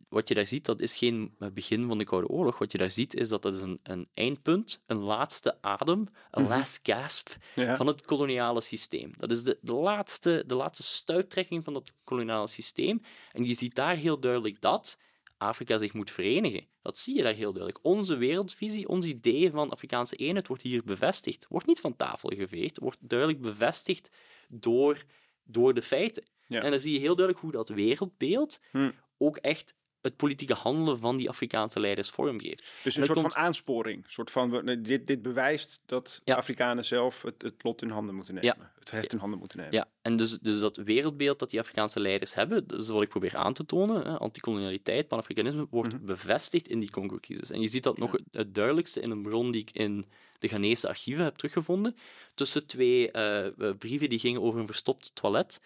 wat 0.09 0.29
je 0.29 0.35
daar 0.35 0.47
ziet, 0.47 0.65
dat 0.65 0.81
is 0.81 0.97
geen 0.97 1.35
begin 1.53 1.87
van 1.87 1.99
de 1.99 2.05
Koude 2.05 2.29
Oorlog. 2.29 2.59
Wat 2.59 2.73
je 2.73 2.79
daar 2.79 2.91
ziet, 2.91 3.15
is 3.15 3.29
dat 3.29 3.43
dat 3.43 3.55
is 3.55 3.63
een, 3.63 3.81
een 3.83 4.09
eindpunt, 4.13 4.83
een 4.87 4.99
laatste 4.99 5.59
adem, 5.61 5.91
een 5.91 6.07
mm 6.43 6.49
-hmm. 6.49 6.59
last 6.59 6.81
gasp 6.83 7.29
ja. 7.55 7.77
van 7.77 7.87
het 7.87 8.03
koloniale 8.03 8.61
systeem. 8.61 9.13
Dat 9.17 9.31
is 9.31 9.43
de, 9.43 9.59
de, 9.61 9.73
laatste, 9.73 10.45
de 10.47 10.55
laatste 10.55 10.83
stuittrekking 10.83 11.65
van 11.65 11.73
dat 11.73 11.93
koloniale 12.05 12.47
systeem. 12.47 13.03
En 13.33 13.45
je 13.45 13.55
ziet 13.55 13.75
daar 13.75 13.97
heel 13.97 14.21
duidelijk 14.21 14.61
dat 14.61 14.99
Afrika 15.39 15.79
zich 15.79 15.93
moet 15.93 16.11
verenigen. 16.11 16.67
Dat 16.83 16.99
zie 16.99 17.17
je 17.17 17.23
daar 17.23 17.35
heel 17.35 17.53
duidelijk. 17.53 17.85
Onze 17.85 18.17
wereldvisie, 18.17 18.89
ons 18.89 19.07
idee 19.07 19.51
van 19.51 19.71
Afrikaanse 19.71 20.17
eenheid 20.17 20.47
wordt 20.47 20.63
hier 20.63 20.85
bevestigd. 20.85 21.47
Wordt 21.49 21.67
niet 21.67 21.81
van 21.81 21.97
tafel 21.97 22.29
geveegd, 22.37 22.79
wordt 22.79 22.99
duidelijk 23.01 23.41
bevestigd 23.41 24.11
door, 24.49 25.05
door 25.45 25.75
de 25.75 25.83
feiten. 25.83 26.25
En 26.49 26.71
dan 26.71 26.81
zie 26.81 26.93
je 26.93 26.99
heel 26.99 27.17
duidelijk 27.17 27.45
hoe 27.45 27.53
dat 27.53 27.69
wereldbeeld 27.69 28.61
hm. 28.71 28.91
ook 29.19 29.37
echt 29.37 29.75
het 30.07 30.17
politieke 30.17 30.55
handelen 30.55 30.99
van 30.99 31.17
die 31.17 31.29
Afrikaanse 31.29 31.81
leiders 31.81 32.11
vormgeeft. 32.11 32.65
Dus 32.83 32.97
een 32.97 33.05
soort 33.05 33.21
van 33.21 33.37
aansporing. 33.37 34.05
Soort 34.07 34.31
van, 34.31 34.79
dit, 34.83 35.07
dit 35.07 35.23
bewijst 35.23 35.83
dat 35.87 36.21
ja. 36.25 36.35
Afrikanen 36.35 36.85
zelf 36.85 37.23
het, 37.23 37.43
het 37.43 37.63
lot 37.63 37.83
in 37.83 37.91
handen 37.91 38.15
moeten 38.15 38.35
nemen. 38.35 38.55
Ja. 38.59 38.73
Het 38.79 38.91
heft 38.91 39.13
in 39.13 39.19
handen 39.19 39.39
moeten 39.39 39.59
nemen. 39.59 39.75
Ja, 39.75 39.89
en 40.03 40.17
dus, 40.17 40.39
dus 40.39 40.61
dat 40.61 40.77
wereldbeeld 40.77 41.39
dat 41.39 41.51
die 41.51 41.61
Afrikaanse 41.61 42.01
leiders 42.01 42.35
hebben, 42.35 42.67
dus 42.67 42.89
wat 42.89 43.03
ik 43.03 43.09
probeer 43.09 43.37
aan 43.37 43.53
te 43.53 43.67
tonen, 43.67 44.19
anticolonialiteit, 44.19 45.09
panafricanisme, 45.09 45.67
wordt 45.71 45.93
mm 45.93 45.99
-hmm. 45.99 46.07
bevestigd 46.07 46.69
in 46.69 46.81
die 46.81 46.91
Congo-crisis. 46.91 47.51
En 47.51 47.61
je 47.61 47.69
ziet 47.69 47.83
dat 47.83 47.99
nog 47.99 48.17
het 48.31 48.55
duidelijkste 48.55 49.01
in 49.01 49.11
een 49.11 49.23
bron 49.23 49.51
die 49.51 49.61
ik 49.61 49.71
in 49.71 50.05
de 50.39 50.49
Ghanese 50.49 50.89
archieven 50.89 51.25
heb 51.25 51.37
teruggevonden, 51.37 51.97
tussen 52.35 52.67
twee 52.67 53.11
uh, 53.13 53.47
brieven 53.79 54.09
die 54.09 54.19
gingen 54.19 54.43
over 54.43 54.61
een 54.61 54.67
verstopt 54.67 55.11
toilet 55.15 55.61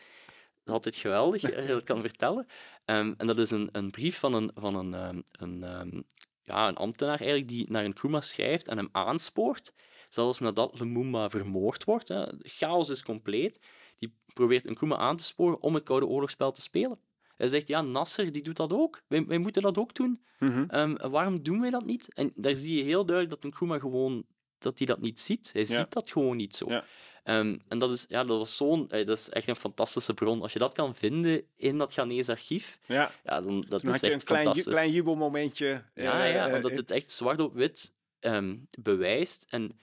altijd 0.64 0.96
geweldig, 0.96 1.42
als 1.44 1.64
je 1.66 1.73
dat 1.73 1.85
kan 1.85 2.01
vertellen. 2.01 2.46
Um, 2.85 3.14
en 3.16 3.27
dat 3.27 3.38
is 3.38 3.51
een, 3.51 3.68
een 3.73 3.90
brief 3.90 4.18
van 4.18 4.35
een, 4.35 4.51
van 4.55 4.75
een, 4.75 5.09
um, 5.09 5.23
een, 5.33 5.81
um, 5.81 6.05
ja, 6.42 6.68
een 6.68 6.77
ambtenaar 6.77 7.18
eigenlijk 7.18 7.49
die 7.49 7.70
naar 7.70 7.85
een 7.85 7.90
Nkrumah 7.90 8.20
schrijft 8.20 8.68
en 8.68 8.77
hem 8.77 8.88
aanspoort, 8.92 9.73
zelfs 10.09 10.38
nadat 10.38 10.79
Lumumba 10.79 11.31
vermoord 11.31 11.85
wordt. 11.85 12.09
Hè. 12.09 12.25
Chaos 12.38 12.88
is 12.88 13.03
compleet. 13.03 13.61
Die 13.99 14.14
probeert 14.35 14.66
een 14.66 14.73
Nkrumah 14.73 14.99
aan 14.99 15.16
te 15.16 15.25
sporen 15.25 15.61
om 15.61 15.75
het 15.75 15.85
Koude 15.85 16.07
Oorlogsspel 16.07 16.53
te 16.53 16.62
spelen. 16.62 16.99
Hij 17.37 17.49
zegt, 17.49 17.68
ja, 17.68 17.83
Nasser 17.83 18.33
die 18.33 18.42
doet 18.42 18.57
dat 18.57 18.73
ook. 18.73 19.01
Wij, 19.07 19.27
wij 19.27 19.38
moeten 19.38 19.62
dat 19.62 19.79
ook 19.79 19.94
doen. 19.94 20.23
Mm 20.38 20.68
-hmm. 20.70 20.96
waarom 21.11 21.42
doen 21.42 21.61
wij 21.61 21.70
dat 21.70 21.85
niet? 21.85 22.14
En 22.14 22.33
daar 22.35 22.55
zie 22.55 22.77
je 22.77 22.83
heel 22.83 23.05
duidelijk 23.05 23.42
dat 23.42 23.53
Nkrumah 23.53 23.81
gewoon 23.81 24.25
dat 24.59 24.79
hij 24.79 24.87
dat 24.87 25.01
niet 25.01 25.20
ziet. 25.20 25.51
Hij 25.53 25.62
ja. 25.62 25.79
ziet 25.79 25.92
dat 25.92 26.11
gewoon 26.11 26.37
niet 26.37 26.57
zo. 26.57 26.68
Ja. 26.68 26.85
Um, 27.24 27.62
en 27.68 27.78
dat 27.78 27.90
is, 27.90 28.06
ja, 28.09 28.24
dat 28.24 28.38
was 28.38 28.56
zo'n, 28.56 28.87
dat 28.88 29.09
is 29.09 29.28
echt 29.28 29.48
een 29.48 29.56
fantastische 29.56 30.14
bron. 30.14 30.42
Als 30.42 30.52
je 30.52 30.59
dat 30.59 30.72
kan 30.72 30.94
vinden 30.94 31.42
in 31.56 31.78
dat 31.78 31.92
Ghanese 31.92 32.30
archief, 32.30 32.78
ja. 32.87 33.12
Ja, 33.24 33.40
dan 33.40 33.64
dat 33.68 33.83
is 33.83 34.00
echt 34.00 34.12
een 34.12 34.24
klein, 34.24 34.44
fantastisch. 34.44 34.72
klein 34.72 34.92
jubelmomentje. 34.92 35.85
Ja, 35.94 36.26
uh, 36.26 36.35
ja 36.35 36.54
omdat 36.54 36.70
uh, 36.70 36.76
het 36.76 36.90
echt 36.90 37.11
zwart 37.11 37.40
op 37.40 37.54
wit 37.54 37.92
um, 38.20 38.66
bewijst 38.80 39.46
en 39.48 39.78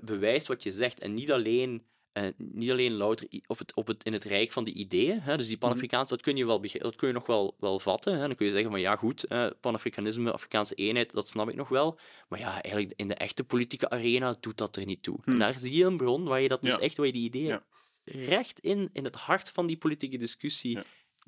bewijst 0.00 0.46
wat 0.46 0.62
je 0.62 0.70
zegt. 0.70 1.00
En 1.00 1.14
niet 1.14 1.32
alleen 1.32 1.86
uh, 2.22 2.28
niet 2.36 2.70
alleen 2.70 2.96
louter 2.96 3.28
op 3.46 3.58
het, 3.58 3.74
op 3.74 3.86
het, 3.86 4.04
in 4.04 4.12
het 4.12 4.24
rijk 4.24 4.52
van 4.52 4.64
die 4.64 4.74
ideeën. 4.74 5.20
Hè, 5.20 5.36
dus 5.36 5.46
die 5.46 5.58
Panafrikaanse, 5.58 6.14
dat 6.14 6.22
kun 6.22 6.36
je, 6.36 6.46
wel, 6.46 6.60
dat 6.72 6.96
kun 6.96 7.08
je 7.08 7.14
nog 7.14 7.26
wel, 7.26 7.54
wel 7.58 7.78
vatten. 7.78 8.18
Hè. 8.18 8.26
Dan 8.26 8.34
kun 8.34 8.46
je 8.46 8.52
zeggen 8.52 8.70
van 8.70 8.80
ja, 8.80 8.96
goed, 8.96 9.24
uh, 9.28 9.46
Panafricanisme, 9.60 10.32
Afrikaanse 10.32 10.74
eenheid, 10.74 11.12
dat 11.12 11.28
snap 11.28 11.48
ik 11.48 11.54
nog 11.54 11.68
wel. 11.68 11.98
Maar 12.28 12.38
ja, 12.38 12.62
eigenlijk 12.62 12.92
in 12.96 13.08
de 13.08 13.14
echte 13.14 13.44
politieke 13.44 13.90
arena 13.90 14.36
doet 14.40 14.56
dat 14.58 14.76
er 14.76 14.86
niet 14.86 15.02
toe. 15.02 15.16
En 15.16 15.22
Hmm. 15.24 15.38
daar 15.38 15.58
zie 15.58 15.74
je 15.76 15.84
een 15.84 15.96
bron 15.96 16.24
waar 16.24 16.40
je 16.40 16.48
dat 16.48 16.62
dus 16.62 16.74
Ja. 16.74 16.80
echt, 16.80 16.96
waar 16.96 17.06
je 17.06 17.12
die 17.12 17.24
ideeën 17.24 17.46
Ja. 17.46 17.62
recht 18.04 18.60
in, 18.60 18.90
in 18.92 19.04
het 19.04 19.14
hart 19.16 19.50
van 19.50 19.66
die 19.66 19.76
politieke 19.76 20.16
discussie. 20.16 20.78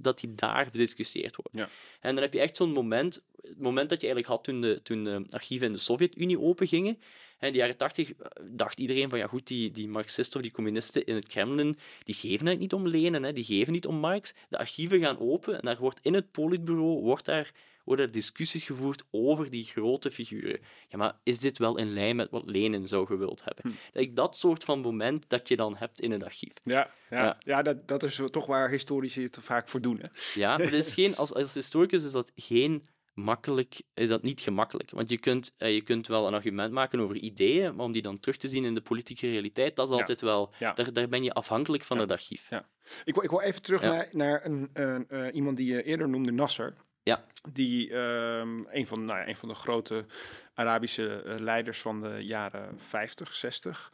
Dat 0.02 0.20
die 0.20 0.34
daar 0.34 0.68
bediscussieerd 0.72 1.36
wordt. 1.36 1.56
Ja. 1.56 1.68
En 2.00 2.14
dan 2.14 2.22
heb 2.22 2.32
je 2.32 2.40
echt 2.40 2.56
zo'n 2.56 2.72
moment, 2.72 3.22
het 3.40 3.60
moment 3.60 3.88
dat 3.88 4.00
je 4.00 4.06
eigenlijk 4.06 4.36
had 4.36 4.44
toen 4.44 4.60
de, 4.60 4.82
toen 4.82 5.04
de 5.04 5.24
archieven 5.30 5.66
in 5.66 5.72
de 5.72 5.78
Sovjet-Unie 5.78 6.40
opengingen. 6.40 6.98
En 7.38 7.46
in 7.46 7.52
de 7.52 7.58
jaren 7.58 7.76
tachtig 7.76 8.12
dacht 8.50 8.80
iedereen 8.80 9.10
van, 9.10 9.18
ja 9.18 9.26
goed, 9.26 9.46
die, 9.46 9.70
die 9.70 9.88
marxisten 9.88 10.36
of 10.36 10.42
die 10.42 10.52
communisten 10.52 11.04
in 11.04 11.14
het 11.14 11.26
Kremlin, 11.26 11.76
die 12.02 12.14
geven 12.14 12.46
het 12.46 12.58
niet 12.58 12.72
om 12.72 12.88
Lenin, 12.88 13.22
hè, 13.22 13.32
die 13.32 13.44
geven 13.44 13.72
niet 13.72 13.86
om 13.86 13.96
Marx. 13.96 14.34
De 14.48 14.58
archieven 14.58 15.00
gaan 15.00 15.18
open 15.18 15.54
en 15.54 15.60
daar 15.62 15.78
wordt 15.78 15.98
in 16.02 16.14
het 16.14 16.30
politbureau 16.30 17.00
wordt 17.00 17.24
daar, 17.24 17.52
worden 17.90 18.06
er 18.06 18.12
discussies 18.12 18.64
gevoerd 18.64 19.02
over 19.10 19.50
die 19.50 19.64
grote 19.64 20.10
figuren. 20.10 20.60
Ja, 20.88 20.98
maar 20.98 21.18
is 21.22 21.38
dit 21.38 21.58
wel 21.58 21.76
in 21.78 21.92
lijn 21.92 22.16
met 22.16 22.30
wat 22.30 22.50
Lenin 22.50 22.88
zou 22.88 23.06
gewild 23.06 23.44
hebben? 23.44 23.64
Hm. 23.72 23.76
Dat, 23.92 24.02
ik 24.02 24.16
dat 24.16 24.36
soort 24.36 24.64
van 24.64 24.80
moment 24.80 25.28
dat 25.28 25.48
je 25.48 25.56
dan 25.56 25.76
hebt 25.76 26.00
in 26.00 26.10
het 26.10 26.24
archief. 26.24 26.52
Ja, 26.64 26.90
ja, 27.10 27.24
Ja. 27.24 27.36
ja. 27.38 27.62
dat, 27.62 27.88
dat 27.88 28.02
is 28.02 28.20
toch 28.30 28.46
waar 28.46 28.70
historici 28.70 29.22
het 29.22 29.38
vaak 29.40 29.68
voor 29.68 29.80
doen. 29.80 29.98
Hè? 30.02 30.40
Ja, 30.40 30.56
maar 30.58 30.72
is 30.72 30.94
geen, 30.98 31.16
als, 31.16 31.34
als 31.34 31.54
historicus 31.54 32.04
is 32.04 32.12
dat 32.12 32.32
geen 32.34 32.88
makkelijk, 33.14 33.82
is 33.94 34.08
dat 34.08 34.22
niet 34.22 34.40
gemakkelijk. 34.40 34.90
Want 34.90 35.10
je 35.10 35.18
kunt, 35.18 35.54
eh, 35.58 35.74
je 35.74 35.80
kunt 35.82 36.06
wel 36.06 36.26
een 36.26 36.34
argument 36.34 36.72
maken 36.72 37.00
over 37.00 37.16
ideeën, 37.16 37.74
maar 37.74 37.84
om 37.84 37.92
die 37.92 38.02
dan 38.02 38.20
terug 38.20 38.36
te 38.36 38.48
zien 38.48 38.64
in 38.64 38.74
de 38.74 38.80
politieke 38.80 39.30
realiteit, 39.30 39.76
dat 39.76 39.86
is 39.88 39.94
Ja. 39.94 40.00
altijd 40.00 40.20
wel, 40.20 40.52
Ja. 40.58 40.72
daar, 40.72 40.92
daar 40.92 41.08
ben 41.08 41.22
je 41.22 41.32
afhankelijk 41.32 41.82
van 41.82 41.96
Ja. 41.96 42.02
het 42.02 42.12
archief. 42.12 42.46
Ja. 42.50 42.68
Ik, 43.04 43.14
wil, 43.14 43.24
ik 43.24 43.30
wil 43.30 43.40
even 43.40 43.62
terug 43.62 43.82
naar, 43.82 44.08
naar 44.12 44.44
een, 44.44 44.70
een, 44.72 45.08
eh, 45.08 45.34
iemand 45.34 45.56
die 45.56 45.66
je 45.72 45.82
eerder 45.82 46.08
noemde, 46.08 46.32
Nasser. 46.32 46.74
Ja. 47.02 47.24
Die 47.52 47.90
ehm, 47.90 48.62
een, 48.68 48.86
van, 48.86 49.04
nou 49.04 49.18
ja, 49.18 49.28
een 49.28 49.36
van 49.36 49.48
de 49.48 49.54
grote 49.54 50.04
Arabische 50.54 51.22
eh, 51.22 51.38
leiders 51.38 51.80
van 51.80 52.00
de 52.00 52.24
jaren 52.24 52.78
50, 52.80 53.34
60. 53.34 53.92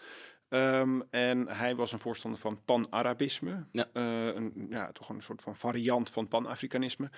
Ehm, 0.48 1.00
en 1.10 1.48
hij 1.48 1.76
was 1.76 1.92
een 1.92 1.98
voorstander 1.98 2.40
van 2.40 2.60
pan-Arabisme. 2.64 3.66
Ja. 3.72 3.88
Eh, 3.92 4.26
een, 4.26 4.66
ja, 4.70 4.92
toch 4.92 5.08
een 5.08 5.22
soort 5.22 5.42
van 5.42 5.56
variant 5.56 6.10
van 6.10 6.28
pan-Afrikanisme. 6.28 7.10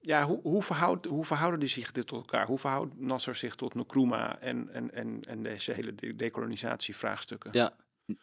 Ja, 0.00 0.24
hoe, 0.24 0.40
hoe, 0.42 0.62
verhoudt, 0.62 1.06
hoe 1.06 1.24
verhouden 1.24 1.60
die 1.60 1.68
zich 1.68 1.92
dit 1.92 2.06
tot 2.06 2.18
elkaar? 2.18 2.46
Hoe 2.46 2.58
verhoudt 2.58 3.00
Nasser 3.00 3.34
zich 3.34 3.54
tot 3.54 3.74
Nkrumah 3.74 4.34
en, 4.40 4.68
en, 4.72 4.94
en, 4.94 5.20
en 5.22 5.42
deze 5.42 5.72
hele 5.72 5.94
de- 5.94 6.16
decolonisatievraagstukken? 6.16 7.50
Ja, 7.52 7.72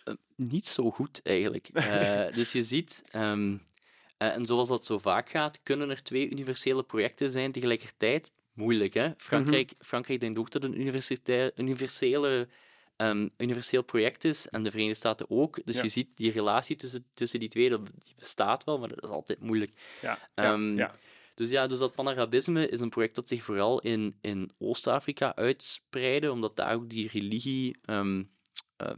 eh, 0.04 0.14
niet 0.36 0.68
zo 0.68 0.92
goed 0.92 1.20
eigenlijk. 1.24 1.70
Dus 2.36 2.52
je 2.52 2.64
ziet, 2.64 3.04
ehm, 3.12 3.52
eh, 3.54 3.60
en 4.32 4.46
zoals 4.46 4.68
dat 4.68 4.86
zo 4.86 4.98
vaak 4.98 5.30
gaat, 5.30 5.60
kunnen 5.64 5.90
er 5.90 6.04
twee 6.04 6.30
universele 6.30 6.84
projecten 6.84 7.32
zijn 7.32 7.52
tegelijkertijd. 7.52 8.32
Moeilijk, 8.54 8.94
hè? 8.94 9.10
Frankrijk, 9.18 9.74
Frankrijk 9.80 10.20
denkt 10.20 10.40
ook 10.40 10.52
dat 10.52 10.64
het 10.64 10.72
een 10.74 10.80
universele, 11.58 12.48
ehm, 12.96 13.28
universeel 13.38 13.82
project 13.84 14.24
is, 14.24 14.48
en 14.50 14.64
de 14.64 14.70
Verenigde 14.72 14.98
Staten 14.98 15.26
ook. 15.30 15.60
Dus 15.66 15.76
Ja. 15.76 15.82
je 15.84 15.90
ziet 15.90 16.18
die 16.18 16.32
relatie 16.32 16.76
tussen, 16.76 17.06
tussen 17.14 17.40
die 17.40 17.50
twee, 17.50 17.70
dat, 17.70 17.86
die 17.86 18.14
bestaat 18.18 18.64
wel, 18.64 18.80
maar 18.80 18.90
dat 18.90 19.04
is 19.04 19.10
altijd 19.10 19.40
moeilijk. 19.40 19.74
Ja, 20.02 20.20
Ehm, 20.36 20.78
ja. 20.78 20.96
Dus 21.36 21.50
ja, 21.50 21.68
dus 21.68 21.78
dat 21.78 21.96
Panarabisme 21.96 22.68
is 22.68 22.80
een 22.80 22.90
project 22.90 23.16
dat 23.16 23.28
zich 23.28 23.44
vooral 23.44 23.82
in, 23.82 24.18
in 24.22 24.52
Oost-Afrika 24.58 25.36
uitspreidde, 25.36 26.32
omdat 26.32 26.56
daar 26.56 26.74
ook 26.74 26.90
die 26.90 27.10
religie 27.12 27.78
ehm, 27.86 28.20
eh, 28.20 28.26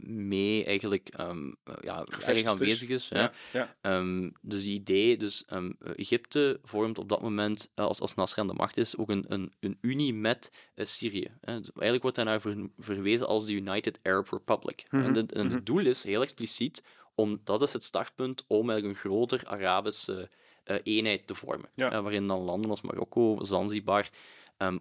mee 0.00 0.64
eigenlijk 0.64 1.08
eh, 1.08 1.36
ja, 1.80 2.04
is. 2.26 2.46
aanwezig 2.46 2.88
is. 2.88 3.08
ja, 3.08 3.32
ja. 3.52 3.76
Ehm, 3.80 4.30
dus 4.40 4.62
die 4.62 4.74
idee, 4.74 5.16
dus 5.16 5.44
ehm, 5.44 5.70
Egypte 5.96 6.60
vormt 6.62 6.98
op 6.98 7.08
dat 7.08 7.22
moment, 7.22 7.70
eh, 7.74 7.84
als, 7.84 8.00
als 8.00 8.14
Nasser 8.14 8.38
aan 8.38 8.46
de 8.46 8.52
macht 8.54 8.76
is, 8.76 8.96
ook 8.96 9.10
een, 9.10 9.24
een, 9.28 9.52
een 9.60 9.78
unie 9.80 10.14
met 10.14 10.52
eh, 10.74 10.84
Syrië. 10.84 11.30
Hè. 11.40 11.58
Dus 11.58 11.70
eigenlijk 11.72 12.02
wordt 12.02 12.16
daarnaar 12.16 12.40
ver- 12.40 12.68
verwezen 12.78 13.26
als 13.26 13.46
de 13.46 13.52
United 13.52 13.98
Arab 14.02 14.28
Republic. 14.30 14.84
Mhm, 14.90 15.02
En, 15.04 15.12
de- 15.12 15.26
en 15.34 15.46
mhm. 15.46 15.54
het 15.54 15.66
doel 15.66 15.86
is 15.86 16.02
heel 16.04 16.22
expliciet, 16.22 16.82
om, 17.14 17.40
dat 17.44 17.62
is 17.62 17.72
het 17.72 17.84
startpunt 17.84 18.44
om 18.46 18.70
eigenlijk 18.70 19.04
een 19.04 19.10
groter 19.10 19.46
Arabische 19.46 20.28
eh, 20.64 20.76
eenheid 20.82 21.26
te 21.26 21.34
vormen. 21.34 21.68
Ja. 21.74 21.92
Eh, 21.92 22.00
waarin 22.02 22.26
dan 22.26 22.40
landen 22.40 22.70
als 22.70 22.80
Marokko, 22.80 23.38
Zanzibar 23.44 24.08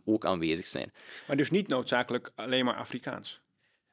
ook 0.06 0.26
aanwezig 0.26 0.66
zijn. 0.68 0.92
Maar 1.28 1.38
dus 1.38 1.50
niet 1.52 1.68
noodzakelijk 1.68 2.32
alleen 2.36 2.66
maar 2.66 2.76
Afrikaans. 2.76 3.42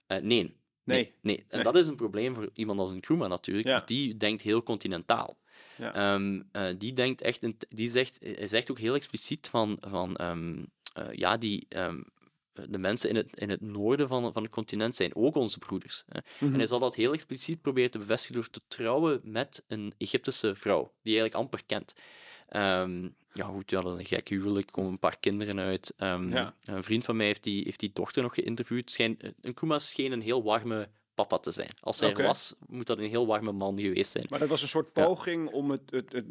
Eh, 0.07 0.19
nee. 0.23 0.57
Nee. 0.93 1.13
nee. 1.21 1.37
En 1.37 1.45
Nee. 1.51 1.63
dat 1.63 1.77
is 1.77 1.87
een 1.87 1.97
probleem 1.97 2.35
voor 2.35 2.51
iemand 2.55 2.79
als 2.79 2.93
Nkrumah 2.93 3.29
natuurlijk, 3.29 3.67
Ja. 3.67 3.75
want 3.75 3.89
die 3.89 4.17
denkt 4.17 4.43
heel 4.43 4.63
continentaal. 4.63 5.39
Ja. 5.77 5.95
Ehm, 5.95 6.43
eh, 6.53 6.75
die 6.79 6.93
denkt 6.93 7.21
echt, 7.21 7.43
in- 7.43 7.57
die 7.69 7.89
zegt, 7.91 8.19
hij 8.23 8.47
zegt 8.47 8.71
ook 8.71 8.79
heel 8.79 8.95
expliciet 8.95 9.49
van, 9.49 9.77
van 9.81 10.17
ehm, 10.17 10.65
eh, 10.93 11.05
ja, 11.13 11.37
die, 11.37 11.67
ehm, 11.69 12.03
de 12.53 12.79
mensen 12.79 13.09
in 13.11 13.17
het, 13.17 13.37
in 13.37 13.51
het 13.51 13.61
noorden 13.61 14.09
van, 14.09 14.33
van 14.33 14.43
het 14.43 14.53
continent 14.53 14.95
zijn 14.95 15.17
ook 15.17 15.35
onze 15.35 15.59
broeders. 15.59 16.05
Hè. 16.09 16.21
Mhm. 16.39 16.53
En 16.53 16.59
hij 16.59 16.67
zal 16.67 16.79
dat 16.79 16.95
heel 16.95 17.13
expliciet 17.13 17.63
proberen 17.63 17.91
te 17.91 17.99
bevestigen 17.99 18.35
door 18.35 18.51
te 18.51 18.61
trouwen 18.69 19.21
met 19.25 19.65
een 19.69 19.93
Egyptische 19.99 20.55
vrouw, 20.55 20.83
die 21.03 21.13
hij 21.15 21.21
eigenlijk 21.23 21.35
amper 21.35 21.63
kent. 21.67 21.95
Ja, 23.35 23.47
goed, 23.47 23.71
ja, 23.71 23.81
dat 23.81 23.93
is 23.93 23.99
een 23.99 24.05
gek 24.07 24.29
huwelijk, 24.29 24.67
er 24.67 24.73
komen 24.73 24.91
een 24.93 24.99
paar 24.99 25.19
kinderen 25.21 25.59
uit. 25.61 25.95
Ehm, 25.97 26.29
Ja. 26.31 26.55
Een 26.65 26.83
vriend 26.85 27.05
van 27.05 27.17
mij 27.17 27.27
heeft 27.27 27.43
die, 27.43 27.63
heeft 27.65 27.81
die 27.81 27.91
dochter 27.93 28.23
nog 28.23 28.35
geïnterviewd. 28.35 28.91
Schijn, 28.91 29.19
een 29.41 29.55
Kuma 29.55 29.79
scheen 29.79 30.13
een 30.13 30.21
heel 30.23 30.43
warme 30.43 30.89
papa 31.27 31.39
te 31.39 31.51
zijn. 31.51 31.69
Als 31.81 32.01
hij 32.01 32.13
er 32.15 32.23
was, 32.23 32.55
moet 32.67 32.87
dat 32.87 32.99
een 32.99 33.09
heel 33.09 33.27
warme 33.27 33.53
man 33.53 33.81
geweest 33.81 34.13
zijn. 34.13 34.25
Maar 34.29 34.39
dat 34.39 34.49
was 34.49 34.63
een 34.63 34.69
soort 34.69 34.91
Ja. 34.95 35.05
poging 35.05 35.51
om 35.51 35.71
het, 35.71 35.91
het, 35.91 36.13
het, 36.13 36.27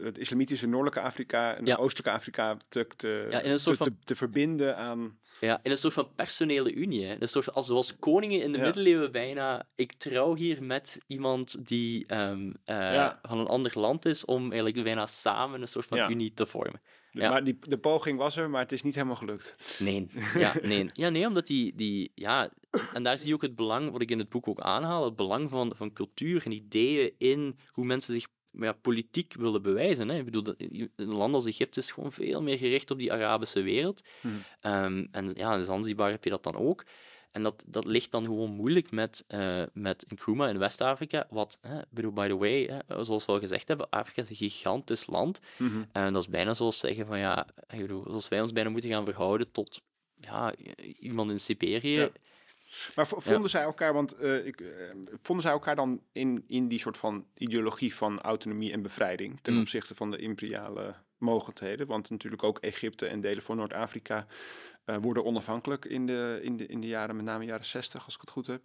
het, 0.00 0.18
islamitische 0.18 0.66
noordelijke 0.66 1.00
Afrika 1.00 1.54
en 1.56 1.66
Ja. 1.66 1.76
oostelijke 1.76 2.10
Afrika 2.10 2.56
te, 2.68 2.86
te, 2.96 3.26
Ja, 3.30 3.40
te, 3.40 3.58
van- 3.58 3.76
te, 3.76 3.92
te 4.04 4.16
verbinden 4.16 4.76
aan... 4.76 5.18
Ja, 5.40 5.60
in 5.62 5.70
een 5.70 5.78
soort 5.78 5.92
van 5.94 6.14
personele 6.14 6.72
unie. 6.74 7.04
Hè. 7.06 7.14
Een 7.22 7.28
soort, 7.28 7.54
als, 7.54 7.66
zoals 7.66 7.98
koningen 7.98 8.42
in 8.42 8.52
de 8.52 8.58
middeleeuwen 8.58 9.12
bijna. 9.12 9.66
Ik 9.74 9.92
trouw 9.92 10.34
hier 10.34 10.62
met 10.62 10.98
iemand 11.06 11.66
die 11.66 12.06
ehm, 12.06 12.52
eh, 12.64 13.10
van 13.22 13.38
een 13.38 13.46
ander 13.46 13.78
land 13.78 14.04
is, 14.04 14.24
om 14.24 14.42
eigenlijk 14.52 14.82
bijna 14.84 15.06
samen 15.06 15.60
een 15.62 15.68
soort 15.68 15.86
van 15.86 16.10
unie 16.10 16.34
te 16.34 16.46
vormen. 16.46 16.80
Ja. 17.14 17.30
Maar 17.30 17.44
die, 17.44 17.58
de 17.60 17.78
poging 17.78 18.18
was 18.18 18.36
er, 18.36 18.50
maar 18.50 18.60
het 18.60 18.72
is 18.72 18.82
niet 18.82 18.94
helemaal 18.94 19.16
gelukt. 19.16 19.56
Nee, 19.78 20.08
ja, 20.34 20.52
nee. 20.62 20.86
Ja, 21.02 21.08
nee, 21.08 21.26
omdat 21.26 21.46
die, 21.46 21.74
die, 21.74 22.12
ja, 22.14 22.50
en 22.92 23.02
daar 23.02 23.18
zie 23.18 23.28
je 23.28 23.34
ook 23.34 23.42
het 23.42 23.54
belang, 23.54 23.90
wat 23.90 24.02
ik 24.02 24.10
in 24.10 24.18
het 24.18 24.28
boek 24.28 24.48
ook 24.48 24.60
aanhaal, 24.60 25.04
het 25.04 25.16
belang 25.16 25.50
van, 25.50 25.72
van 25.76 25.92
cultuur 25.92 26.42
en 26.44 26.52
ideeën 26.52 27.12
in 27.18 27.58
hoe 27.68 27.84
mensen 27.84 28.12
zich 28.14 28.26
ja, 28.50 28.72
politiek 28.72 29.34
willen 29.34 29.62
bewijzen. 29.62 30.08
Hè. 30.08 30.18
Ik 30.18 30.24
bedoel, 30.24 30.54
een 30.96 31.14
land 31.14 31.34
als 31.34 31.46
Egypte 31.46 31.80
is 31.80 31.90
gewoon 31.90 32.12
veel 32.12 32.42
meer 32.42 32.58
gericht 32.58 32.90
op 32.90 32.98
die 32.98 33.12
Arabische 33.12 33.62
wereld. 33.62 34.02
Hmm. 34.20 34.42
Ehm, 34.60 35.06
en 35.10 35.30
ja, 35.34 35.54
in 35.54 35.64
Zanzibar 35.64 36.10
heb 36.10 36.24
je 36.24 36.30
dat 36.30 36.42
dan 36.42 36.56
ook. 36.56 36.84
En 37.34 37.42
dat, 37.42 37.64
dat 37.66 37.84
ligt 37.84 38.10
dan 38.10 38.24
gewoon 38.24 38.50
moeilijk 38.50 38.90
met, 38.90 39.24
eh 39.26 39.62
met 39.72 40.04
Nkrumah 40.08 40.48
in 40.48 40.58
West-Afrika. 40.58 41.26
Wat, 41.30 41.58
hè, 41.60 41.78
ik 41.78 41.86
bedoel, 41.90 42.12
by 42.12 42.28
the 42.28 42.36
way, 42.36 42.64
hè, 42.64 43.04
zoals 43.04 43.26
we 43.26 43.32
al 43.32 43.38
gezegd 43.38 43.68
hebben, 43.68 43.90
Afrika 43.90 44.22
is 44.22 44.30
een 44.30 44.36
gigantisch 44.36 45.06
land. 45.06 45.40
Mhm. 45.56 45.82
En 45.92 46.12
dat 46.12 46.22
is 46.22 46.28
bijna 46.28 46.54
zoals 46.54 46.78
zeggen 46.78 47.06
van 47.06 47.18
ja, 47.18 47.46
ik 47.68 47.80
bedoel, 47.80 48.04
zoals 48.06 48.28
wij 48.28 48.40
ons 48.40 48.52
bijna 48.52 48.70
moeten 48.70 48.90
gaan 48.90 49.04
verhouden 49.04 49.52
tot 49.52 49.82
ja, 50.20 50.54
iemand 50.98 51.30
in 51.30 51.40
Siberië. 51.40 51.98
Ja. 51.98 52.10
Maar 52.94 53.06
vonden 53.06 53.50
zij 53.50 53.62
elkaar, 53.62 53.92
want 53.92 54.12
eh, 54.12 54.46
ik, 54.46 54.60
eh, 54.60 54.68
vonden 55.22 55.42
zij 55.44 55.52
elkaar 55.52 55.76
dan 55.76 56.02
in, 56.12 56.44
in 56.46 56.68
die 56.68 56.78
soort 56.78 56.96
van 56.96 57.26
ideologie 57.34 57.94
van 57.94 58.20
autonomie 58.20 58.72
en 58.72 58.82
bevrijding 58.82 59.40
ten 59.40 59.54
Mm. 59.54 59.60
opzichte 59.60 59.94
van 59.94 60.10
de 60.10 60.16
imperiale 60.18 60.94
mogendheden? 61.18 61.86
Want 61.86 62.10
natuurlijk 62.10 62.42
ook 62.42 62.58
Egypte 62.58 63.06
en 63.06 63.20
delen 63.20 63.42
van 63.42 63.56
Noord-Afrika 63.56 64.26
eh, 64.84 64.96
worden 65.00 65.24
onafhankelijk 65.24 65.84
in 65.84 66.06
de, 66.06 66.38
in, 66.42 66.56
de, 66.56 66.66
in 66.66 66.80
de 66.80 66.86
jaren, 66.86 67.16
met 67.16 67.24
name 67.24 67.44
jaren 67.44 67.64
60, 67.66 68.04
als 68.04 68.14
ik 68.14 68.20
het 68.20 68.30
goed 68.30 68.46
heb. 68.46 68.62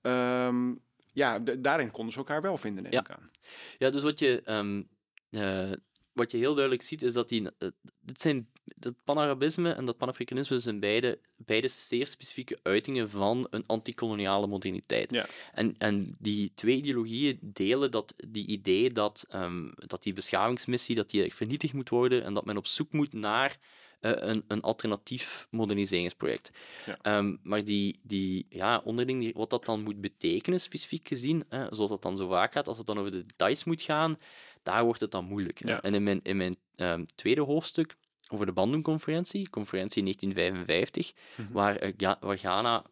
Ehm, 0.00 0.74
ja, 1.12 1.38
daarin 1.38 1.90
konden 1.90 2.12
ze 2.12 2.18
elkaar 2.18 2.42
wel 2.42 2.56
vinden, 2.56 2.82
neem 2.82 2.92
Ja. 2.92 3.00
ik 3.00 3.10
aan. 3.10 3.30
Ja, 3.78 3.90
dus 3.90 4.02
wat 4.02 4.18
je, 4.18 4.42
ehm, 4.44 4.82
eh, 5.30 5.72
wat 6.12 6.30
je 6.30 6.36
heel 6.36 6.54
duidelijk 6.54 6.82
ziet, 6.84 7.02
is 7.02 7.12
dat 7.12 7.28
die, 7.28 7.50
eh, 7.58 7.68
dit 8.00 8.20
zijn, 8.20 8.48
dat 8.64 8.94
panarabisme 9.04 9.72
en 9.72 9.84
dat 9.84 9.96
panafricanisme 9.96 10.58
zijn 10.58 10.80
beide, 10.80 11.18
beide 11.36 11.68
zeer 11.68 12.06
specifieke 12.06 12.58
uitingen 12.62 13.10
van 13.10 13.46
een 13.50 13.66
antikoloniale 13.66 14.46
moderniteit. 14.46 15.10
Ja. 15.12 15.26
En, 15.52 15.74
en 15.78 16.16
die 16.18 16.52
twee 16.54 16.76
ideologieën 16.76 17.38
delen 17.42 17.90
dat, 17.90 18.14
die 18.28 18.46
idee 18.46 18.90
dat, 18.90 19.26
ehm, 19.28 19.68
dat 19.74 20.02
die 20.02 20.12
beschavingsmissie 20.12 20.94
dat 20.94 21.10
die 21.10 21.34
vernietigd 21.34 21.72
moet 21.72 21.88
worden 21.88 22.24
en 22.24 22.34
dat 22.34 22.44
men 22.44 22.56
op 22.56 22.66
zoek 22.66 22.92
moet 22.92 23.12
naar 23.12 23.58
een, 24.00 24.44
een 24.48 24.60
alternatief 24.60 25.46
moderniseringsproject. 25.50 26.50
Ja. 26.86 26.98
Ehm, 27.02 27.36
maar 27.42 27.64
die, 27.64 28.00
die 28.02 28.46
ja, 28.48 28.80
onderling, 28.84 29.20
die- 29.20 29.32
wat 29.36 29.50
dat 29.50 29.64
dan 29.64 29.82
moet 29.82 30.00
betekenen, 30.00 30.60
specifiek 30.60 31.08
gezien, 31.08 31.44
hè, 31.48 31.74
zoals 31.74 31.90
dat 31.90 32.02
dan 32.02 32.16
zo 32.16 32.28
vaak 32.28 32.52
gaat, 32.52 32.68
als 32.68 32.78
het 32.78 32.86
dan 32.86 32.98
over 32.98 33.10
de 33.10 33.26
details 33.26 33.64
moet 33.64 33.82
gaan, 33.82 34.18
daar 34.62 34.84
wordt 34.84 35.00
het 35.00 35.10
dan 35.10 35.24
moeilijk. 35.24 35.64
Ja. 35.66 35.82
En 35.82 35.94
in 35.94 36.02
mijn, 36.02 36.20
in 36.22 36.36
mijn 36.36 36.56
ehm, 36.76 37.04
tweede 37.14 37.40
hoofdstuk 37.40 37.96
over 38.28 38.46
de 38.46 38.52
Bandung-conferentie, 38.52 39.48
conferentie 39.50 40.02
1955, 40.02 41.12
Mhm. 41.36 41.52
waar, 41.52 41.76
eh, 41.76 41.92
Ga- 41.96 42.16
waar 42.20 42.38
Ghana 42.38 42.84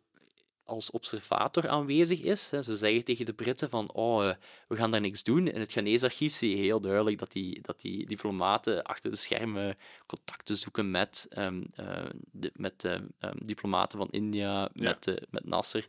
als 0.67 0.91
observator 0.91 1.69
aanwezig 1.69 2.23
is. 2.23 2.49
Ze 2.49 2.77
zeggen 2.77 3.05
tegen 3.05 3.25
de 3.25 3.35
Britten 3.35 3.71
van, 3.71 3.93
oh, 3.93 4.29
eh, 4.29 4.35
we 4.69 4.77
gaan 4.77 4.91
daar 4.91 5.01
niks 5.01 5.23
doen. 5.23 5.49
In 5.49 5.61
het 5.61 5.73
Ghanese 5.73 6.05
archief 6.05 6.35
zie 6.35 6.51
je 6.51 6.63
heel 6.63 6.81
duidelijk 6.81 7.19
dat 7.19 7.33
die, 7.33 7.61
dat 7.63 7.81
die 7.81 8.07
diplomaten 8.07 8.83
achter 8.83 9.11
de 9.11 9.17
schermen 9.17 9.77
contacten 10.07 10.57
zoeken 10.57 10.91
met, 10.91 11.27
ehm, 11.31 11.63
eh, 11.75 12.05
de, 12.31 12.51
met 12.55 12.85
eh, 12.85 12.95
ehm, 13.19 13.37
diplomaten 13.45 13.99
van 13.99 14.09
India, 14.11 14.69
met, 14.73 15.07
eh, 15.07 15.15
met 15.31 15.45
Nasser. 15.45 15.87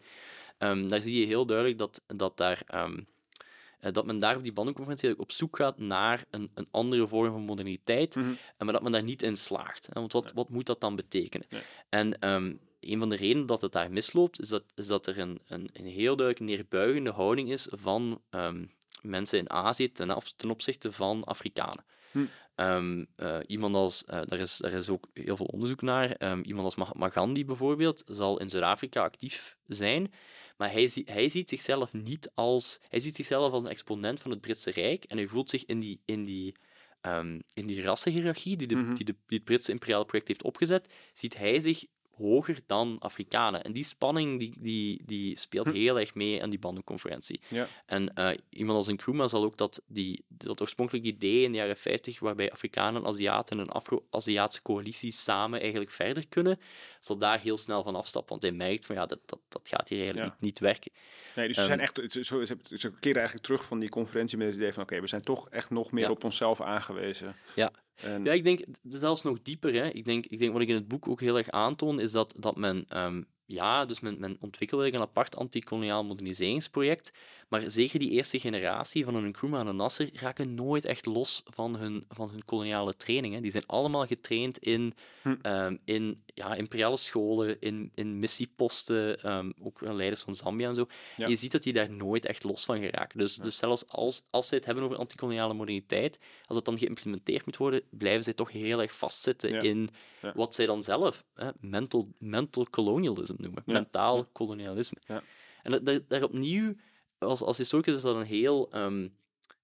Ehm, 0.57 0.87
daar 0.87 1.01
zie 1.01 1.19
je 1.19 1.25
heel 1.25 1.45
duidelijk 1.45 1.77
dat, 1.77 2.03
dat, 2.07 2.37
daar, 2.37 2.61
ehm, 2.65 2.99
dat 3.91 4.05
men 4.05 4.19
daar 4.19 4.35
op 4.35 4.43
die 4.43 4.53
bandenconferentie 4.53 5.19
op 5.19 5.31
zoek 5.31 5.55
gaat 5.55 5.77
naar 5.77 6.25
een, 6.29 6.51
een 6.53 6.67
andere 6.71 7.07
vorm 7.07 7.31
van 7.31 7.41
moderniteit, 7.41 8.15
en 8.15 8.37
maar 8.57 8.73
dat 8.73 8.81
men 8.83 8.91
daar 8.91 9.03
niet 9.03 9.21
in 9.21 9.37
slaagt. 9.37 9.87
Hè. 9.91 9.99
Want 9.99 10.13
wat, 10.13 10.31
wat 10.33 10.49
moet 10.49 10.65
dat 10.65 10.81
dan 10.81 10.95
betekenen? 10.95 11.47
En 11.89 12.19
ehm, 12.19 12.53
een 12.79 12.99
van 12.99 13.09
de 13.09 13.15
redenen 13.15 13.45
dat 13.45 13.61
het 13.61 13.71
daar 13.71 13.91
misloopt, 13.91 14.39
is 14.39 14.47
dat, 14.49 14.63
is 14.75 14.87
dat 14.87 15.07
er 15.07 15.19
een, 15.19 15.39
een, 15.47 15.69
een 15.73 15.85
heel 15.87 16.15
duidelijk 16.15 16.49
neerbuigende 16.49 17.11
houding 17.11 17.51
is 17.51 17.67
van 17.71 18.21
ehm, 18.29 18.65
mensen 19.01 19.39
in 19.39 19.49
Azië 19.49 19.91
ten, 19.91 20.15
op- 20.15 20.23
ten 20.35 20.49
opzichte 20.49 20.91
van 20.91 21.23
Afrikanen. 21.23 21.85
Hm. 22.11 22.25
Ehm, 22.55 23.05
eh, 23.15 23.37
iemand 23.47 23.75
als, 23.75 24.05
eh, 24.05 24.21
daar, 24.25 24.39
is, 24.39 24.57
daar 24.57 24.71
is 24.71 24.89
ook 24.89 25.07
heel 25.13 25.35
veel 25.37 25.45
onderzoek 25.45 25.81
naar. 25.81 26.11
Ehm, 26.11 26.41
iemand 26.41 26.65
als 26.65 26.75
Mahatma 26.75 27.09
Gandhi 27.09 27.45
bijvoorbeeld 27.45 28.03
zal 28.05 28.39
in 28.39 28.49
Zuid-Afrika 28.49 29.01
actief 29.03 29.57
zijn, 29.67 30.13
maar 30.57 30.71
hij, 30.71 30.87
zie- 30.87 31.07
hij 31.11 31.29
ziet 31.29 31.49
zichzelf 31.49 31.93
niet 31.93 32.31
als... 32.33 32.79
Hij 32.87 32.99
ziet 32.99 33.15
zichzelf 33.15 33.51
als 33.53 33.63
een 33.63 33.69
exponent 33.69 34.19
van 34.21 34.31
het 34.31 34.41
Britse 34.41 34.71
Rijk 34.71 35.03
en 35.03 35.17
hij 35.17 35.27
voelt 35.27 35.49
zich 35.49 35.65
in 35.65 35.79
die, 35.79 36.01
in 36.05 36.25
die, 36.25 36.55
in 37.53 37.65
die 37.67 37.81
rassenhierarchie 37.81 38.57
die, 38.57 38.67
de, 38.67 38.75
Mhm. 38.75 38.93
die, 38.93 39.05
de, 39.05 39.15
die 39.27 39.37
het 39.37 39.43
Britse 39.47 39.71
imperiale 39.71 40.05
project 40.05 40.27
heeft 40.27 40.43
opgezet, 40.43 40.93
ziet 41.13 41.37
hij 41.37 41.59
zich 41.59 41.85
hoger 42.17 42.59
dan 42.65 42.99
Afrikanen. 42.99 43.63
En 43.63 43.71
die 43.71 43.83
spanning 43.83 44.39
die, 44.39 44.53
die, 44.57 45.01
die 45.05 45.37
speelt 45.37 45.65
Hm. 45.67 45.73
heel 45.73 45.99
erg 45.99 46.15
mee 46.15 46.43
aan 46.43 46.49
die 46.49 46.59
bandenconferentie. 46.59 47.39
Ja. 47.47 47.67
En 47.85 48.13
eh, 48.13 48.37
iemand 48.49 48.77
als 48.77 48.87
Nkrumah 48.87 49.27
zal 49.29 49.43
ook 49.43 49.57
dat, 49.57 49.81
die, 49.87 50.23
dat 50.27 50.61
oorspronkelijke 50.61 51.07
idee 51.07 51.43
in 51.43 51.51
de 51.51 51.57
jaren 51.57 51.77
50, 51.77 52.19
waarbij 52.19 52.51
Afrikanen, 52.51 53.05
Aziaten 53.05 53.57
en 53.57 53.63
een 53.63 53.71
Afro-Aziatische 53.71 54.61
coalitie 54.61 55.11
samen 55.11 55.59
eigenlijk 55.61 55.91
verder 55.91 56.27
kunnen, 56.27 56.59
zal 56.99 57.17
daar 57.17 57.39
heel 57.39 57.57
snel 57.57 57.83
van 57.83 57.95
afstappen. 57.95 58.29
Want 58.29 58.41
hij 58.41 58.51
merkt 58.51 58.85
van 58.85 58.95
ja, 58.95 59.05
dat, 59.05 59.19
dat, 59.25 59.39
dat 59.49 59.61
gaat 59.69 59.89
hier 59.89 59.99
eigenlijk 59.99 60.27
Ja. 60.27 60.33
niet, 60.39 60.43
niet 60.43 60.59
werken. 60.59 60.91
Nee, 61.35 61.47
dus 61.47 61.55
ze, 61.55 61.61
Ehm, 61.61 61.69
zijn 61.69 61.79
echt, 61.79 62.11
ze, 62.11 62.23
ze, 62.77 62.91
keren 62.99 63.17
eigenlijk 63.17 63.45
terug 63.45 63.65
van 63.65 63.79
die 63.79 63.89
conferentie 63.89 64.37
met 64.37 64.47
het 64.47 64.55
idee 64.55 64.73
van 64.73 64.83
oké, 64.83 65.01
we 65.01 65.07
zijn 65.07 65.21
toch 65.21 65.49
echt 65.49 65.69
nog 65.69 65.91
meer 65.91 66.03
Ja. 66.03 66.09
op 66.11 66.23
onszelf 66.23 66.61
aangewezen. 66.61 67.35
Ja. 67.55 67.71
Ja, 68.23 68.33
ik 68.33 68.43
denk 68.43 68.59
zelfs 68.83 69.23
nog 69.23 69.41
dieper. 69.41 69.73
Hè. 69.73 69.89
Ik, 69.89 70.05
denk, 70.05 70.25
ik 70.25 70.39
denk 70.39 70.53
wat 70.53 70.61
ik 70.61 70.67
in 70.67 70.75
het 70.75 70.87
boek 70.87 71.07
ook 71.07 71.21
heel 71.21 71.37
erg 71.37 71.49
aantoon, 71.49 71.99
is 71.99 72.11
dat, 72.11 72.35
dat 72.39 72.55
men, 72.55 72.85
ehm, 72.87 73.21
ja, 73.47 73.85
dus 73.85 73.99
men, 73.99 74.19
men 74.19 74.37
ontwikkelde 74.39 74.83
eigenlijk 74.83 75.11
een 75.11 75.17
apart 75.17 75.35
antikoloniaal 75.35 76.03
moderniseringsproject. 76.03 77.11
Maar 77.47 77.69
zeker 77.69 77.99
die 77.99 78.09
eerste 78.09 78.39
generatie 78.39 79.03
van 79.05 79.15
een 79.15 79.27
Nkrumah 79.27 79.59
en 79.59 79.67
een 79.67 79.75
Nasser 79.75 80.09
raken 80.13 80.55
nooit 80.55 80.85
echt 80.85 81.05
los 81.05 81.43
van 81.45 81.75
hun, 81.75 82.05
van 82.09 82.29
hun 82.29 82.45
koloniale 82.45 82.95
training. 82.95 83.33
Hè. 83.33 83.41
Die 83.41 83.51
zijn 83.51 83.65
allemaal 83.65 84.05
getraind 84.05 84.57
in, 84.57 84.93
Hm. 85.21 85.35
ehm, 85.41 85.77
in 85.85 86.17
ja, 86.33 86.55
imperiale 86.55 86.97
scholen, 86.97 87.61
in, 87.61 87.91
in 87.95 88.17
missieposten, 88.17 89.21
ehm, 89.21 89.51
ook 89.61 89.81
leiders 89.81 90.21
van 90.21 90.35
Zambia 90.35 90.69
en 90.69 90.75
zo. 90.75 90.87
Ja. 91.15 91.27
Je 91.27 91.35
ziet 91.35 91.51
dat 91.51 91.63
die 91.63 91.73
daar 91.73 91.91
nooit 91.91 92.25
echt 92.25 92.43
los 92.43 92.65
van 92.65 92.79
geraken. 92.79 93.19
Dus, 93.19 93.35
dus 93.35 93.57
zelfs 93.57 93.87
als, 93.87 94.23
als 94.29 94.47
ze 94.47 94.55
het 94.55 94.65
hebben 94.65 94.83
over 94.83 94.97
antikoloniale 94.97 95.53
moderniteit, 95.53 96.19
als 96.45 96.55
het 96.55 96.65
dan 96.65 96.77
geïmplementeerd 96.77 97.45
moet 97.45 97.57
worden, 97.57 97.81
blijven 97.89 98.23
zij 98.23 98.33
toch 98.33 98.51
heel 98.51 98.81
erg 98.81 98.95
vastzitten 98.95 99.61
in 99.61 99.89
wat 100.33 100.53
zij 100.53 100.65
dan 100.65 100.83
zelf 100.83 101.23
hè, 101.33 101.49
mental, 101.59 102.07
mental 102.19 102.67
colonialism 102.69 103.35
noemen. 103.39 103.63
Ja. 103.65 103.73
Mentaal 103.73 104.25
kolonialisme. 104.31 104.97
Ja. 105.07 105.23
En 105.63 105.71
dat, 105.71 105.85
dat- 105.85 106.09
daar 106.09 106.23
opnieuw, 106.23 106.75
als, 107.17 107.41
als 107.41 107.57
historicus 107.57 107.95
is 107.95 108.01
dat 108.01 108.15
een 108.15 108.23
heel, 108.25 108.69
ehm, 108.71 109.03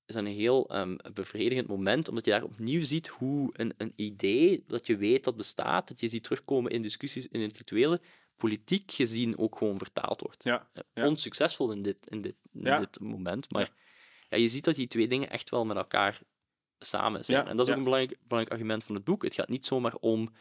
is 0.06 0.14
dat 0.16 0.24
een 0.24 0.32
heel 0.32 0.70
ehm, 0.70 0.96
bevredigend 1.14 1.68
moment, 1.68 2.08
omdat 2.10 2.26
je 2.26 2.32
daar 2.32 2.44
opnieuw 2.44 2.82
ziet 2.82 3.08
hoe 3.08 3.50
een, 3.54 3.74
een 3.78 3.94
idee 3.96 4.64
dat 4.68 4.88
je 4.88 4.98
weet 4.98 5.24
dat 5.24 5.36
bestaat, 5.36 5.88
dat 5.88 6.00
je 6.00 6.08
ziet 6.08 6.24
terugkomen 6.24 6.72
in 6.72 6.82
discussies 6.82 7.28
in 7.28 7.42
intellectuele, 7.42 8.02
politiek 8.38 8.92
gezien 8.92 9.38
ook 9.38 9.56
gewoon 9.58 9.78
vertaald 9.78 10.22
wordt. 10.22 10.44
ja, 10.44 10.70
Eh. 10.94 11.06
Onsuccesvol 11.06 11.72
in 11.72 11.82
dit, 11.82 12.08
in 12.10 12.22
dit, 12.22 12.36
in 12.54 12.62
Ja. 12.62 12.80
dit 12.80 13.00
moment, 13.00 13.52
maar 13.52 13.72
ja, 14.30 14.38
je 14.38 14.50
ziet 14.50 14.64
dat 14.64 14.76
die 14.76 14.88
twee 14.88 15.08
dingen 15.08 15.30
echt 15.30 15.50
wel 15.50 15.66
met 15.66 15.78
elkaar 15.78 16.22
samen 16.80 17.26
zijn. 17.26 17.44
Ja, 17.44 17.50
en 17.50 17.58
dat 17.58 17.68
is 17.68 17.74
ja. 17.74 17.80
ook 17.80 17.86
een 17.86 17.92
belangrijk, 17.92 18.20
belangrijk 18.28 18.56
argument 18.60 18.84
van 18.84 18.96
het 18.96 19.04
boek. 19.04 19.24
Het 19.24 19.34
gaat 19.34 19.50
niet 19.50 19.66
zomaar 19.66 19.96
om. 20.00 20.32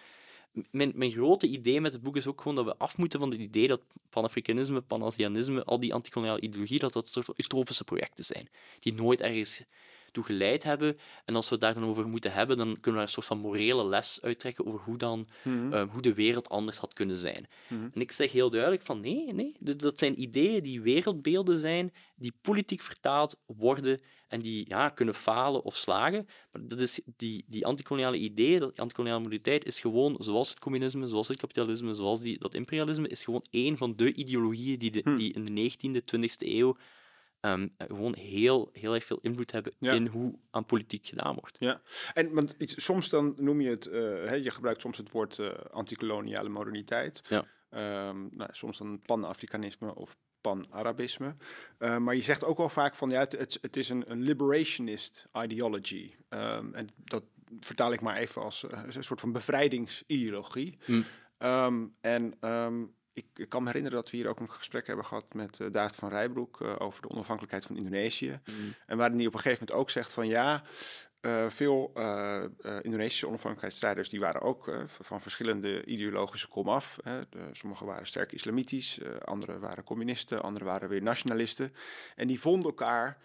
Mijn, 0.70 0.92
mijn 0.94 1.10
grote 1.10 1.46
idee 1.46 1.80
met 1.80 1.92
het 1.92 2.02
boek 2.02 2.16
is 2.16 2.26
ook 2.26 2.40
gewoon 2.40 2.54
dat 2.56 2.64
we 2.64 2.76
af 2.76 2.98
moeten 2.98 3.20
van 3.20 3.30
het 3.30 3.40
idee 3.40 3.68
dat 3.68 3.80
Pan-Afrikanisme, 4.10 4.80
Pan-Azianisme, 4.80 5.64
al 5.64 5.80
die 5.80 5.94
antikoloniale 5.94 6.40
ideologie, 6.40 6.78
dat 6.78 6.92
dat 6.92 7.08
soort 7.08 7.28
utopische 7.36 7.84
projecten 7.84 8.24
zijn, 8.24 8.48
die 8.78 8.92
nooit 8.92 9.20
ergens 9.20 9.64
toe 10.12 10.24
geleid 10.24 10.62
hebben. 10.62 10.98
En 11.24 11.34
als 11.34 11.48
we 11.48 11.52
het 11.54 11.60
daar 11.64 11.74
dan 11.74 11.84
over 11.84 12.08
moeten 12.08 12.32
hebben, 12.32 12.56
dan 12.56 12.66
kunnen 12.66 12.84
we 12.84 12.90
daar 12.92 13.02
een 13.02 13.08
soort 13.08 13.26
van 13.26 13.38
morele 13.38 13.84
les 13.84 14.18
uittrekken 14.22 14.66
over 14.66 14.80
hoe, 14.80 14.98
dan, 14.98 15.26
Mhm. 15.44 15.72
eh, 15.72 15.90
hoe 15.90 16.02
de 16.02 16.14
wereld 16.14 16.48
anders 16.48 16.78
had 16.78 16.92
kunnen 16.92 17.16
zijn. 17.16 17.46
Mhm. 17.68 17.88
En 17.94 18.00
ik 18.00 18.12
zeg 18.12 18.32
heel 18.32 18.50
duidelijk 18.50 18.82
van 18.82 19.00
nee, 19.00 19.32
nee, 19.32 19.56
dat 19.60 19.98
zijn 19.98 20.20
ideeën 20.20 20.62
die 20.62 20.80
wereldbeelden 20.80 21.58
zijn, 21.58 21.92
die 22.16 22.32
politiek 22.40 22.80
vertaald 22.82 23.40
worden 23.46 24.00
en 24.28 24.40
die 24.40 24.64
ja, 24.68 24.88
kunnen 24.88 25.14
falen 25.14 25.62
of 25.62 25.76
slagen. 25.76 26.26
Maar 26.52 26.66
dat 26.66 26.80
is 26.80 27.00
die, 27.16 27.44
die 27.48 27.66
antikoloniale 27.66 28.16
ideeën, 28.16 28.60
dat 28.60 28.80
antikoloniale 28.80 29.58
is 29.58 29.80
gewoon, 29.80 30.16
zoals 30.18 30.48
het 30.50 30.58
communisme, 30.58 31.06
zoals 31.06 31.28
het 31.28 31.36
kapitalisme, 31.36 31.94
zoals 31.94 32.20
die, 32.20 32.38
dat 32.38 32.54
imperialisme, 32.54 33.08
is 33.08 33.24
gewoon 33.24 33.44
één 33.50 33.76
van 33.76 33.96
de 33.96 34.12
ideologieën 34.14 34.78
die, 34.78 34.90
de, 34.90 35.00
Hm. 35.04 35.16
die 35.16 35.32
in 35.32 35.44
de 35.44 35.52
19e, 35.52 36.00
20e 36.04 36.46
eeuw 36.58 36.76
ehm, 37.42 37.68
gewoon 37.78 38.14
heel, 38.14 38.70
heel 38.72 38.94
erg 38.94 39.04
veel 39.04 39.18
invloed 39.22 39.52
hebben 39.52 39.72
Ja. 39.78 39.92
in 39.92 40.06
hoe 40.06 40.38
aan 40.50 40.64
politiek 40.66 41.06
gedaan 41.06 41.34
wordt. 41.34 41.56
Ja, 41.60 41.80
en 42.14 42.32
want 42.34 42.54
iets- 42.58 42.84
soms 42.84 43.08
dan 43.08 43.34
noem 43.36 43.60
je 43.60 43.70
het, 43.70 43.86
eh, 43.86 44.00
hè, 44.02 44.34
je 44.34 44.50
gebruikt 44.50 44.80
soms 44.80 44.98
het 44.98 45.10
woord 45.10 45.38
eh 45.38 45.50
antikoloniale 45.70 46.48
moderniteit. 46.48 47.22
Ja. 47.28 47.44
Ehm, 47.70 48.26
nou, 48.30 48.50
soms 48.52 48.78
dan 48.78 49.00
pan-Afrikanisme 49.02 49.94
of 49.94 50.16
pan-Arabisme. 50.40 51.34
Eh, 51.78 51.96
maar 51.98 52.14
je 52.14 52.22
zegt 52.22 52.44
ook 52.44 52.56
wel 52.58 52.68
vaak 52.68 52.94
van 52.94 53.10
ja, 53.10 53.18
het, 53.18 53.32
het, 53.32 53.58
het 53.60 53.76
is 53.76 53.88
een, 53.88 54.10
een 54.10 54.22
liberationist 54.22 55.26
ideology. 55.42 56.14
Ehm, 56.28 56.74
en 56.74 56.88
dat 56.96 57.24
vertaal 57.60 57.92
ik 57.92 58.00
maar 58.00 58.16
even 58.16 58.42
als 58.42 58.66
een 58.94 59.04
soort 59.04 59.20
van 59.20 59.32
bevrijdingsideologie. 59.32 60.78
Ehm, 61.38 61.86
en 62.00 62.34
ik, 63.12 63.26
ik 63.34 63.48
kan 63.48 63.60
me 63.60 63.66
herinneren 63.66 63.98
dat 63.98 64.10
we 64.10 64.16
hier 64.16 64.28
ook 64.28 64.40
een 64.40 64.50
gesprek 64.50 64.86
hebben 64.86 65.04
gehad 65.04 65.34
met 65.34 65.58
uh, 65.58 65.70
David 65.70 65.96
van 65.96 66.08
Rijbroek 66.08 66.60
eh, 66.60 66.74
over 66.78 67.02
de 67.02 67.10
onafhankelijkheid 67.10 67.64
van 67.64 67.76
Indonesië. 67.76 68.40
En 68.86 68.96
waarin 68.96 69.16
hij 69.16 69.26
op 69.26 69.34
een 69.34 69.40
gegeven 69.40 69.64
moment 69.66 69.80
ook 69.80 69.90
zegt 69.90 70.12
van 70.12 70.26
ja, 70.26 70.62
uh, 71.20 71.50
veel 71.50 71.92
Indonesische 72.82 73.26
onafhankelijkheidsstrijders 73.26 74.08
die 74.08 74.20
waren 74.20 74.40
ook 74.40 74.74
van 74.86 75.20
verschillende 75.20 75.84
ideologische 75.84 76.48
komaf. 76.48 76.98
Sommigen 77.52 77.86
waren 77.86 78.06
sterk 78.06 78.32
islamitisch, 78.32 79.00
anderen 79.24 79.60
waren 79.60 79.84
communisten, 79.84 80.42
anderen 80.42 80.66
waren 80.66 80.88
weer 80.88 81.02
nationalisten. 81.02 81.74
En 82.16 82.26
die 82.26 82.40
vonden 82.40 82.64
elkaar 82.64 83.18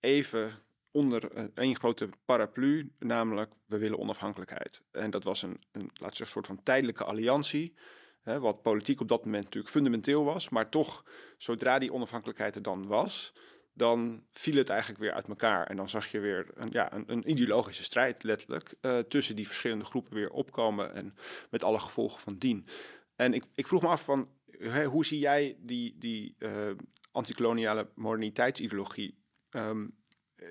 even 0.00 0.50
onder 0.90 1.50
één 1.54 1.76
grote 1.76 2.08
paraplu, 2.24 2.92
namelijk 2.98 3.52
we 3.66 3.78
willen 3.78 3.98
onafhankelijkheid. 3.98 4.82
En 4.90 5.10
dat 5.10 5.24
was 5.24 5.42
een, 5.42 5.60
een 5.72 5.82
laten 5.82 5.94
we 5.98 6.14
zeggen, 6.14 6.26
soort 6.26 6.46
van 6.46 6.62
tijdelijke 6.62 7.04
alliantie. 7.04 7.74
Hè, 8.22 8.40
wat 8.40 8.62
politiek 8.62 9.00
op 9.00 9.08
dat 9.08 9.24
moment 9.24 9.44
natuurlijk 9.44 9.72
fundamenteel 9.72 10.24
was, 10.24 10.48
maar 10.48 10.68
toch, 10.68 11.04
zodra 11.38 11.78
die 11.78 11.92
onafhankelijkheid 11.92 12.54
er 12.54 12.62
dan 12.62 12.86
was, 12.86 13.32
dan 13.72 14.24
viel 14.30 14.56
het 14.56 14.68
eigenlijk 14.68 15.00
weer 15.00 15.12
uit 15.12 15.28
elkaar. 15.28 15.66
En 15.66 15.76
dan 15.76 15.88
zag 15.88 16.10
je 16.10 16.18
weer 16.18 16.46
een, 16.54 16.68
ja, 16.72 16.92
een, 16.92 17.04
een 17.06 17.30
ideologische 17.30 17.82
strijd, 17.82 18.22
letterlijk, 18.22 18.74
uh, 18.80 18.98
tussen 18.98 19.36
die 19.36 19.46
verschillende 19.46 19.84
groepen 19.84 20.14
weer 20.14 20.30
opkomen 20.30 20.94
en 20.94 21.14
met 21.50 21.64
alle 21.64 21.80
gevolgen 21.80 22.20
van 22.20 22.38
dien. 22.38 22.66
En 23.16 23.34
ik, 23.34 23.44
ik 23.54 23.66
vroeg 23.66 23.82
me 23.82 23.88
af 23.88 24.04
van, 24.04 24.28
hoe 24.86 25.04
zie 25.04 25.18
jij 25.18 25.56
die, 25.58 25.98
die 25.98 26.36
uh, 26.38 26.50
antikoloniale 27.12 27.88
moderniteidsideologie? 27.94 29.20
Um, 29.50 30.00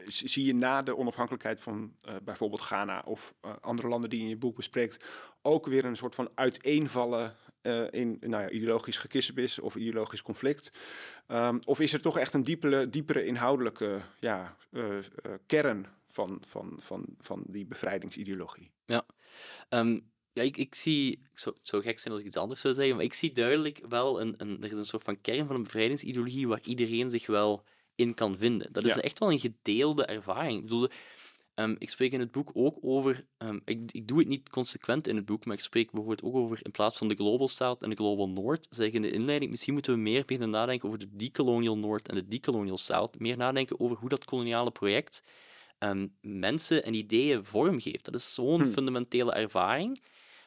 zie 0.06 0.46
je 0.46 0.54
na 0.54 0.82
de 0.82 0.98
onafhankelijkheid 0.98 1.62
van 1.62 1.96
uh, 2.08 2.16
bijvoorbeeld 2.24 2.62
Ghana 2.62 3.02
of 3.06 3.36
andere 3.62 3.88
landen 3.88 4.10
die 4.10 4.20
je 4.20 4.26
in 4.26 4.32
je 4.32 4.38
boek 4.38 4.56
bespreekt, 4.56 5.06
ook 5.42 5.66
weer 5.66 5.86
een 5.86 5.98
soort 5.98 6.16
van 6.16 6.30
uiteenvallen 6.36 7.36
uh, 7.62 7.92
in 7.92 8.18
nou 8.20 8.44
ja, 8.44 8.50
ideologisch 8.50 8.98
gekissenbis 8.98 9.60
of 9.60 9.76
ideologisch 9.76 10.22
conflict? 10.22 10.72
Um, 11.28 11.60
of 11.66 11.80
is 11.80 11.94
er 11.94 12.02
toch 12.02 12.18
echt 12.18 12.34
een 12.34 12.44
diepere, 12.44 12.90
diepere 12.90 13.26
inhoudelijke 13.26 14.02
ja, 14.20 14.56
uh, 14.72 14.84
uh, 14.84 15.02
kern 15.46 15.88
van, 16.08 16.42
van, 16.48 16.78
van, 16.80 17.06
van 17.20 17.44
die 17.48 17.66
bevrijdingsideologie? 17.66 18.72
Ja, 18.86 19.06
um, 19.70 20.12
ja 20.34 20.44
ik, 20.44 20.58
ik 20.58 20.76
zie, 20.76 21.12
ik 21.12 21.40
zou, 21.40 21.56
het 21.58 21.68
zou 21.68 21.82
gek 21.82 22.00
zijn 22.00 22.14
als 22.14 22.22
ik 22.22 22.28
iets 22.28 22.38
anders 22.38 22.62
zou 22.62 22.74
zeggen, 22.74 22.96
maar 22.96 23.06
ik 23.06 23.14
zie 23.14 23.32
duidelijk 23.32 23.82
wel, 23.90 24.22
een, 24.22 24.34
een, 24.38 24.58
er 24.62 24.72
is 24.72 24.78
een 24.78 24.86
soort 24.86 25.04
van 25.04 25.22
kern 25.22 25.48
van 25.48 25.56
een 25.56 25.64
bevrijdingsideologie 25.64 26.48
waar 26.48 26.62
iedereen 26.64 27.10
zich 27.10 27.28
wel 27.28 27.66
in 27.96 28.14
kan 28.14 28.38
vinden. 28.38 28.74
Dat 28.74 28.86
is 28.86 28.94
ja. 28.94 29.02
echt 29.02 29.20
wel 29.20 29.32
een 29.32 29.40
gedeelde 29.40 30.06
ervaring. 30.06 30.58
Ik 30.58 30.64
bedoel, 30.64 30.88
Um, 31.56 31.76
ik 31.80 31.90
spreek 31.90 32.12
in 32.12 32.20
het 32.20 32.32
boek 32.32 32.52
ook 32.54 32.78
over, 32.82 33.26
um, 33.38 33.62
ik, 33.66 33.92
ik, 33.92 34.08
doe 34.08 34.20
het 34.20 34.28
niet 34.28 34.50
consequent 34.50 35.08
in 35.08 35.16
het 35.16 35.26
boek, 35.26 35.46
maar 35.46 35.56
ik 35.56 35.62
spreek 35.62 35.92
bijvoorbeeld 35.92 36.24
ook 36.24 36.36
over, 36.36 36.60
in 36.64 36.72
plaats 36.72 36.98
van 36.98 37.08
de 37.08 37.16
Global 37.16 37.48
South 37.48 37.82
en 37.82 37.90
de 37.90 37.96
Global 37.96 38.30
North, 38.30 38.68
zeg 38.70 38.88
ik 38.88 38.94
in 38.94 39.02
de 39.02 39.12
inleiding, 39.12 39.52
misschien 39.52 39.74
moeten 39.74 39.94
we 39.94 40.00
meer 40.00 40.26
beginnen 40.26 40.50
nadenken 40.50 40.88
over 40.88 41.00
de 41.00 41.16
decolonial 41.16 41.78
North 41.78 42.08
en 42.08 42.16
de 42.16 42.28
decolonial 42.28 42.78
South, 42.78 43.20
meer 43.20 43.38
nadenken 43.38 43.80
over 43.80 43.98
hoe 43.98 44.10
dat 44.10 44.26
koloniale 44.26 44.72
project 44.72 45.24
um, 45.80 46.16
mensen 46.22 46.84
en 46.84 46.94
ideeën 46.94 47.46
vormgeeft. 47.46 48.06
Dat 48.06 48.16
is 48.16 48.34
zo'n 48.34 48.62
hmm. 48.62 48.72
fundamentele 48.72 49.34
ervaring, 49.34 50.02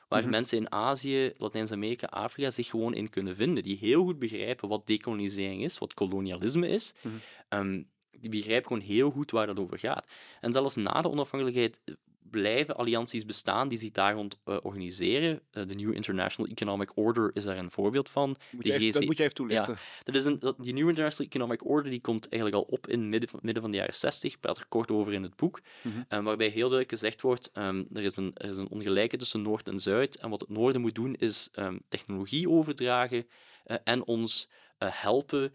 waar 0.08 0.18
mm 0.18 0.24
-hmm. 0.24 0.34
mensen 0.34 0.58
in 0.58 0.72
Azië, 0.72 1.32
Latijns-Amerika, 1.36 2.06
Afrika 2.06 2.50
zich 2.50 2.66
gewoon 2.66 2.94
in 2.94 3.10
kunnen 3.10 3.36
vinden, 3.36 3.62
die 3.62 3.76
heel 3.76 4.02
goed 4.02 4.18
begrijpen 4.18 4.68
wat 4.68 4.86
decolonisering 4.86 5.62
is, 5.62 5.78
wat 5.78 5.94
kolonialisme 5.94 6.68
is, 6.68 6.94
mm 7.02 7.10
-hmm 7.48 7.92
die 8.20 8.30
begrijpen 8.30 8.66
gewoon 8.66 8.82
heel 8.82 9.10
goed 9.10 9.30
waar 9.30 9.46
dat 9.46 9.58
over 9.58 9.78
gaat. 9.78 10.06
En 10.40 10.52
zelfs 10.52 10.74
na 10.74 11.00
de 11.00 11.10
onafhankelijkheid 11.10 11.80
blijven 12.34 12.76
allianties 12.76 13.24
bestaan 13.24 13.68
die 13.68 13.78
zich 13.78 13.90
daar 13.90 14.14
rond 14.14 14.38
uh, 14.44 14.56
organiseren. 14.62 15.40
Uh, 15.52 15.66
de 15.66 15.74
New 15.74 15.94
International 15.94 16.50
Economic 16.50 16.96
Order 16.96 17.30
is 17.34 17.44
daar 17.44 17.58
een 17.58 17.70
voorbeeld 17.70 18.10
van. 18.10 18.36
Moet 18.50 18.64
even, 18.64 18.92
dat 18.92 19.04
moet 19.04 19.16
je 19.16 19.22
even 19.22 19.34
toelichten. 19.34 19.72
Ja, 19.72 19.80
dat 20.04 20.14
is 20.14 20.24
een, 20.24 20.38
dat, 20.38 20.56
die 20.58 20.72
New 20.72 20.88
International 20.88 21.32
Economic 21.32 21.64
Order 21.64 21.90
die 21.90 22.00
komt 22.00 22.28
eigenlijk 22.28 22.62
al 22.62 22.68
op 22.70 22.86
in 22.86 23.00
het 23.00 23.10
midden, 23.10 23.30
midden 23.42 23.62
van 23.62 23.70
de 23.70 23.76
jaren 23.76 23.94
60. 23.94 24.32
Ik 24.32 24.40
praat 24.40 24.58
er 24.58 24.66
kort 24.68 24.90
over 24.90 25.12
in 25.12 25.22
het 25.22 25.36
boek. 25.36 25.60
Mm 25.82 25.92
-hmm. 25.92 26.18
uh, 26.18 26.24
waarbij 26.24 26.48
heel 26.48 26.68
duidelijk 26.68 26.90
gezegd 26.90 27.20
wordt, 27.20 27.50
um, 27.54 27.86
er, 27.92 28.02
is 28.02 28.16
een, 28.16 28.30
er 28.34 28.48
is 28.48 28.56
een 28.56 28.70
ongelijkheid 28.70 29.18
tussen 29.18 29.42
Noord 29.42 29.68
en 29.68 29.80
Zuid. 29.80 30.16
En 30.16 30.30
wat 30.30 30.40
het 30.40 30.50
Noorden 30.50 30.80
moet 30.80 30.94
doen, 30.94 31.14
is 31.14 31.48
um, 31.58 31.80
technologie 31.88 32.50
overdragen 32.50 33.26
uh, 33.66 33.76
en 33.84 34.06
ons 34.06 34.48
helpen 34.78 35.52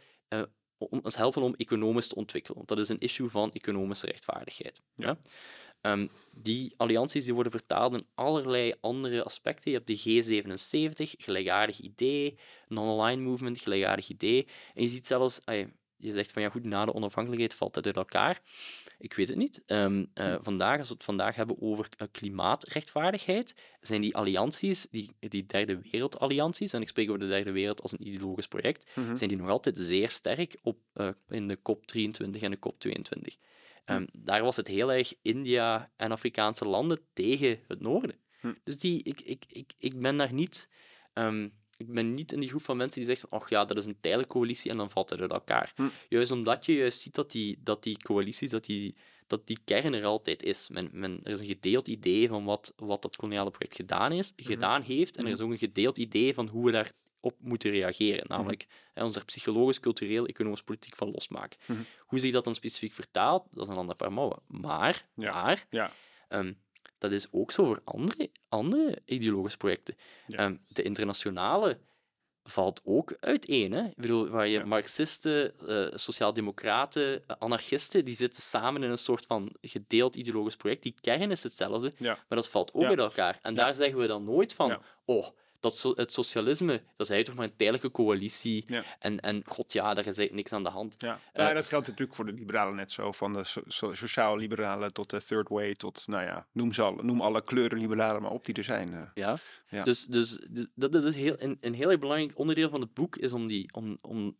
ons 0.79 1.15
helpen 1.15 1.41
om 1.41 1.53
economisch 1.57 2.07
te 2.07 2.15
ontwikkelen. 2.15 2.57
Want 2.57 2.69
dat 2.69 2.79
is 2.79 2.89
een 2.89 2.99
issue 2.99 3.29
van 3.29 3.51
economische 3.53 4.05
rechtvaardigheid. 4.05 4.81
Ja. 4.95 5.07
Ja? 5.07 5.17
Um, 5.81 6.09
die 6.31 6.73
allianties 6.77 7.25
die 7.25 7.33
worden 7.33 7.51
vertaald 7.51 7.93
in 7.93 8.05
allerlei 8.15 8.73
andere 8.81 9.23
aspecten. 9.23 9.71
Je 9.71 9.77
hebt 9.77 9.87
de 9.87 10.43
G77, 10.43 11.17
gelijkaardig 11.17 11.79
idee, 11.79 12.37
non-aligned 12.67 13.27
movement, 13.27 13.59
gelijkaardig 13.59 14.09
idee. 14.09 14.47
En 14.73 14.81
je 14.81 14.87
ziet 14.87 15.07
zelfs, 15.07 15.41
je 15.99 16.11
zegt 16.11 16.31
van 16.31 16.41
ja 16.41 16.49
goed, 16.49 16.63
na 16.63 16.85
de 16.85 16.93
onafhankelijkheid 16.93 17.53
valt 17.53 17.75
het 17.75 17.85
uit 17.85 17.97
elkaar. 17.97 18.41
Ik 18.97 19.13
weet 19.13 19.29
het 19.29 19.37
niet. 19.37 19.63
Um, 19.65 20.11
uh, 20.15 20.35
vandaag, 20.41 20.79
als 20.79 20.87
we 20.87 20.93
het 20.93 21.03
vandaag 21.03 21.35
hebben 21.35 21.61
over 21.61 21.87
uh, 22.01 22.07
klimaatrechtvaardigheid, 22.11 23.55
zijn 23.81 24.01
die 24.01 24.15
allianties, 24.15 24.87
die, 24.91 25.15
die 25.19 25.45
derde 25.45 25.79
wereldallianties, 25.91 26.73
en 26.73 26.81
ik 26.81 26.87
spreek 26.87 27.07
over 27.07 27.19
de 27.19 27.27
derde 27.27 27.51
wereld 27.51 27.81
als 27.81 27.91
een 27.91 28.07
ideologisch 28.07 28.47
project, 28.47 28.91
mm 28.95 29.05
-hmm. 29.05 29.17
zijn 29.17 29.29
die 29.29 29.37
nog 29.37 29.49
altijd 29.49 29.77
zeer 29.77 30.09
sterk 30.09 30.57
op, 30.61 30.77
uh, 30.93 31.09
in 31.29 31.47
de 31.47 31.57
COP23 31.57 32.41
en 32.41 32.51
de 32.51 32.59
COP22. 32.69 33.47
Um, 33.85 34.07
daar 34.19 34.43
was 34.43 34.55
het 34.55 34.67
heel 34.67 34.93
erg 34.93 35.13
India 35.21 35.91
en 35.95 36.11
Afrikaanse 36.11 36.65
landen 36.65 36.99
tegen 37.13 37.59
het 37.67 37.81
noorden. 37.81 38.15
Hm. 38.39 38.53
Dus 38.63 38.77
die, 38.77 39.03
ik, 39.03 39.21
ik, 39.21 39.45
ik, 39.47 39.73
ik 39.77 39.99
ben 39.99 40.17
daar 40.17 40.33
niet... 40.33 40.69
Um, 41.13 41.57
ik 41.79 41.93
ben 41.93 42.13
niet 42.13 42.31
in 42.31 42.39
die 42.39 42.49
groep 42.49 42.61
van 42.63 42.77
mensen 42.77 43.01
die 43.01 43.09
zeggen 43.09 43.29
ach 43.29 43.49
ja, 43.49 43.65
dat 43.65 43.77
is 43.77 43.85
een 43.85 43.99
tijdelijke 43.99 44.33
coalitie 44.33 44.71
en 44.71 44.77
dan 44.77 44.89
valt 44.89 45.09
het 45.09 45.19
uit 45.21 45.31
elkaar. 45.31 45.71
Hm. 45.75 45.87
Juist 46.09 46.31
omdat 46.31 46.65
je 46.65 46.73
juist 46.73 47.01
ziet 47.01 47.15
dat 47.15 47.31
die, 47.31 47.57
dat 47.63 47.83
die 47.83 47.97
coalities, 47.97 48.49
dat 48.49 48.65
die, 48.65 48.95
dat 49.27 49.47
die 49.47 49.59
kern 49.65 49.93
er 49.93 50.05
altijd 50.05 50.43
is. 50.43 50.69
Men, 50.69 50.89
men, 50.91 51.19
er 51.23 51.31
is 51.31 51.39
een 51.39 51.45
gedeeld 51.45 51.87
idee 51.87 52.27
van 52.27 52.43
wat, 52.43 52.73
wat 52.75 53.01
dat 53.01 53.15
koloniale 53.15 53.51
project 53.51 53.75
gedaan, 53.75 54.11
is, 54.11 54.33
Mhm. 54.35 54.45
gedaan 54.47 54.81
heeft 54.81 55.17
en 55.17 55.25
er 55.25 55.31
is 55.31 55.39
ook 55.39 55.51
een 55.51 55.57
gedeeld 55.57 55.97
idee 55.97 56.33
van 56.33 56.47
hoe 56.47 56.65
we 56.65 56.71
daarop 56.71 57.35
moeten 57.39 57.71
reageren. 57.71 58.25
Namelijk 58.27 58.67
hè, 58.93 59.03
ons 59.03 59.15
er 59.15 59.25
psychologisch, 59.25 59.79
cultureel, 59.79 60.25
economisch, 60.25 60.61
politiek 60.63 60.95
van 60.95 61.11
losmaken. 61.11 61.59
Hoe 61.99 62.19
zich 62.19 62.31
dat 62.31 62.43
dan 62.43 62.55
specifiek 62.55 62.93
vertaalt, 62.93 63.43
dat 63.51 63.63
is 63.67 63.73
een 63.73 63.79
ander 63.79 63.95
paar 63.95 64.11
mouwen. 64.13 64.39
Maar, 64.47 65.07
Ja. 65.15 65.31
maar 65.31 65.65
Ja. 65.69 65.91
Ehm, 66.27 66.53
dat 66.99 67.11
is 67.11 67.27
ook 67.31 67.51
zo 67.51 67.65
voor 67.65 67.81
andere, 67.83 68.29
andere 68.49 68.97
ideologische 69.05 69.57
projecten. 69.57 69.95
Ja. 70.27 70.37
Ehm, 70.37 70.55
de 70.67 70.83
internationale 70.83 71.79
valt 72.43 72.81
ook 72.85 73.17
uiteen. 73.19 73.71
Hè? 73.73 73.81
Ik 73.83 73.95
bedoel, 73.95 74.27
waar 74.27 74.47
je 74.47 74.57
Ja. 74.59 74.65
marxisten, 74.65 75.57
eh, 75.67 75.97
sociaaldemocraten, 75.97 77.23
eh, 77.27 77.35
anarchisten, 77.39 78.05
die 78.05 78.15
zitten 78.15 78.41
samen 78.41 78.83
in 78.83 78.89
een 78.89 78.97
soort 78.97 79.25
van 79.25 79.55
gedeeld 79.61 80.15
ideologisch 80.15 80.55
project. 80.55 80.83
Die 80.83 80.95
kern 81.01 81.31
is 81.31 81.43
hetzelfde, 81.43 81.91
Ja. 81.97 82.13
maar 82.13 82.37
dat 82.37 82.49
valt 82.49 82.73
ook 82.73 82.83
uit 82.83 82.99
elkaar. 82.99 83.39
En 83.41 83.55
daar 83.55 83.73
zeggen 83.73 83.99
we 83.99 84.07
dan 84.07 84.23
nooit 84.23 84.53
van, 84.53 84.81
oh, 85.05 85.27
dat 85.59 85.77
so, 85.77 85.93
het 85.95 86.13
socialisme, 86.13 86.71
dat 86.73 86.81
is 87.07 87.09
eigenlijk 87.09 87.25
toch 87.25 87.35
maar 87.35 87.45
een 87.45 87.55
tijdelijke 87.55 87.91
coalitie. 87.91 88.63
Ja. 88.67 88.83
En, 88.99 89.19
en 89.19 89.41
god 89.45 89.73
ja, 89.73 89.83
daar 89.83 89.97
is 89.97 90.17
eigenlijk 90.17 90.33
niks 90.33 90.53
aan 90.53 90.63
de 90.63 90.69
hand. 90.69 90.95
Ja, 90.97 91.19
Eh, 91.33 91.45
ja 91.47 91.53
dat 91.53 91.65
geldt 91.67 91.87
natuurlijk 91.87 92.15
voor 92.15 92.25
de 92.25 92.31
liberalen 92.33 92.75
net 92.75 92.91
zo. 92.91 93.11
Van 93.11 93.33
de 93.33 93.43
so- 93.43 93.61
so- 93.67 93.93
sociaal-liberalen 93.93 94.93
tot 94.93 95.09
de 95.09 95.23
third 95.23 95.49
way, 95.49 95.73
tot, 95.75 96.07
nou 96.07 96.23
ja, 96.23 96.47
noem, 96.51 96.73
ze 96.73 96.81
alle, 96.81 97.03
noem 97.03 97.21
alle 97.21 97.43
kleuren 97.43 97.77
liberalen 97.79 98.21
maar 98.21 98.31
op 98.31 98.45
die 98.45 98.55
er 98.55 98.63
zijn. 98.63 98.93
eh. 98.93 99.01
Ja. 99.13 99.37
Ja. 99.69 99.83
Dus, 99.83 100.05
dus, 100.05 100.39
dus 100.49 100.67
dat 100.75 101.03
is 101.03 101.15
heel, 101.15 101.35
een, 101.37 101.57
een 101.61 101.73
heel 101.73 101.89
erg 101.91 101.99
belangrijk 101.99 102.37
onderdeel 102.39 102.69
van 102.69 102.81
het 102.81 102.93
boek, 102.93 103.15
is 103.15 103.33
om 103.33 103.47
die... 103.47 103.73
Om, 103.73 103.97
om, 104.01 104.37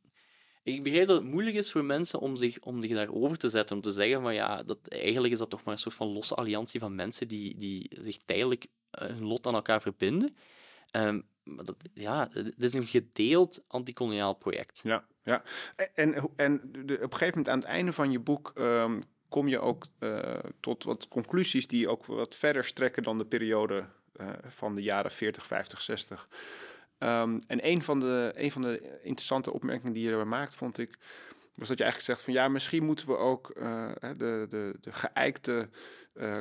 ik 0.64 0.84
begrijp 0.84 1.08
dat 1.08 1.18
het 1.22 1.32
moeilijk 1.32 1.56
is 1.56 1.72
voor 1.72 1.86
mensen 1.86 2.20
om 2.20 2.36
zich, 2.36 2.60
om 2.60 2.82
zich 2.82 2.92
daarover 2.92 3.38
te 3.38 3.50
zetten, 3.50 3.76
om 3.76 3.82
te 3.82 3.92
zeggen 3.92 4.22
van 4.22 4.34
ja, 4.34 4.64
dat, 4.64 4.88
eigenlijk 4.88 5.34
is 5.34 5.40
dat 5.40 5.50
toch 5.50 5.64
maar 5.64 5.74
een 5.74 5.80
soort 5.80 5.96
van 5.96 6.08
losse 6.08 6.36
alliantie 6.36 6.80
van 6.80 6.96
mensen 6.96 7.28
die, 7.28 7.56
die 7.58 7.92
zich 8.02 8.18
tijdelijk 8.26 8.66
eh, 8.92 9.08
hun 9.08 9.24
lot 9.26 9.48
aan 9.48 9.54
elkaar 9.54 9.82
verbinden. 9.82 10.36
Ehm, 10.92 11.22
ja, 11.94 12.28
het 12.32 12.64
is 12.64 12.74
een 12.74 12.88
gedeeld 12.88 13.64
antikoloniaal 13.68 14.34
project. 14.34 14.82
Ja, 14.84 15.06
ja. 15.24 15.44
En, 15.76 16.14
en, 16.14 16.30
en 16.36 16.62
de, 16.72 16.94
op 16.94 17.12
een 17.12 17.18
gegeven 17.18 17.28
moment 17.28 17.50
aan 17.50 17.60
het 17.60 17.68
einde 17.68 17.94
van 17.94 18.12
je 18.12 18.20
boek 18.20 18.52
ehm, 18.56 19.00
kom 19.30 19.48
je 19.48 19.60
ook 19.60 19.86
eh, 20.00 20.40
tot 20.60 20.84
wat 20.84 21.08
conclusies 21.08 21.68
die 21.68 21.88
ook 21.88 22.06
wat 22.06 22.36
verder 22.36 22.64
strekken 22.64 23.04
dan 23.04 23.18
de 23.18 23.26
periode 23.26 23.86
eh, 24.16 24.30
van 24.48 24.76
de 24.76 24.82
jaren 24.82 25.12
40, 25.12 25.46
50, 25.46 25.82
60. 25.82 26.30
Ehm, 26.98 27.40
en 27.48 27.68
een 27.68 27.82
van, 27.82 28.00
de, 28.00 28.32
een 28.36 28.52
van 28.52 28.62
de 28.62 29.00
interessante 29.04 29.54
opmerkingen 29.54 29.94
die 29.94 30.04
je 30.04 30.12
er 30.12 30.28
maakt, 30.28 30.56
vond 30.56 30.78
ik, 30.78 30.98
was 31.54 31.68
dat 31.68 31.78
je 31.78 31.84
eigenlijk 31.84 32.14
zegt 32.14 32.22
van 32.22 32.34
ja, 32.34 32.48
misschien 32.48 32.86
moeten 32.86 33.08
we 33.08 33.18
ook 33.18 33.50
eh, 33.50 33.92
de, 34.00 34.46
de, 34.50 34.76
de 34.82 34.94
geëikte 34.94 35.70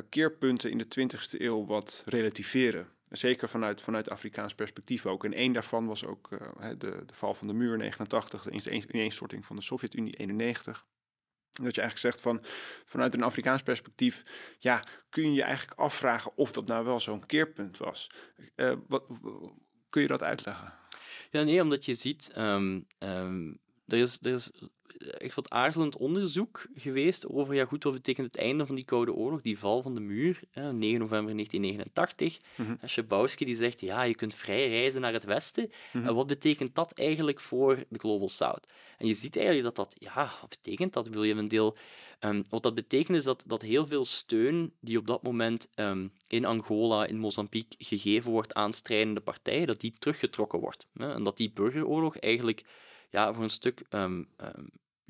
keerpunten 0.09 0.71
in 0.71 0.77
de 0.77 0.85
20e 0.99 1.39
eeuw 1.41 1.65
wat 1.65 2.03
relativeren. 2.05 2.87
Zeker 3.09 3.49
vanuit, 3.49 3.81
vanuit 3.81 4.09
Afrikaans 4.09 4.55
perspectief 4.55 5.05
ook. 5.05 5.23
En 5.23 5.33
één 5.33 5.53
daarvan 5.53 5.85
was 5.85 6.05
ook 6.05 6.31
eh, 6.31 6.69
de, 6.69 7.05
de 7.05 7.13
val 7.13 7.33
van 7.33 7.47
de 7.47 7.53
muur 7.53 7.77
89, 7.77 8.43
de 8.43 8.51
ineens- 8.51 8.85
ineenstorting 8.85 9.45
van 9.45 9.55
de 9.55 9.61
Sovjet-Unie 9.61 10.13
91. 10.13 10.85
Dat 11.51 11.75
je 11.75 11.81
eigenlijk 11.81 11.97
zegt 11.97 12.21
van 12.21 12.39
vanuit 12.85 13.13
een 13.13 13.23
Afrikaans 13.23 13.63
perspectief, 13.63 14.23
ja, 14.59 14.83
kun 15.09 15.23
je 15.23 15.33
je 15.33 15.43
eigenlijk 15.43 15.79
afvragen 15.79 16.37
of 16.37 16.51
dat 16.51 16.67
nou 16.67 16.85
wel 16.85 16.99
zo'n 16.99 17.25
keerpunt 17.25 17.77
was. 17.77 18.11
Eh, 18.55 18.73
wat, 18.87 19.03
kun 19.89 20.01
je 20.01 20.07
dat 20.07 20.23
uitleggen? 20.23 20.73
Ja, 21.31 21.43
nee, 21.43 21.61
omdat 21.61 21.85
je 21.85 21.93
ziet, 21.93 22.31
ehm, 22.33 22.81
er, 23.85 23.97
is, 23.97 24.17
er 24.21 24.33
is 24.33 24.51
echt 24.99 25.35
wat 25.35 25.49
aarzelend 25.49 25.97
onderzoek 25.97 26.67
geweest 26.75 27.27
over, 27.27 27.53
ja 27.53 27.65
goed, 27.65 27.83
wat 27.83 27.93
betekent 27.93 28.31
het 28.31 28.41
einde 28.41 28.65
van 28.65 28.75
die 28.75 28.85
Koude 28.85 29.13
Oorlog, 29.13 29.41
die 29.41 29.59
val 29.59 29.81
van 29.81 29.93
de 29.93 29.99
muur, 29.99 30.39
hè, 30.51 30.73
9 30.73 30.99
november 30.99 31.33
1989. 31.35 32.39
Mhm. 32.55 32.75
En 32.79 32.89
Schabowski 32.89 33.45
die 33.45 33.55
zegt, 33.55 33.81
ja, 33.81 34.01
je 34.03 34.15
kunt 34.15 34.33
vrij 34.33 34.69
reizen 34.69 35.01
naar 35.01 35.13
het 35.13 35.23
westen. 35.23 35.71
Mhm. 35.93 36.07
En 36.07 36.15
wat 36.15 36.27
betekent 36.27 36.75
dat 36.75 36.91
eigenlijk 36.91 37.39
voor 37.39 37.83
de 37.89 37.99
Global 37.99 38.29
South? 38.29 38.73
En 38.97 39.07
je 39.07 39.13
ziet 39.13 39.35
eigenlijk 39.35 39.65
dat 39.65 39.75
dat, 39.75 39.95
ja, 39.99 40.31
wat 40.41 40.49
betekent 40.49 40.93
dat? 40.93 41.07
Wil 41.07 41.23
je 41.23 41.33
een 41.33 41.47
deel... 41.47 41.75
ehm, 42.19 42.43
wat 42.49 42.63
dat 42.63 42.73
betekent 42.73 43.17
is 43.17 43.23
dat, 43.23 43.43
dat 43.47 43.61
heel 43.61 43.87
veel 43.87 44.05
steun 44.05 44.73
die 44.79 44.97
op 44.97 45.07
dat 45.07 45.23
moment 45.23 45.69
ehm, 45.75 46.07
in 46.27 46.45
Angola, 46.45 47.05
in 47.05 47.17
Mozambique 47.17 47.75
gegeven 47.77 48.31
wordt 48.31 48.53
aan 48.53 48.73
strijdende 48.73 49.21
partijen, 49.21 49.67
dat 49.67 49.79
die 49.79 49.93
teruggetrokken 49.99 50.59
wordt. 50.59 50.87
Hè? 50.93 51.13
En 51.13 51.23
dat 51.23 51.37
die 51.37 51.51
burgeroorlog 51.51 52.17
eigenlijk 52.17 52.63
ja, 53.09 53.33
voor 53.33 53.43
een 53.43 53.49
stuk 53.49 53.83
ehm, 53.89 54.23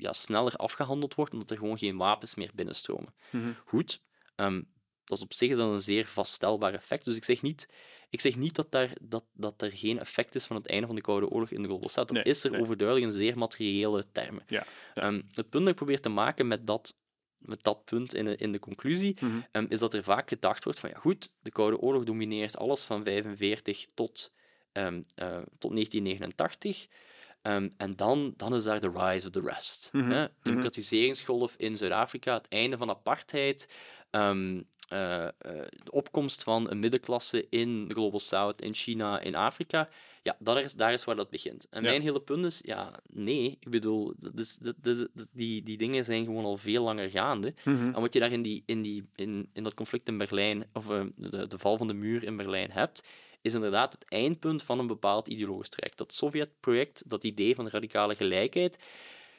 ja, 0.00 0.12
sneller 0.12 0.54
afgehandeld 0.56 1.14
wordt, 1.14 1.32
omdat 1.32 1.50
er 1.50 1.56
gewoon 1.58 1.78
geen 1.78 1.96
wapens 1.96 2.34
meer 2.34 2.50
binnenstromen. 2.54 3.14
Mhm. 3.30 3.50
Goed, 3.64 4.02
ehm, 4.36 4.62
dat 5.04 5.18
is 5.18 5.24
op 5.24 5.32
zich 5.32 5.50
is 5.50 5.56
dat 5.56 5.72
een 5.72 5.80
zeer 5.80 6.06
vaststelbaar 6.06 6.74
effect. 6.74 7.04
Dus 7.04 7.16
ik 7.16 7.24
zeg 7.24 7.42
niet, 7.42 7.68
ik 8.10 8.20
zeg 8.20 8.36
niet 8.36 8.54
dat, 8.54 8.70
daar, 8.70 8.90
dat, 9.02 9.24
dat 9.32 9.62
er 9.62 9.70
geen 9.72 9.98
effect 9.98 10.34
is 10.34 10.44
van 10.46 10.56
het 10.56 10.66
einde 10.68 10.86
van 10.86 10.94
de 10.96 11.00
Koude 11.02 11.28
Oorlog 11.28 11.50
in 11.50 11.62
de 11.62 11.68
Global 11.68 11.88
South. 11.88 12.08
Dat 12.08 12.16
Nee, 12.16 12.34
is 12.34 12.44
er 12.44 12.50
nee. 12.50 12.60
overduidelijk 12.60 13.06
in 13.10 13.16
zeer 13.18 13.38
materiële 13.38 14.04
termen. 14.12 14.42
Ja, 14.46 14.66
ja. 14.94 15.02
Ehm, 15.02 15.14
het 15.34 15.50
punt 15.50 15.62
dat 15.64 15.68
ik 15.68 15.74
probeer 15.74 16.00
te 16.00 16.08
maken 16.08 16.46
met 16.46 16.66
dat, 16.66 16.96
met 17.38 17.62
dat 17.62 17.84
punt 17.84 18.14
in 18.14 18.24
de, 18.24 18.36
in 18.36 18.52
de 18.52 18.58
conclusie, 18.58 19.16
Mhm. 19.20 19.40
ehm, 19.52 19.66
is 19.68 19.78
dat 19.78 19.94
er 19.94 20.02
vaak 20.02 20.28
gedacht 20.28 20.64
wordt 20.64 20.80
van, 20.80 20.90
ja 20.90 20.98
goed, 20.98 21.30
de 21.40 21.50
Koude 21.50 21.78
Oorlog 21.78 22.04
domineert 22.04 22.56
alles 22.56 22.82
van 22.82 23.04
45 23.04 23.86
tot, 23.94 24.32
eh, 24.72 24.86
tot 25.58 25.72
1989. 25.72 26.86
Ehm, 27.42 27.68
en 27.76 27.96
dan, 27.96 28.34
dan 28.36 28.54
is 28.54 28.64
daar 28.64 28.80
de 28.80 28.90
rise 28.94 29.26
of 29.26 29.32
the 29.32 29.40
rest. 29.44 29.88
Hè? 29.92 30.26
Democratiseringsgolf 30.42 31.54
in 31.56 31.76
Zuid-Afrika, 31.76 32.34
het 32.34 32.48
einde 32.48 32.76
van 32.76 32.88
apartheid, 32.90 33.68
ehm, 34.10 34.60
eh, 34.88 35.24
eh, 35.24 35.30
de 35.84 35.90
opkomst 35.90 36.42
van 36.42 36.70
een 36.70 36.78
middenklasse 36.78 37.46
in 37.50 37.88
de 37.88 37.94
Global 37.94 38.20
South, 38.20 38.62
in 38.62 38.74
China, 38.74 39.20
in 39.20 39.34
Afrika. 39.34 39.88
Ja, 40.22 40.36
dat 40.38 40.56
is, 40.58 40.74
daar 40.74 40.92
is 40.92 41.04
waar 41.04 41.16
dat 41.16 41.30
begint. 41.30 41.68
En 41.70 41.82
Ja. 41.82 41.88
mijn 41.90 42.02
hele 42.02 42.20
punt 42.20 42.44
is, 42.44 42.60
ja, 42.64 42.92
nee. 43.06 43.56
Ik 43.60 43.70
bedoel, 43.70 44.12
dat 44.18 44.38
is, 44.38 44.56
dat 44.56 44.74
is, 44.82 44.98
dat- 44.98 45.28
die, 45.32 45.62
die 45.62 45.76
dingen 45.76 46.04
zijn 46.04 46.24
gewoon 46.24 46.44
al 46.44 46.56
veel 46.56 46.82
langer 46.82 47.10
gaande. 47.10 47.54
Mhm. 47.64 47.94
En 47.94 48.00
wat 48.00 48.12
je 48.12 48.20
daar 48.20 48.32
in, 48.32 48.42
die, 48.42 48.62
in, 48.66 48.82
die, 48.82 49.04
in, 49.14 49.48
in 49.52 49.62
dat 49.62 49.74
conflict 49.74 50.08
in 50.08 50.18
Berlijn, 50.18 50.64
of 50.72 50.90
eh, 50.90 51.02
de, 51.16 51.46
de 51.46 51.58
val 51.58 51.76
van 51.76 51.86
de 51.86 51.94
muur 51.94 52.24
in 52.24 52.36
Berlijn 52.36 52.70
hebt, 52.70 53.02
is 53.42 53.54
inderdaad 53.54 53.92
het 53.92 54.04
eindpunt 54.08 54.62
van 54.62 54.78
een 54.78 54.86
bepaald 54.86 55.28
ideologisch 55.28 55.68
traject. 55.68 55.98
Dat 55.98 56.14
Sovjet-project, 56.14 57.02
dat 57.06 57.24
idee 57.24 57.54
van 57.54 57.68
radicale 57.68 58.14
gelijkheid, 58.14 58.78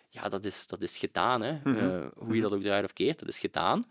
ja, 0.09 0.29
dat 0.29 0.45
is, 0.45 0.67
dat 0.67 0.81
is 0.81 0.97
gedaan. 0.97 1.41
Hè. 1.41 1.59
Mhm. 1.63 1.77
Eh, 1.77 2.07
hoe 2.15 2.35
je 2.35 2.41
dat 2.41 2.53
ook 2.53 2.61
draait 2.61 2.83
of 2.83 2.93
keert, 2.93 3.19
dat 3.19 3.27
is 3.27 3.39
gedaan. 3.39 3.83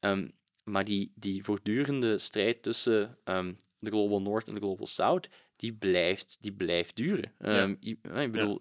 Ehm, 0.00 0.28
maar 0.62 0.84
die, 0.84 1.12
die 1.14 1.44
voortdurende 1.44 2.18
strijd 2.18 2.62
tussen 2.62 3.18
ehm, 3.24 3.52
de 3.78 3.90
Global 3.90 4.22
North 4.22 4.48
en 4.48 4.54
de 4.54 4.60
Global 4.60 4.86
South, 4.86 5.28
die 5.56 5.74
blijft, 5.74 6.38
die 6.40 6.52
blijft 6.52 6.96
duren. 6.96 7.32
Ehm, 7.38 7.74
eh, 8.02 8.22
ik 8.22 8.32
bedoel, 8.32 8.60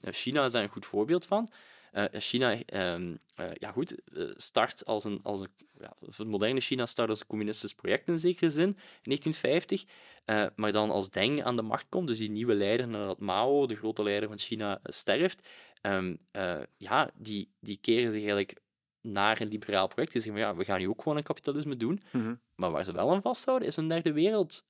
China 0.00 0.44
is 0.44 0.52
daar 0.52 0.62
een 0.62 0.68
goed 0.68 0.86
voorbeeld 0.86 1.26
van. 1.26 1.48
Eh, 1.92 2.04
China, 2.12 2.62
ehm, 2.64 3.16
eh, 3.34 3.50
ja 3.54 3.72
goed, 3.72 4.00
eh, 4.12 4.24
start 4.36 4.84
als 4.84 5.04
een, 5.04 5.20
als 5.22 5.40
een 5.40 5.48
ja, 5.80 5.92
het 6.00 6.26
moderne 6.26 6.60
China 6.60 6.86
start 6.86 7.08
als 7.08 7.20
een 7.20 7.26
communistisch 7.26 7.74
project 7.74 8.08
in 8.08 8.18
zekere 8.18 8.50
zin, 8.50 8.68
in 8.68 8.76
1950. 9.02 9.84
eh, 10.24 10.46
maar 10.56 10.72
dan 10.72 10.90
als 10.90 11.10
Deng 11.10 11.42
aan 11.42 11.56
de 11.56 11.62
macht 11.62 11.86
komt, 11.88 12.06
dus 12.06 12.18
die 12.18 12.30
nieuwe 12.30 12.54
leider, 12.54 12.88
nadat 12.88 13.20
Mao, 13.20 13.66
de 13.66 13.76
grote 13.76 14.02
leider 14.02 14.28
van 14.28 14.38
China, 14.38 14.80
sterft, 14.82 15.48
ehm, 15.80 16.16
eh, 16.30 16.60
ja, 16.76 17.10
die, 17.14 17.52
die 17.60 17.76
keren 17.80 18.10
zich 18.12 18.20
eigenlijk 18.20 18.60
naar 19.00 19.40
een 19.40 19.48
liberaal 19.48 19.86
project. 19.88 20.12
Die 20.12 20.22
zeggen 20.22 20.40
van 20.40 20.50
ja, 20.50 20.56
we 20.56 20.64
gaan 20.64 20.78
nu 20.78 20.88
ook 20.88 21.02
gewoon 21.02 21.16
een 21.18 21.22
kapitalisme 21.24 21.76
doen. 21.76 22.00
Mhm. 22.12 22.34
Maar 22.54 22.70
waar 22.70 22.84
ze 22.84 22.92
wel 22.92 23.10
aan 23.10 23.22
vasthouden, 23.22 23.68
is 23.68 23.76
hun 23.76 23.88
derde 23.88 24.12
wereld 24.12 24.64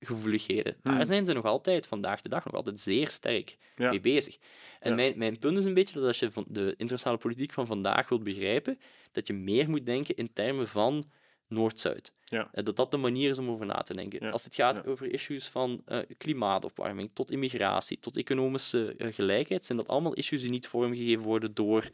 gevoeligheden. 0.00 0.76
Daar 0.82 0.94
Hmm. 0.94 1.04
zijn 1.04 1.26
ze 1.26 1.32
nog 1.32 1.44
altijd, 1.44 1.86
vandaag 1.86 2.20
de 2.20 2.28
dag, 2.28 2.44
nog 2.44 2.54
altijd 2.54 2.78
zeer 2.78 3.08
sterk 3.08 3.56
Ja. 3.76 3.90
mee 3.90 4.00
bezig. 4.00 4.36
En 4.80 4.90
Ja. 4.90 4.96
mijn, 4.96 5.18
mijn 5.18 5.38
punt 5.38 5.58
is 5.58 5.64
een 5.64 5.74
beetje 5.74 5.94
dat 5.94 6.04
als 6.04 6.18
je 6.18 6.30
van 6.30 6.44
de 6.48 6.70
internationale 6.76 7.18
politiek 7.18 7.52
van 7.52 7.66
vandaag 7.66 8.08
wilt 8.08 8.22
begrijpen, 8.24 8.78
dat 9.12 9.26
je 9.26 9.32
meer 9.32 9.68
moet 9.68 9.86
denken 9.86 10.14
in 10.14 10.32
termen 10.32 10.68
van 10.68 11.04
Noord-Zuid. 11.48 12.14
Ja. 12.24 12.48
Eh, 12.52 12.64
Dat 12.64 12.76
dat 12.76 12.90
de 12.90 12.96
manier 12.96 13.30
is 13.30 13.38
om 13.38 13.50
over 13.50 13.66
na 13.66 13.74
te 13.82 13.94
denken. 13.94 14.32
Als 14.32 14.44
het 14.44 14.54
gaat 14.54 14.86
over 14.86 15.12
issues 15.12 15.48
van 15.48 15.82
eh, 15.84 15.98
klimaatopwarming, 16.18 17.10
tot 17.12 17.30
immigratie, 17.30 17.98
tot 18.00 18.16
economische 18.16 18.94
eh, 18.98 19.14
gelijkheid, 19.14 19.64
zijn 19.64 19.78
dat 19.78 19.88
allemaal 19.88 20.14
issues 20.14 20.40
die 20.40 20.50
niet 20.50 20.66
vormgegeven 20.68 21.24
worden 21.24 21.54
door, 21.54 21.90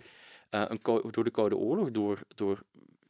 een 0.51 0.81
door 1.11 1.25
de 1.25 1.31
Koude 1.31 1.57
Oorlog, 1.57 1.91
door, 1.91 2.21
door 2.35 2.63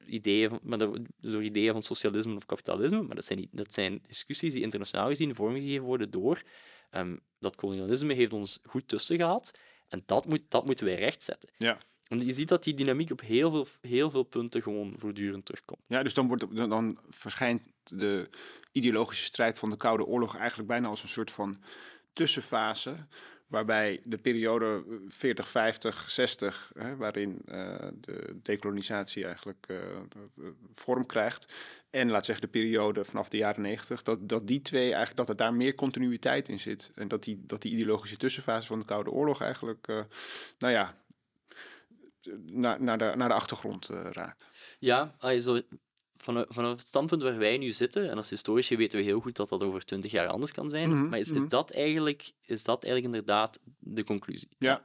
ideeën 0.07 0.49
van, 0.49 0.61
maar 0.63 0.79
door, 0.79 1.43
ideeën 1.43 1.73
van 1.73 1.83
socialisme 1.83 2.35
of 2.35 2.47
kapitalisme, 2.47 3.03
maar 3.03 3.15
dat 3.15 3.25
zijn, 3.25 3.39
niet, 3.39 3.49
dat 3.53 3.73
zijn 3.73 4.01
discussies 4.07 4.53
die 4.53 4.63
internationaal 4.63 5.09
gezien 5.09 5.35
vormgegeven 5.35 5.85
worden 5.85 6.11
door 6.11 6.43
ehm, 6.91 7.17
dat 7.39 7.55
kolonialisme 7.55 8.13
heeft 8.13 8.33
ons 8.33 8.59
goed 8.63 8.89
tussen 8.89 9.17
gehad 9.17 9.51
en 9.89 10.03
dat, 10.07 10.27
moet, 10.27 10.41
dat 10.49 10.67
moeten 10.67 10.87
wij 10.87 10.95
rechtzetten. 10.95 11.51
Ja. 11.59 11.79
Want 12.09 12.25
je 12.25 12.33
ziet 12.33 12.49
dat 12.49 12.65
die 12.65 12.75
dynamiek 12.75 13.11
op 13.11 13.21
heel 13.21 13.51
veel, 13.51 13.67
heel 13.81 14.11
veel 14.11 14.23
punten 14.23 14.63
gewoon 14.63 14.95
voortdurend 14.97 15.45
terugkomt. 15.45 15.81
Ja, 15.87 16.03
dus 16.03 16.15
dan, 16.15 16.27
wordt, 16.27 16.57
dan, 16.57 16.69
dan 16.69 16.99
verschijnt 17.11 17.63
de 17.85 18.29
ideologische 18.73 19.25
strijd 19.25 19.59
van 19.59 19.71
de 19.71 19.77
Koude 19.77 20.05
Oorlog 20.05 20.37
eigenlijk 20.37 20.69
bijna 20.69 20.89
als 20.89 21.03
een 21.03 21.09
soort 21.09 21.31
van 21.31 21.63
tussenfase. 22.13 23.07
Waarbij 23.53 24.01
de 24.05 24.19
periode 24.19 24.85
40, 25.09 25.49
50, 25.49 26.11
60, 26.11 26.73
hè, 26.79 26.97
waarin 26.97 27.43
eh, 27.47 27.77
de 28.01 28.41
dekolonisatie 28.43 29.25
eigenlijk 29.25 29.67
eh, 29.69 29.77
vorm 30.73 31.07
krijgt. 31.07 31.53
En 31.91 32.11
laat 32.11 32.25
zeggen 32.25 32.45
de 32.45 32.51
periode 32.51 33.05
vanaf 33.05 33.29
de 33.29 33.37
jaren 33.37 33.63
90, 33.63 34.03
dat, 34.03 34.29
dat 34.29 34.47
die 34.47 34.63
twee 34.63 34.83
eigenlijk 34.83 35.17
dat 35.17 35.29
er 35.29 35.37
daar 35.37 35.55
meer 35.55 35.75
continuïteit 35.75 36.49
in 36.49 36.61
zit. 36.61 36.91
En 36.95 37.09
dat 37.09 37.25
die, 37.25 37.43
dat 37.47 37.63
die 37.63 37.73
ideologische 37.73 38.17
tussenfase 38.17 38.67
van 38.67 38.79
de 38.79 38.85
Koude 38.85 39.11
Oorlog 39.11 39.43
eigenlijk, 39.43 39.89
eh, 39.89 40.01
nou 40.59 40.73
ja, 40.73 40.95
naar, 42.47 42.83
naar, 42.83 42.99
de, 42.99 43.13
de 43.17 43.35
achtergrond 43.35 43.87
raakt. 44.13 44.47
Ja, 44.79 45.15
zo, 45.39 45.61
vanaf, 46.23 46.45
vanaf 46.49 46.71
het 46.71 46.87
standpunt 46.87 47.23
waar 47.23 47.39
wij 47.39 47.59
nu 47.59 47.71
zitten, 47.71 48.11
en 48.11 48.17
als 48.17 48.31
historici 48.31 48.77
weten 48.77 48.99
we 48.99 49.05
heel 49.05 49.21
goed 49.21 49.37
dat 49.37 49.49
dat 49.49 49.63
over 49.63 49.85
twintig 49.85 50.11
jaar 50.11 50.27
anders 50.27 50.53
kan 50.53 50.71
zijn, 50.71 50.89
Mhm, 50.89 51.09
maar 51.09 51.19
is, 51.19 51.33
mhm. 51.33 51.43
is, 51.43 51.49
dat 51.49 51.71
eigenlijk, 51.71 52.33
is 52.47 52.63
dat 52.63 52.85
eigenlijk 52.85 53.15
inderdaad 53.15 53.61
de 53.79 54.05
conclusie? 54.05 54.49
Ja. 54.59 54.83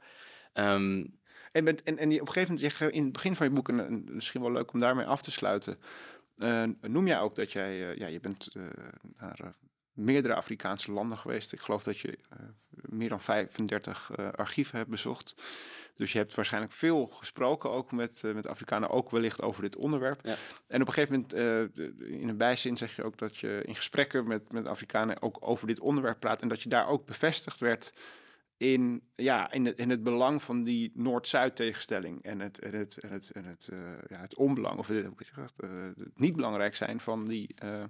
Ehm, 0.52 1.04
En, 1.52 1.64
met, 1.64 1.82
en, 1.82 1.98
en 1.98 2.12
op 2.12 2.26
een 2.26 2.32
gegeven 2.32 2.54
moment, 2.54 2.78
je, 2.78 2.92
in 2.92 3.02
het 3.02 3.12
begin 3.12 3.36
van 3.36 3.46
je 3.46 3.52
boek, 3.52 3.68
en, 3.68 3.86
en 3.86 4.04
misschien 4.08 4.40
wel 4.40 4.52
leuk 4.52 4.72
om 4.72 4.78
daarmee 4.78 5.06
af 5.06 5.22
te 5.22 5.30
sluiten, 5.30 5.78
eh, 6.38 6.64
noem 6.80 7.06
jij 7.06 7.20
ook 7.20 7.34
dat 7.34 7.52
jij, 7.52 7.90
eh, 7.90 7.96
ja, 7.96 8.06
je 8.06 8.20
bent 8.20 8.48
eh, 8.54 8.62
naar, 9.16 9.54
meerdere 9.92 10.34
Afrikaanse 10.34 10.92
landen 10.92 11.18
geweest. 11.18 11.52
Ik 11.52 11.60
geloof 11.60 11.82
dat 11.82 11.98
je 11.98 12.18
meer 12.70 13.08
dan 13.08 13.20
35 13.20 14.10
archieven 14.36 14.78
hebt 14.78 14.90
bezocht. 14.90 15.34
Dus 15.98 16.12
je 16.12 16.18
hebt 16.18 16.34
waarschijnlijk 16.34 16.72
veel 16.72 17.06
gesproken, 17.06 17.70
ook 17.70 17.92
met, 17.92 18.22
met 18.34 18.46
Afrikanen, 18.46 18.90
ook 18.90 19.10
wellicht 19.10 19.42
over 19.42 19.62
dit 19.62 19.76
onderwerp. 19.76 20.20
Ja. 20.22 20.36
En 20.66 20.80
op 20.80 20.86
een 20.88 20.92
gegeven 20.92 21.14
moment, 21.32 21.32
in 22.00 22.28
een 22.28 22.36
bijzin 22.36 22.76
zeg 22.76 22.96
je 22.96 23.04
ook 23.04 23.18
dat 23.18 23.36
je 23.36 23.62
in 23.64 23.74
gesprekken 23.74 24.28
met, 24.28 24.52
met 24.52 24.66
Afrikanen 24.66 25.22
ook 25.22 25.36
over 25.40 25.66
dit 25.66 25.80
onderwerp 25.80 26.20
praat. 26.20 26.42
En 26.42 26.48
dat 26.48 26.62
je 26.62 26.68
daar 26.68 26.88
ook 26.88 27.06
bevestigd 27.06 27.60
werd 27.60 27.92
in, 28.58 29.02
ja, 29.16 29.52
in, 29.52 29.66
het, 29.66 29.78
in 29.78 29.90
het 29.90 30.02
belang 30.02 30.42
van 30.42 30.64
die 30.64 30.90
Noord-Zuid 30.94 31.56
tegenstelling 31.56 32.22
en 32.22 32.40
het, 32.40 32.58
en 32.58 32.74
het, 32.74 32.98
en 32.98 33.10
het, 33.10 33.30
en 33.30 33.44
het, 33.44 33.68
uh, 33.72 33.78
ja, 34.08 34.20
het 34.20 34.36
onbelang, 34.36 34.78
of 34.78 34.88
het, 34.88 35.04
uh, 35.04 35.70
het 35.96 36.18
niet 36.18 36.36
belangrijk 36.36 36.74
zijn 36.74 37.00
van 37.00 37.24
die, 37.24 37.54
uh, 37.64 37.84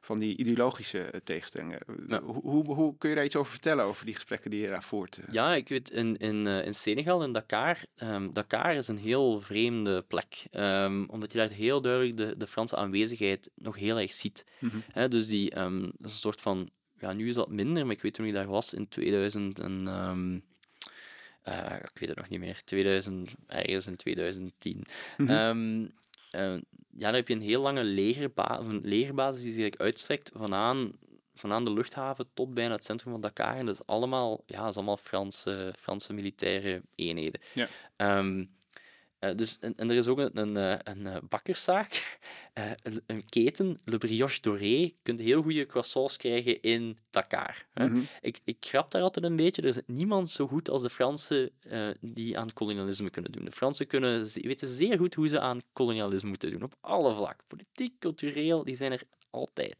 van 0.00 0.18
die 0.18 0.36
ideologische 0.36 1.20
tegenstellingen. 1.24 1.80
Hoe, 2.22 2.40
hoe, 2.42 2.74
hoe, 2.74 2.96
kun 2.98 3.08
je 3.08 3.14
daar 3.14 3.24
iets 3.24 3.36
over 3.36 3.52
vertellen, 3.52 3.84
over 3.84 4.04
die 4.04 4.14
gesprekken 4.14 4.50
die 4.50 4.60
je 4.60 4.68
daar 4.68 4.84
voert? 4.84 5.20
Ja, 5.30 5.54
ik 5.54 5.68
weet, 5.68 5.90
in, 5.90 6.16
in, 6.16 6.46
in 6.46 6.74
Senegal, 6.74 7.22
in 7.22 7.32
Dakar, 7.32 7.84
um, 8.02 8.32
Dakar 8.32 8.74
is 8.74 8.88
een 8.88 8.98
heel 8.98 9.40
vreemde 9.40 10.02
plek, 10.02 10.46
um, 10.50 11.08
omdat 11.08 11.32
je 11.32 11.38
daar 11.38 11.50
heel 11.50 11.80
duidelijk 11.80 12.16
de, 12.16 12.34
de 12.36 12.46
Franse 12.46 12.76
aanwezigheid 12.76 13.50
nog 13.54 13.76
heel 13.76 13.98
erg 13.98 14.12
ziet. 14.12 14.44
Mm 14.58 14.70
-hmm. 14.70 15.08
dus 15.08 15.28
die, 15.28 15.58
um, 15.58 15.80
dat 15.80 16.06
is 16.06 16.12
een 16.12 16.20
soort 16.20 16.40
van 16.40 16.70
ja, 17.00 17.12
nu 17.12 17.28
is 17.28 17.34
dat 17.34 17.50
minder, 17.50 17.86
maar 17.86 17.94
ik 17.94 18.02
weet 18.02 18.14
toen 18.14 18.26
ik 18.26 18.32
daar 18.32 18.46
was 18.46 18.74
in 18.74 18.88
2000 18.88 19.60
en, 19.60 19.86
um, 19.86 20.44
uh, 21.48 21.76
ik 21.76 21.98
weet 21.98 22.08
het 22.08 22.18
nog 22.18 22.28
niet 22.28 22.40
meer, 22.40 22.64
2000, 22.64 23.30
ergens 23.46 23.86
in 23.86 23.96
2010. 23.96 24.84
Mm 25.16 25.26
-hmm. 25.26 25.36
um, 25.36 25.82
uh, 26.32 26.60
ja, 26.90 27.06
daar 27.06 27.14
heb 27.14 27.28
je 27.28 27.34
een 27.34 27.40
heel 27.40 27.62
lange 27.62 27.84
legerba 27.84 28.58
een 28.58 28.80
legerbasis 28.82 29.42
die 29.42 29.52
zich 29.52 29.76
uitstrekt 29.76 30.30
vanaan, 30.34 30.92
vanaan 31.34 31.64
de 31.64 31.72
luchthaven 31.72 32.26
tot 32.34 32.54
bijna 32.54 32.72
het 32.72 32.84
centrum 32.84 33.12
van 33.12 33.20
Dakar. 33.20 33.56
En 33.56 33.66
dat 33.66 33.74
is 33.74 33.86
allemaal, 33.86 34.42
ja, 34.46 34.60
dat 34.60 34.68
is 34.68 34.76
allemaal 34.76 34.96
Franse, 34.96 35.74
Franse 35.78 36.12
militaire 36.12 36.82
eenheden. 36.94 37.40
Ja. 37.52 37.68
Um, 38.18 38.58
uh, 39.20 39.34
dus, 39.34 39.58
en, 39.58 39.74
en, 39.76 39.90
er 39.90 39.96
is 39.96 40.06
ook 40.08 40.18
een, 40.18 40.38
een, 40.38 40.56
eh, 40.56 40.78
een, 40.82 41.04
een 41.04 41.28
bakkerszaak, 41.28 42.18
uh, 42.58 42.70
een, 42.82 43.02
een, 43.06 43.24
keten, 43.28 43.80
Le 43.84 43.98
Brioche 43.98 44.40
Doré. 44.40 44.64
Je 44.64 44.94
kunt 45.02 45.20
heel 45.20 45.42
goede 45.42 45.66
croissants 45.66 46.16
krijgen 46.16 46.62
in 46.62 46.98
Dakar. 47.10 47.66
Mm 47.74 47.86
-hmm. 47.86 48.06
ik, 48.20 48.40
ik 48.44 48.56
grap 48.60 48.90
daar 48.90 49.02
altijd 49.02 49.24
een 49.24 49.36
beetje. 49.36 49.62
Er 49.62 49.68
is 49.68 49.78
niemand 49.86 50.30
zo 50.30 50.46
goed 50.46 50.70
als 50.70 50.82
de 50.82 50.90
Fransen 50.90 51.50
uh, 51.66 51.90
die 52.00 52.38
aan 52.38 52.52
kolonialisme 52.52 53.10
kunnen 53.10 53.32
doen. 53.32 53.44
De 53.44 53.52
Fransen 53.52 53.86
kunnen, 53.86 54.26
weten 54.34 54.68
zeer 54.68 54.98
goed 54.98 55.14
hoe 55.14 55.28
ze 55.28 55.40
aan 55.40 55.60
kolonialisme 55.72 56.28
moeten 56.28 56.50
doen. 56.50 56.62
Op 56.62 56.74
alle 56.80 57.14
vlakken. 57.14 57.46
Politiek, 57.46 57.98
cultureel, 57.98 58.64
die 58.64 58.76
zijn 58.76 58.92
er 58.92 59.02
altijd. 59.30 59.76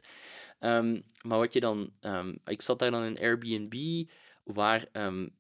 Um, 0.61 1.03
maar 1.23 1.39
wat 1.39 1.53
je 1.53 1.61
dan... 1.61 1.93
Um, 2.01 2.39
ik 2.45 2.63
zat 2.63 2.79
daar 2.79 2.91
dan 2.91 3.05
in 3.05 3.19
Airbnb, 3.19 4.05
waar 4.45 4.87
um, 4.93 5.31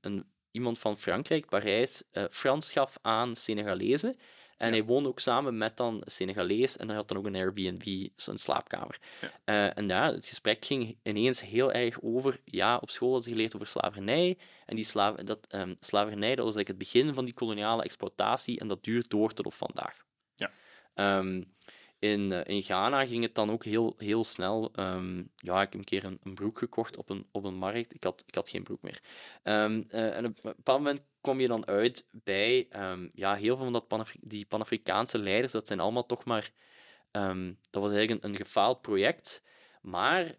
een 0.00 0.24
iemand 0.56 0.78
van 0.78 0.98
Frankrijk, 0.98 1.48
Parijs, 1.48 2.02
uh, 2.12 2.24
Frans 2.30 2.72
gaf 2.72 2.98
aan 3.02 3.34
Senegalezen. 3.34 4.16
En 4.56 4.70
hij 4.72 4.84
woonde 4.84 5.08
ook 5.08 5.20
samen 5.20 5.58
met 5.58 5.76
dan 5.76 6.02
Senegalees 6.04 6.76
en 6.76 6.86
hij 6.86 6.96
had 6.96 7.08
dan 7.08 7.16
ook 7.16 7.26
een 7.26 7.34
Airbnb, 7.34 8.08
zo'n 8.16 8.36
slaapkamer. 8.38 8.98
Ja. 9.20 9.28
Uh, 9.44 9.78
en 9.78 9.88
ja, 9.88 10.12
het 10.12 10.26
gesprek 10.26 10.64
ging 10.64 10.98
ineens 11.02 11.40
heel 11.40 11.72
erg 11.72 12.02
over, 12.02 12.40
ja, 12.44 12.76
op 12.76 12.90
school 12.90 13.12
had 13.12 13.24
ze 13.24 13.30
geleerd 13.30 13.54
over 13.54 13.66
slavernij. 13.66 14.38
En 14.66 14.76
die 14.76 14.84
slav 14.84 15.16
dat, 15.16 15.54
um, 15.54 15.76
slavernij, 15.80 16.34
dat 16.34 16.44
was 16.44 16.54
eigenlijk 16.54 16.68
het 16.68 16.92
begin 16.92 17.14
van 17.14 17.24
die 17.24 17.34
koloniale 17.34 17.82
exploitatie 17.82 18.58
en 18.58 18.68
dat 18.68 18.84
duurt 18.84 19.10
door 19.10 19.32
tot 19.32 19.46
op 19.46 19.54
vandaag. 19.54 20.04
Ja. 20.34 20.50
Um, 21.18 21.52
in, 21.98 22.30
uh, 22.30 22.40
in 22.44 22.62
Ghana 22.62 23.06
ging 23.06 23.22
het 23.22 23.34
dan 23.34 23.50
ook 23.50 23.64
heel, 23.64 23.94
heel 23.96 24.24
snel. 24.24 24.72
Um, 24.78 25.30
ja, 25.34 25.62
ik 25.62 25.72
heb 25.72 25.74
een 25.74 25.84
keer 25.84 26.04
een, 26.04 26.34
broek 26.34 26.58
gekocht 26.58 26.96
op 26.96 27.10
een, 27.10 27.26
op 27.32 27.44
een 27.44 27.54
markt. 27.54 27.94
Ik 27.94 28.04
had, 28.04 28.24
ik 28.26 28.34
had 28.34 28.48
geen 28.48 28.62
broek 28.62 28.82
meer. 28.82 29.02
Um, 29.42 29.84
uh, 29.90 30.16
en 30.16 30.26
op 30.26 30.44
een 30.44 30.54
bepaald 30.56 30.78
moment 30.78 31.02
kom 31.20 31.40
je 31.40 31.46
dan 31.46 31.66
uit 31.66 32.08
bij 32.10 32.68
um, 32.76 33.08
ja, 33.10 33.34
heel 33.34 33.56
veel 33.56 33.72
van 33.72 33.84
dat 33.88 34.12
die 34.20 34.46
Pan-Afrikaanse 34.46 35.18
leiders. 35.18 35.52
Dat 35.52 35.66
zijn 35.66 35.80
allemaal 35.80 36.06
toch 36.06 36.24
maar. 36.24 36.50
dat 37.70 37.82
was 37.82 37.92
eigenlijk 37.92 38.24
een, 38.24 38.30
een 38.30 38.36
gefaald 38.36 38.80
project. 38.80 39.42
Maar 39.80 40.34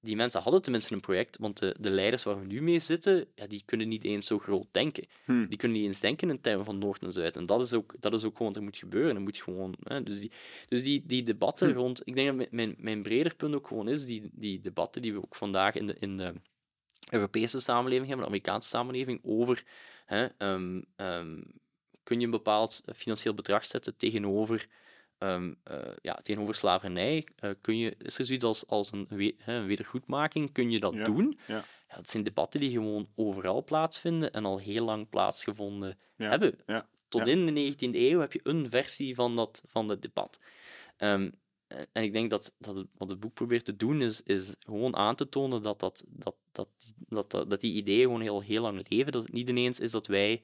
die 0.00 0.16
mensen 0.16 0.40
hadden 0.40 0.62
tenminste 0.62 0.94
een 0.94 1.00
project, 1.00 1.38
want 1.38 1.58
de, 1.58 1.76
de 1.80 1.90
leiders 1.90 2.22
waar 2.22 2.40
we 2.40 2.46
nu 2.46 2.62
mee 2.62 2.78
zitten, 2.78 3.26
ja, 3.34 3.46
die 3.46 3.62
kunnen 3.64 3.88
niet 3.88 4.04
eens 4.04 4.26
zo 4.26 4.38
groot 4.38 4.66
denken. 4.70 5.06
Hmm. 5.24 5.48
Die 5.48 5.58
kunnen 5.58 5.78
niet 5.78 5.86
eens 5.86 6.00
denken 6.00 6.30
in 6.30 6.40
termen 6.40 6.64
van 6.64 6.78
Noord 6.78 7.02
en 7.02 7.12
Zuid. 7.12 7.36
En 7.36 7.46
dat 7.46 7.60
is 7.60 7.72
ook, 7.72 7.94
dat 8.00 8.12
is 8.12 8.24
ook 8.24 8.36
gewoon 8.36 8.52
wat 8.52 8.56
er 8.56 8.62
moet 8.62 8.76
gebeuren. 8.76 9.14
Er 9.14 9.22
moet 9.22 9.36
gewoon, 9.36 9.74
hè, 9.82 10.02
dus 10.02 10.20
die, 10.20 10.30
dus 10.68 10.82
die, 10.82 11.02
die 11.06 11.22
debatten 11.22 11.68
hmm. 11.68 11.76
rond... 11.76 12.00
Ik 12.04 12.14
denk 12.14 12.38
dat 12.38 12.50
mijn, 12.50 12.74
mijn 12.78 13.02
breder 13.02 13.34
punt 13.34 13.54
ook 13.54 13.66
gewoon 13.66 13.88
is, 13.88 14.06
die, 14.06 14.30
die 14.32 14.60
debatten 14.60 15.02
die 15.02 15.12
we 15.12 15.18
ook 15.18 15.34
vandaag 15.34 15.74
in 15.74 15.86
de, 15.86 15.96
in 15.98 16.16
de 16.16 16.32
Europese 17.10 17.60
samenleving 17.60 18.06
hebben, 18.06 18.24
de 18.24 18.30
Amerikaanse 18.30 18.68
samenleving, 18.68 19.20
over... 19.22 19.64
Hè, 20.04 20.26
um, 20.38 20.84
um, 20.96 21.44
kun 22.02 22.18
je 22.18 22.24
een 22.24 22.30
bepaald 22.30 22.82
financieel 22.96 23.34
bedrag 23.34 23.66
zetten 23.66 23.96
tegenover 23.96 24.68
Um, 25.18 25.56
uh, 25.70 25.78
ja, 26.02 26.14
tegenover 26.14 26.54
slavernij 26.54 27.26
uh, 27.40 27.50
kun 27.60 27.78
je, 27.78 27.94
is 27.98 28.18
er 28.18 28.24
zoiets 28.24 28.44
als, 28.44 28.66
als 28.66 28.92
een, 28.92 29.06
we, 29.08 29.34
een 29.46 29.66
wedergoedmaking, 29.66 30.52
kun 30.52 30.70
je 30.70 30.80
dat 30.80 30.94
ja. 30.94 31.04
doen? 31.04 31.38
Ja. 31.46 31.64
ja. 31.88 31.96
dat 31.96 32.08
zijn 32.08 32.22
debatten 32.22 32.60
die 32.60 32.70
gewoon 32.70 33.08
overal 33.14 33.64
plaatsvinden 33.64 34.32
en 34.32 34.44
al 34.44 34.58
heel 34.58 34.84
lang 34.84 35.08
plaatsgevonden 35.08 35.98
hebben. 36.16 36.58
Tot 37.08 37.26
in 37.26 37.46
de 37.46 37.72
19e 37.72 37.94
eeuw 37.94 38.20
heb 38.20 38.32
je 38.32 38.40
een 38.42 38.70
versie 38.70 39.14
van 39.14 39.36
dat, 39.36 39.62
van 39.66 39.88
dat 39.88 40.02
debat. 40.02 40.40
Um, 40.98 41.32
en 41.68 42.02
ik 42.02 42.12
denk 42.12 42.30
dat, 42.30 42.54
dat 42.58 42.76
het, 42.76 42.86
wat 42.96 43.10
het 43.10 43.20
boek 43.20 43.34
probeert 43.34 43.64
te 43.64 43.76
doen, 43.76 44.02
is, 44.02 44.22
is 44.22 44.56
gewoon 44.58 44.96
aan 44.96 45.14
te 45.14 45.28
tonen 45.28 45.62
dat, 45.62 45.80
dat, 45.80 46.04
dat, 46.08 46.34
dat, 46.52 46.68
dat, 47.08 47.30
dat, 47.30 47.50
dat 47.50 47.60
die 47.60 47.74
ideeën 47.74 48.02
gewoon 48.02 48.20
heel, 48.20 48.42
heel 48.42 48.62
lang 48.62 48.88
leven. 48.88 49.12
Dat 49.12 49.22
het 49.22 49.32
niet 49.32 49.48
ineens 49.48 49.80
is 49.80 49.90
dat 49.90 50.06
wij 50.06 50.42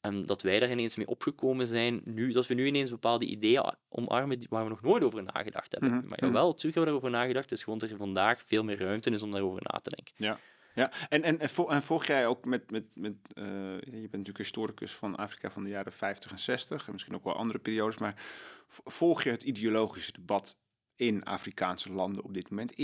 Um, 0.00 0.26
dat 0.26 0.42
wij 0.42 0.60
daar 0.60 0.70
ineens 0.70 0.96
mee 0.96 1.06
opgekomen 1.06 1.66
zijn, 1.66 2.00
nu, 2.04 2.32
dat 2.32 2.46
we 2.46 2.54
nu 2.54 2.66
ineens 2.66 2.90
bepaalde 2.90 3.24
ideeën 3.24 3.74
omarmen 3.88 4.46
waar 4.48 4.64
we 4.64 4.70
nog 4.70 4.82
nooit 4.82 5.04
over 5.04 5.22
nagedacht 5.22 5.72
hebben. 5.72 5.90
Mm 5.90 5.98
-hmm. 5.98 6.08
Maar 6.08 6.20
jawel, 6.20 6.46
natuurlijk 6.46 6.74
hebben 6.74 6.94
we 6.94 7.00
daarover 7.00 7.10
nagedacht. 7.10 7.52
Is 7.52 7.64
gewoon 7.64 7.78
dat 7.78 7.90
er 7.90 7.96
vandaag 7.96 8.42
veel 8.46 8.64
meer 8.64 8.78
ruimte 8.78 9.10
is 9.10 9.22
om 9.22 9.30
daarover 9.30 9.62
na 9.62 9.78
te 9.78 9.90
denken. 9.90 10.14
Ja. 10.16 10.38
Ja, 10.74 10.92
en, 11.08 11.22
en, 11.22 11.38
en, 11.38 11.82
volg 11.82 12.06
jij 12.06 12.26
ook 12.26 12.44
met, 12.44 12.70
met, 12.70 12.84
met 12.96 13.14
uh, 13.34 13.44
je 13.80 13.90
bent 13.90 14.10
natuurlijk 14.10 14.38
historicus 14.38 14.92
van 14.92 15.16
Afrika 15.16 15.50
van 15.50 15.64
de 15.64 15.68
jaren 15.68 15.92
50 15.92 16.30
en 16.30 16.38
60, 16.38 16.86
en 16.86 16.92
misschien 16.92 17.14
ook 17.14 17.24
wel 17.24 17.36
andere 17.36 17.58
periodes, 17.58 17.98
maar 17.98 18.14
volg 18.68 19.22
je 19.22 19.30
het 19.30 19.42
ideologische 19.42 20.12
debat 20.12 20.58
in 20.96 21.24
Afrikaanse 21.24 21.92
landen 21.92 22.24
op 22.24 22.34
dit 22.34 22.50
moment? 22.50 22.74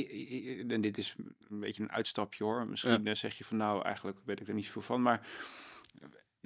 en 0.71 0.81
dit 0.81 0.99
is 0.99 1.15
een 1.49 1.61
beetje 1.61 1.83
een 1.83 1.93
uitstapje 1.93 2.45
hoor. 2.45 2.67
Misschien 2.67 3.05
ja. 3.05 3.15
zeg 3.15 3.39
je 3.39 3.45
van 3.45 3.57
nou, 3.57 3.85
eigenlijk 3.85 4.19
weet 4.25 4.41
ik 4.41 4.49
er 4.49 4.55
niet 4.55 4.71
veel 4.71 4.83
van, 4.83 5.03
maar 5.03 5.27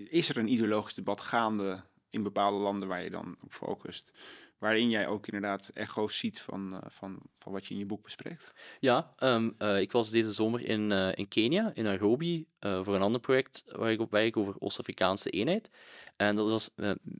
is 0.08 0.28
er 0.28 0.36
een 0.36 0.52
ideologisch 0.52 0.94
debat 0.94 1.20
gaande 1.20 1.82
in 2.10 2.22
bepaalde 2.22 2.58
landen 2.58 2.88
waar 2.88 3.02
je 3.02 3.10
dan 3.10 3.36
op 3.42 3.52
focust? 3.52 4.12
Waarin 4.58 4.90
jij 4.90 5.06
ook 5.06 5.26
inderdaad 5.26 5.70
echo's 5.74 6.18
ziet 6.18 6.40
van, 6.40 6.72
uh, 6.72 6.78
van, 6.86 7.18
van 7.34 7.52
wat 7.52 7.66
je 7.66 7.74
in 7.74 7.80
je 7.80 7.86
boek 7.86 8.02
bespreekt? 8.02 8.52
Ja, 8.80 9.14
um, 9.22 9.54
uh, 9.58 9.80
ik 9.80 9.92
was 9.92 10.10
deze 10.10 10.32
zomer 10.32 10.64
in, 10.66 10.90
uh, 10.90 11.08
in 11.14 11.28
Kenia, 11.28 11.70
in 11.74 11.84
Nairobi, 11.84 12.46
voor 12.60 12.94
een 12.94 13.02
ander 13.02 13.20
project 13.20 13.64
waar 13.66 13.90
ik 13.90 14.00
op 14.00 14.10
werk 14.10 14.36
over 14.36 14.54
Oost-Afrikaanse 14.58 15.30
eenheid. 15.30 15.70
En 16.16 16.36
dat 16.36 16.50
was 16.50 16.70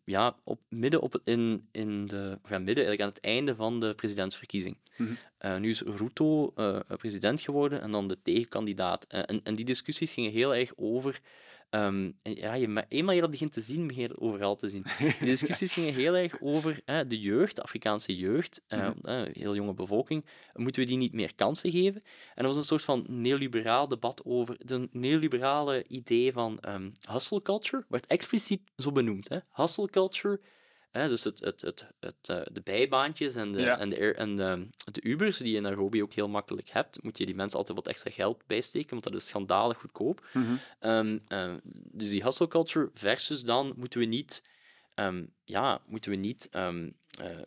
ja, 0.05 0.37
op, 0.45 0.61
midden, 0.69 1.01
op, 1.01 1.21
in, 1.25 1.69
in 1.73 2.07
de, 2.07 2.39
of 2.43 2.51
ja, 2.51 2.59
midden 2.59 2.85
eigenlijk 2.85 3.01
aan 3.01 3.09
het 3.09 3.21
einde 3.21 3.55
van 3.55 3.81
de 3.81 3.95
presidentsverkiezing. 3.95 4.77
Mm 4.97 5.17
-hmm. 5.39 5.61
nu 5.61 5.71
is 5.71 5.81
Ruto 5.81 6.53
president 6.97 7.41
geworden 7.41 7.81
en 7.81 7.91
dan 7.91 8.09
de 8.09 8.23
tegenkandidaat. 8.23 9.07
en, 9.07 9.41
en 9.43 9.55
die 9.55 9.65
discussies 9.65 10.13
gingen 10.13 10.33
heel 10.33 10.55
erg 10.55 10.73
over 10.77 11.21
Um, 11.71 12.19
ja, 12.23 12.55
je, 12.55 12.85
eenmaal 12.89 13.15
je 13.15 13.21
dat 13.21 13.31
begint 13.31 13.53
te 13.53 13.61
zien, 13.61 13.87
begin 13.87 14.03
je 14.03 14.09
het 14.09 14.19
overal 14.19 14.57
te 14.57 14.69
zien. 14.69 14.83
De 15.19 15.25
discussies 15.25 15.73
gingen 15.73 15.95
heel 15.95 16.15
erg 16.15 16.41
over 16.41 16.81
de 16.85 17.21
jeugd, 17.21 17.57
de 17.57 17.63
Afrikaanse 17.63 18.17
jeugd, 18.17 18.63
uh, 18.69 18.91
heel 19.33 19.55
jonge 19.55 19.75
bevolking. 19.75 20.25
Moeten 20.55 20.83
we 20.83 20.89
die 20.89 20.97
niet 20.97 21.13
meer 21.13 21.35
kansen 21.35 21.71
geven? 21.71 22.03
En 22.35 22.43
er 22.43 22.47
was 22.47 22.57
een 22.57 22.63
soort 22.63 22.85
van 22.85 23.05
neoliberaal 23.09 23.89
debat 23.89 24.25
over 24.25 24.57
het 24.59 24.95
neoliberale 24.95 25.85
idee 25.89 26.33
van 26.33 26.59
um, 26.69 26.93
hustle 27.13 27.43
culture, 27.43 27.85
werd 27.89 28.07
expliciet 28.07 28.63
zo 28.77 28.93
benoemd. 28.93 29.29
Hè? 29.29 29.39
Hustle 29.53 29.91
culture 29.91 30.41
dus 30.91 31.25
het, 31.25 31.41
het, 31.41 31.61
het, 31.61 31.87
het, 32.01 32.29
uh, 32.31 32.41
de 32.53 32.61
bijbaantjes 32.61 33.35
en, 33.35 33.53
de, 33.53 33.71
en, 33.71 33.89
de, 33.89 34.15
en 34.15 34.35
de, 34.35 34.69
de 34.93 35.05
Ubers, 35.05 35.37
die 35.37 35.51
je 35.51 35.57
in 35.57 35.63
Nairobi 35.63 36.03
ook 36.03 36.13
heel 36.13 36.29
makkelijk 36.29 36.69
hebt, 36.69 37.03
moet 37.03 37.19
je 37.19 37.27
die 37.27 37.35
mensen 37.35 37.59
altijd 37.59 37.77
wat 37.79 37.87
extra 37.89 38.11
geld 38.11 38.47
bijsteken, 38.47 38.91
want 38.91 39.03
dat 39.03 39.15
is 39.15 39.27
schandalig 39.27 39.79
goedkoop. 39.79 40.27
Mm 40.33 40.45
-hmm. 40.45 40.91
um, 40.91 41.21
uh, 41.29 41.55
dus 41.73 42.11
die 42.11 42.23
hustle 42.23 42.49
culture 42.49 42.91
versus 42.95 43.43
dan 43.43 43.73
moeten 43.77 44.01
we 44.01 44.07
niet, 44.07 44.45
um, 44.95 45.33
ja, 45.45 45.81
moeten 45.87 46.11
we 46.11 46.17
niet 46.17 46.49
uh, 46.53 46.75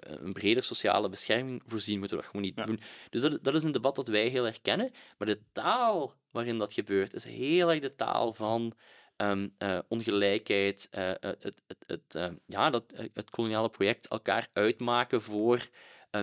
een 0.02 0.34
breder 0.34 0.64
sociale 0.64 1.10
bescherming 1.10 1.64
voorzien, 1.66 2.00
moeten 2.00 2.18
we 2.18 2.24
dat 2.24 2.32
gewoon 2.32 2.46
niet 2.46 2.58
ja. 2.58 2.66
doen. 2.66 2.80
Dus 3.10 3.22
dat, 3.22 3.44
dat 3.44 3.56
is 3.56 3.64
een 3.64 3.72
debat 3.72 3.96
dat 3.96 4.08
wij 4.08 4.28
heel 4.28 4.46
erg 4.46 4.62
kennen, 4.62 4.92
maar 5.18 5.28
de 5.28 5.42
taal 5.52 6.16
waarin 6.32 6.58
dat 6.58 6.74
gebeurt, 6.74 7.14
is 7.14 7.26
heel 7.26 7.72
erg 7.72 7.80
de 7.80 7.96
taal 7.96 8.34
van 8.34 8.74
um, 9.22 9.51
uh, 9.59 9.80
ongelijkheid, 9.88 10.89
uh, 10.97 11.11
het, 11.19 11.43
het, 11.43 11.84
het, 11.88 12.15
uh, 12.15 12.26
ja, 12.45 12.69
dat, 12.69 12.84
het 13.13 13.30
koloniale 13.30 13.69
project 13.69 14.07
elkaar 14.07 14.47
uitmaken 14.53 15.22
voor 15.22 15.67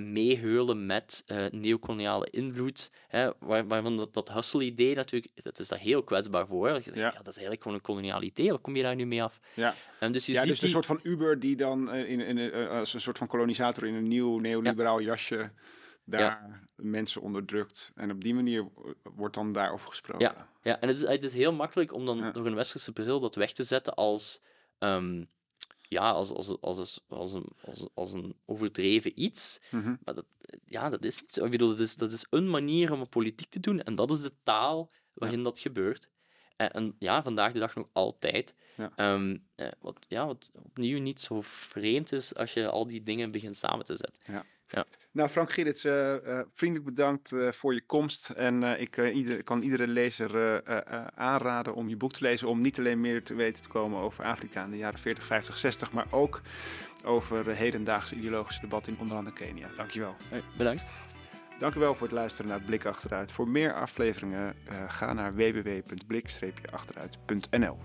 meeheulen 0.03 0.87
met 0.87 1.25
neocoloniale 1.51 2.31
invloed. 2.31 2.91
Hè, 3.09 3.31
waar, 3.39 3.67
waarvan 3.67 3.97
dat, 3.97 4.15
dat 4.15 4.33
hustle-idee 4.33 4.95
natuurlijk, 4.95 5.33
dat 5.43 5.59
is 5.59 5.69
daar 5.69 5.79
heel 5.79 6.03
kwetsbaar 6.03 6.47
voor. 6.47 6.69
Je 6.69 6.81
zegt, 6.83 6.97
ja. 6.97 7.03
ja. 7.03 7.11
dat 7.11 7.27
is 7.27 7.35
eigenlijk 7.35 7.63
gewoon 7.63 7.77
een 7.77 7.83
kolonialiteit. 7.83 8.51
Wat 8.51 8.61
kom 8.61 8.77
je 8.77 8.83
daar 8.83 8.95
nu 8.95 9.07
mee 9.07 9.23
af? 9.23 9.41
Ja, 9.55 9.75
um, 10.01 10.13
dus 10.13 10.27
je 10.27 10.33
ja, 10.33 10.41
ziet 10.41 10.49
dus 10.49 10.59
die... 10.59 10.69
een 10.69 10.75
soort 10.75 10.87
van 10.87 11.01
Uber 11.03 11.39
die 11.39 11.57
dan 11.57 11.95
in, 11.95 12.21
in, 12.21 12.39
in, 12.39 12.69
als 12.69 12.95
een 12.95 13.01
soort 13.01 13.19
van 13.19 13.27
kolonisator 13.27 13.87
in 13.87 13.95
een 13.95 14.09
nieuw 14.09 14.39
neoliberaal 14.39 15.01
jasje 15.01 15.51
daar 16.11 16.21
ja. 16.21 16.61
mensen 16.77 17.23
onderdrukt. 17.23 17.93
En 17.95 18.11
op 18.11 18.23
die 18.23 18.35
manier 18.35 18.69
wordt 19.03 19.35
dan 19.35 19.53
daarover 19.53 19.89
gesproken. 19.89 20.27
Ja, 20.27 20.49
ja. 20.63 20.81
en 20.81 20.89
het 20.89 20.97
is, 20.97 21.09
het 21.09 21.25
is 21.25 21.35
heel 21.35 21.53
makkelijk 21.53 21.93
om 21.93 22.07
dan 22.07 22.33
door 22.33 22.47
een 22.47 22.55
westerse 22.55 22.93
bril 22.93 23.21
dat 23.21 23.35
weg 23.35 23.53
te 23.53 23.63
zetten 23.63 23.95
als... 23.95 24.43
Um, 24.79 25.29
ja, 25.89 26.11
als, 26.11 26.33
als, 26.33 26.61
als, 26.61 26.79
als, 26.79 27.01
als, 27.09 27.33
een, 27.33 27.47
als, 27.65 27.89
als 27.95 28.13
een 28.13 28.37
overdreven 28.47 29.23
iets. 29.23 29.61
Mm 29.71 29.83
-hmm. 29.83 29.99
Maar 30.05 30.15
dat, 30.15 30.27
ja, 30.65 30.89
dat 30.89 31.05
is 31.05 31.21
niet 31.21 31.33
zo. 31.33 31.45
Ik 31.45 31.51
bedoel, 31.51 31.69
dat 31.69 31.81
is, 31.81 31.97
dat 31.97 32.13
is 32.13 32.27
een 32.31 32.51
manier 32.51 32.93
om 32.93 33.01
een 33.01 33.09
politiek 33.09 33.51
te 33.51 33.61
doen. 33.61 33.83
En 33.83 33.95
dat 33.95 34.11
is 34.11 34.23
de 34.23 34.33
taal 34.43 34.91
waarin 35.13 35.39
ja. 35.39 35.45
dat 35.45 35.59
gebeurt. 35.59 36.09
En, 36.57 36.71
en, 36.71 36.97
ja, 36.99 37.23
vandaag 37.23 37.53
de 37.53 37.59
dag 37.59 37.75
nog 37.75 37.89
altijd. 37.93 38.55
Ja. 38.77 39.15
Um, 39.15 39.47
wat, 39.81 39.97
ja, 40.09 40.27
wat 40.27 40.51
opnieuw 40.53 41.01
niet 41.01 41.21
zo 41.21 41.41
vreemd 41.41 42.13
is 42.13 42.35
als 42.35 42.53
je 42.53 42.69
al 42.69 42.87
die 42.87 43.03
dingen 43.03 43.31
begint 43.31 43.57
samen 43.57 43.85
te 43.85 43.97
zetten. 43.97 44.33
Ja. 44.33 44.45
Ja. 44.69 44.87
Nou, 45.13 45.29
Frank 45.29 45.53
Gerrits, 45.53 45.85
uh, 45.85 46.15
uh, 46.15 46.41
vriendelijk 46.53 46.95
bedankt 46.95 47.33
uh, 47.33 47.53
voor 47.53 47.75
je 47.75 47.87
komst. 47.87 48.31
En 48.31 48.63
ik 48.63 49.13
ieder, 49.13 49.43
kan 49.43 49.63
iedere 49.63 49.87
lezer 49.87 50.63
aanraden 51.15 51.75
om 51.75 51.89
je 51.89 51.97
boek 51.97 52.13
te 52.13 52.23
lezen. 52.23 52.49
Om 52.49 52.61
niet 52.61 52.79
alleen 52.79 53.01
meer 53.01 53.23
te 53.23 53.35
weten 53.35 53.63
te 53.63 53.69
komen 53.69 54.01
over 54.01 54.25
Afrika 54.25 54.65
in 54.65 54.71
de 54.71 54.77
jaren 54.77 54.99
40, 54.99 55.27
50, 55.27 55.57
60. 55.57 55.93
Maar 55.93 56.07
ook 56.11 56.41
over 57.05 57.55
hedendaagse 57.55 58.15
ideologische 58.15 58.61
debatten 58.61 58.93
in 58.93 58.99
onder 59.01 59.17
andere 59.17 59.37
Kenia. 59.37 59.69
Dankjewel. 59.77 60.17
Hey, 60.29 60.43
bedankt. 60.57 60.83
Dank 61.59 61.75
u 61.75 61.81
wel 61.81 61.95
voor 61.95 62.07
het 62.07 62.17
luisteren 62.17 62.51
naar 62.51 62.61
Blik 62.61 62.87
Achteruit. 62.87 63.33
Voor 63.33 63.49
meer 63.49 63.75
afleveringen 63.75 64.55
ga 64.89 65.13
naar 65.13 65.35
www.blik-achteruit.nl 65.35 67.79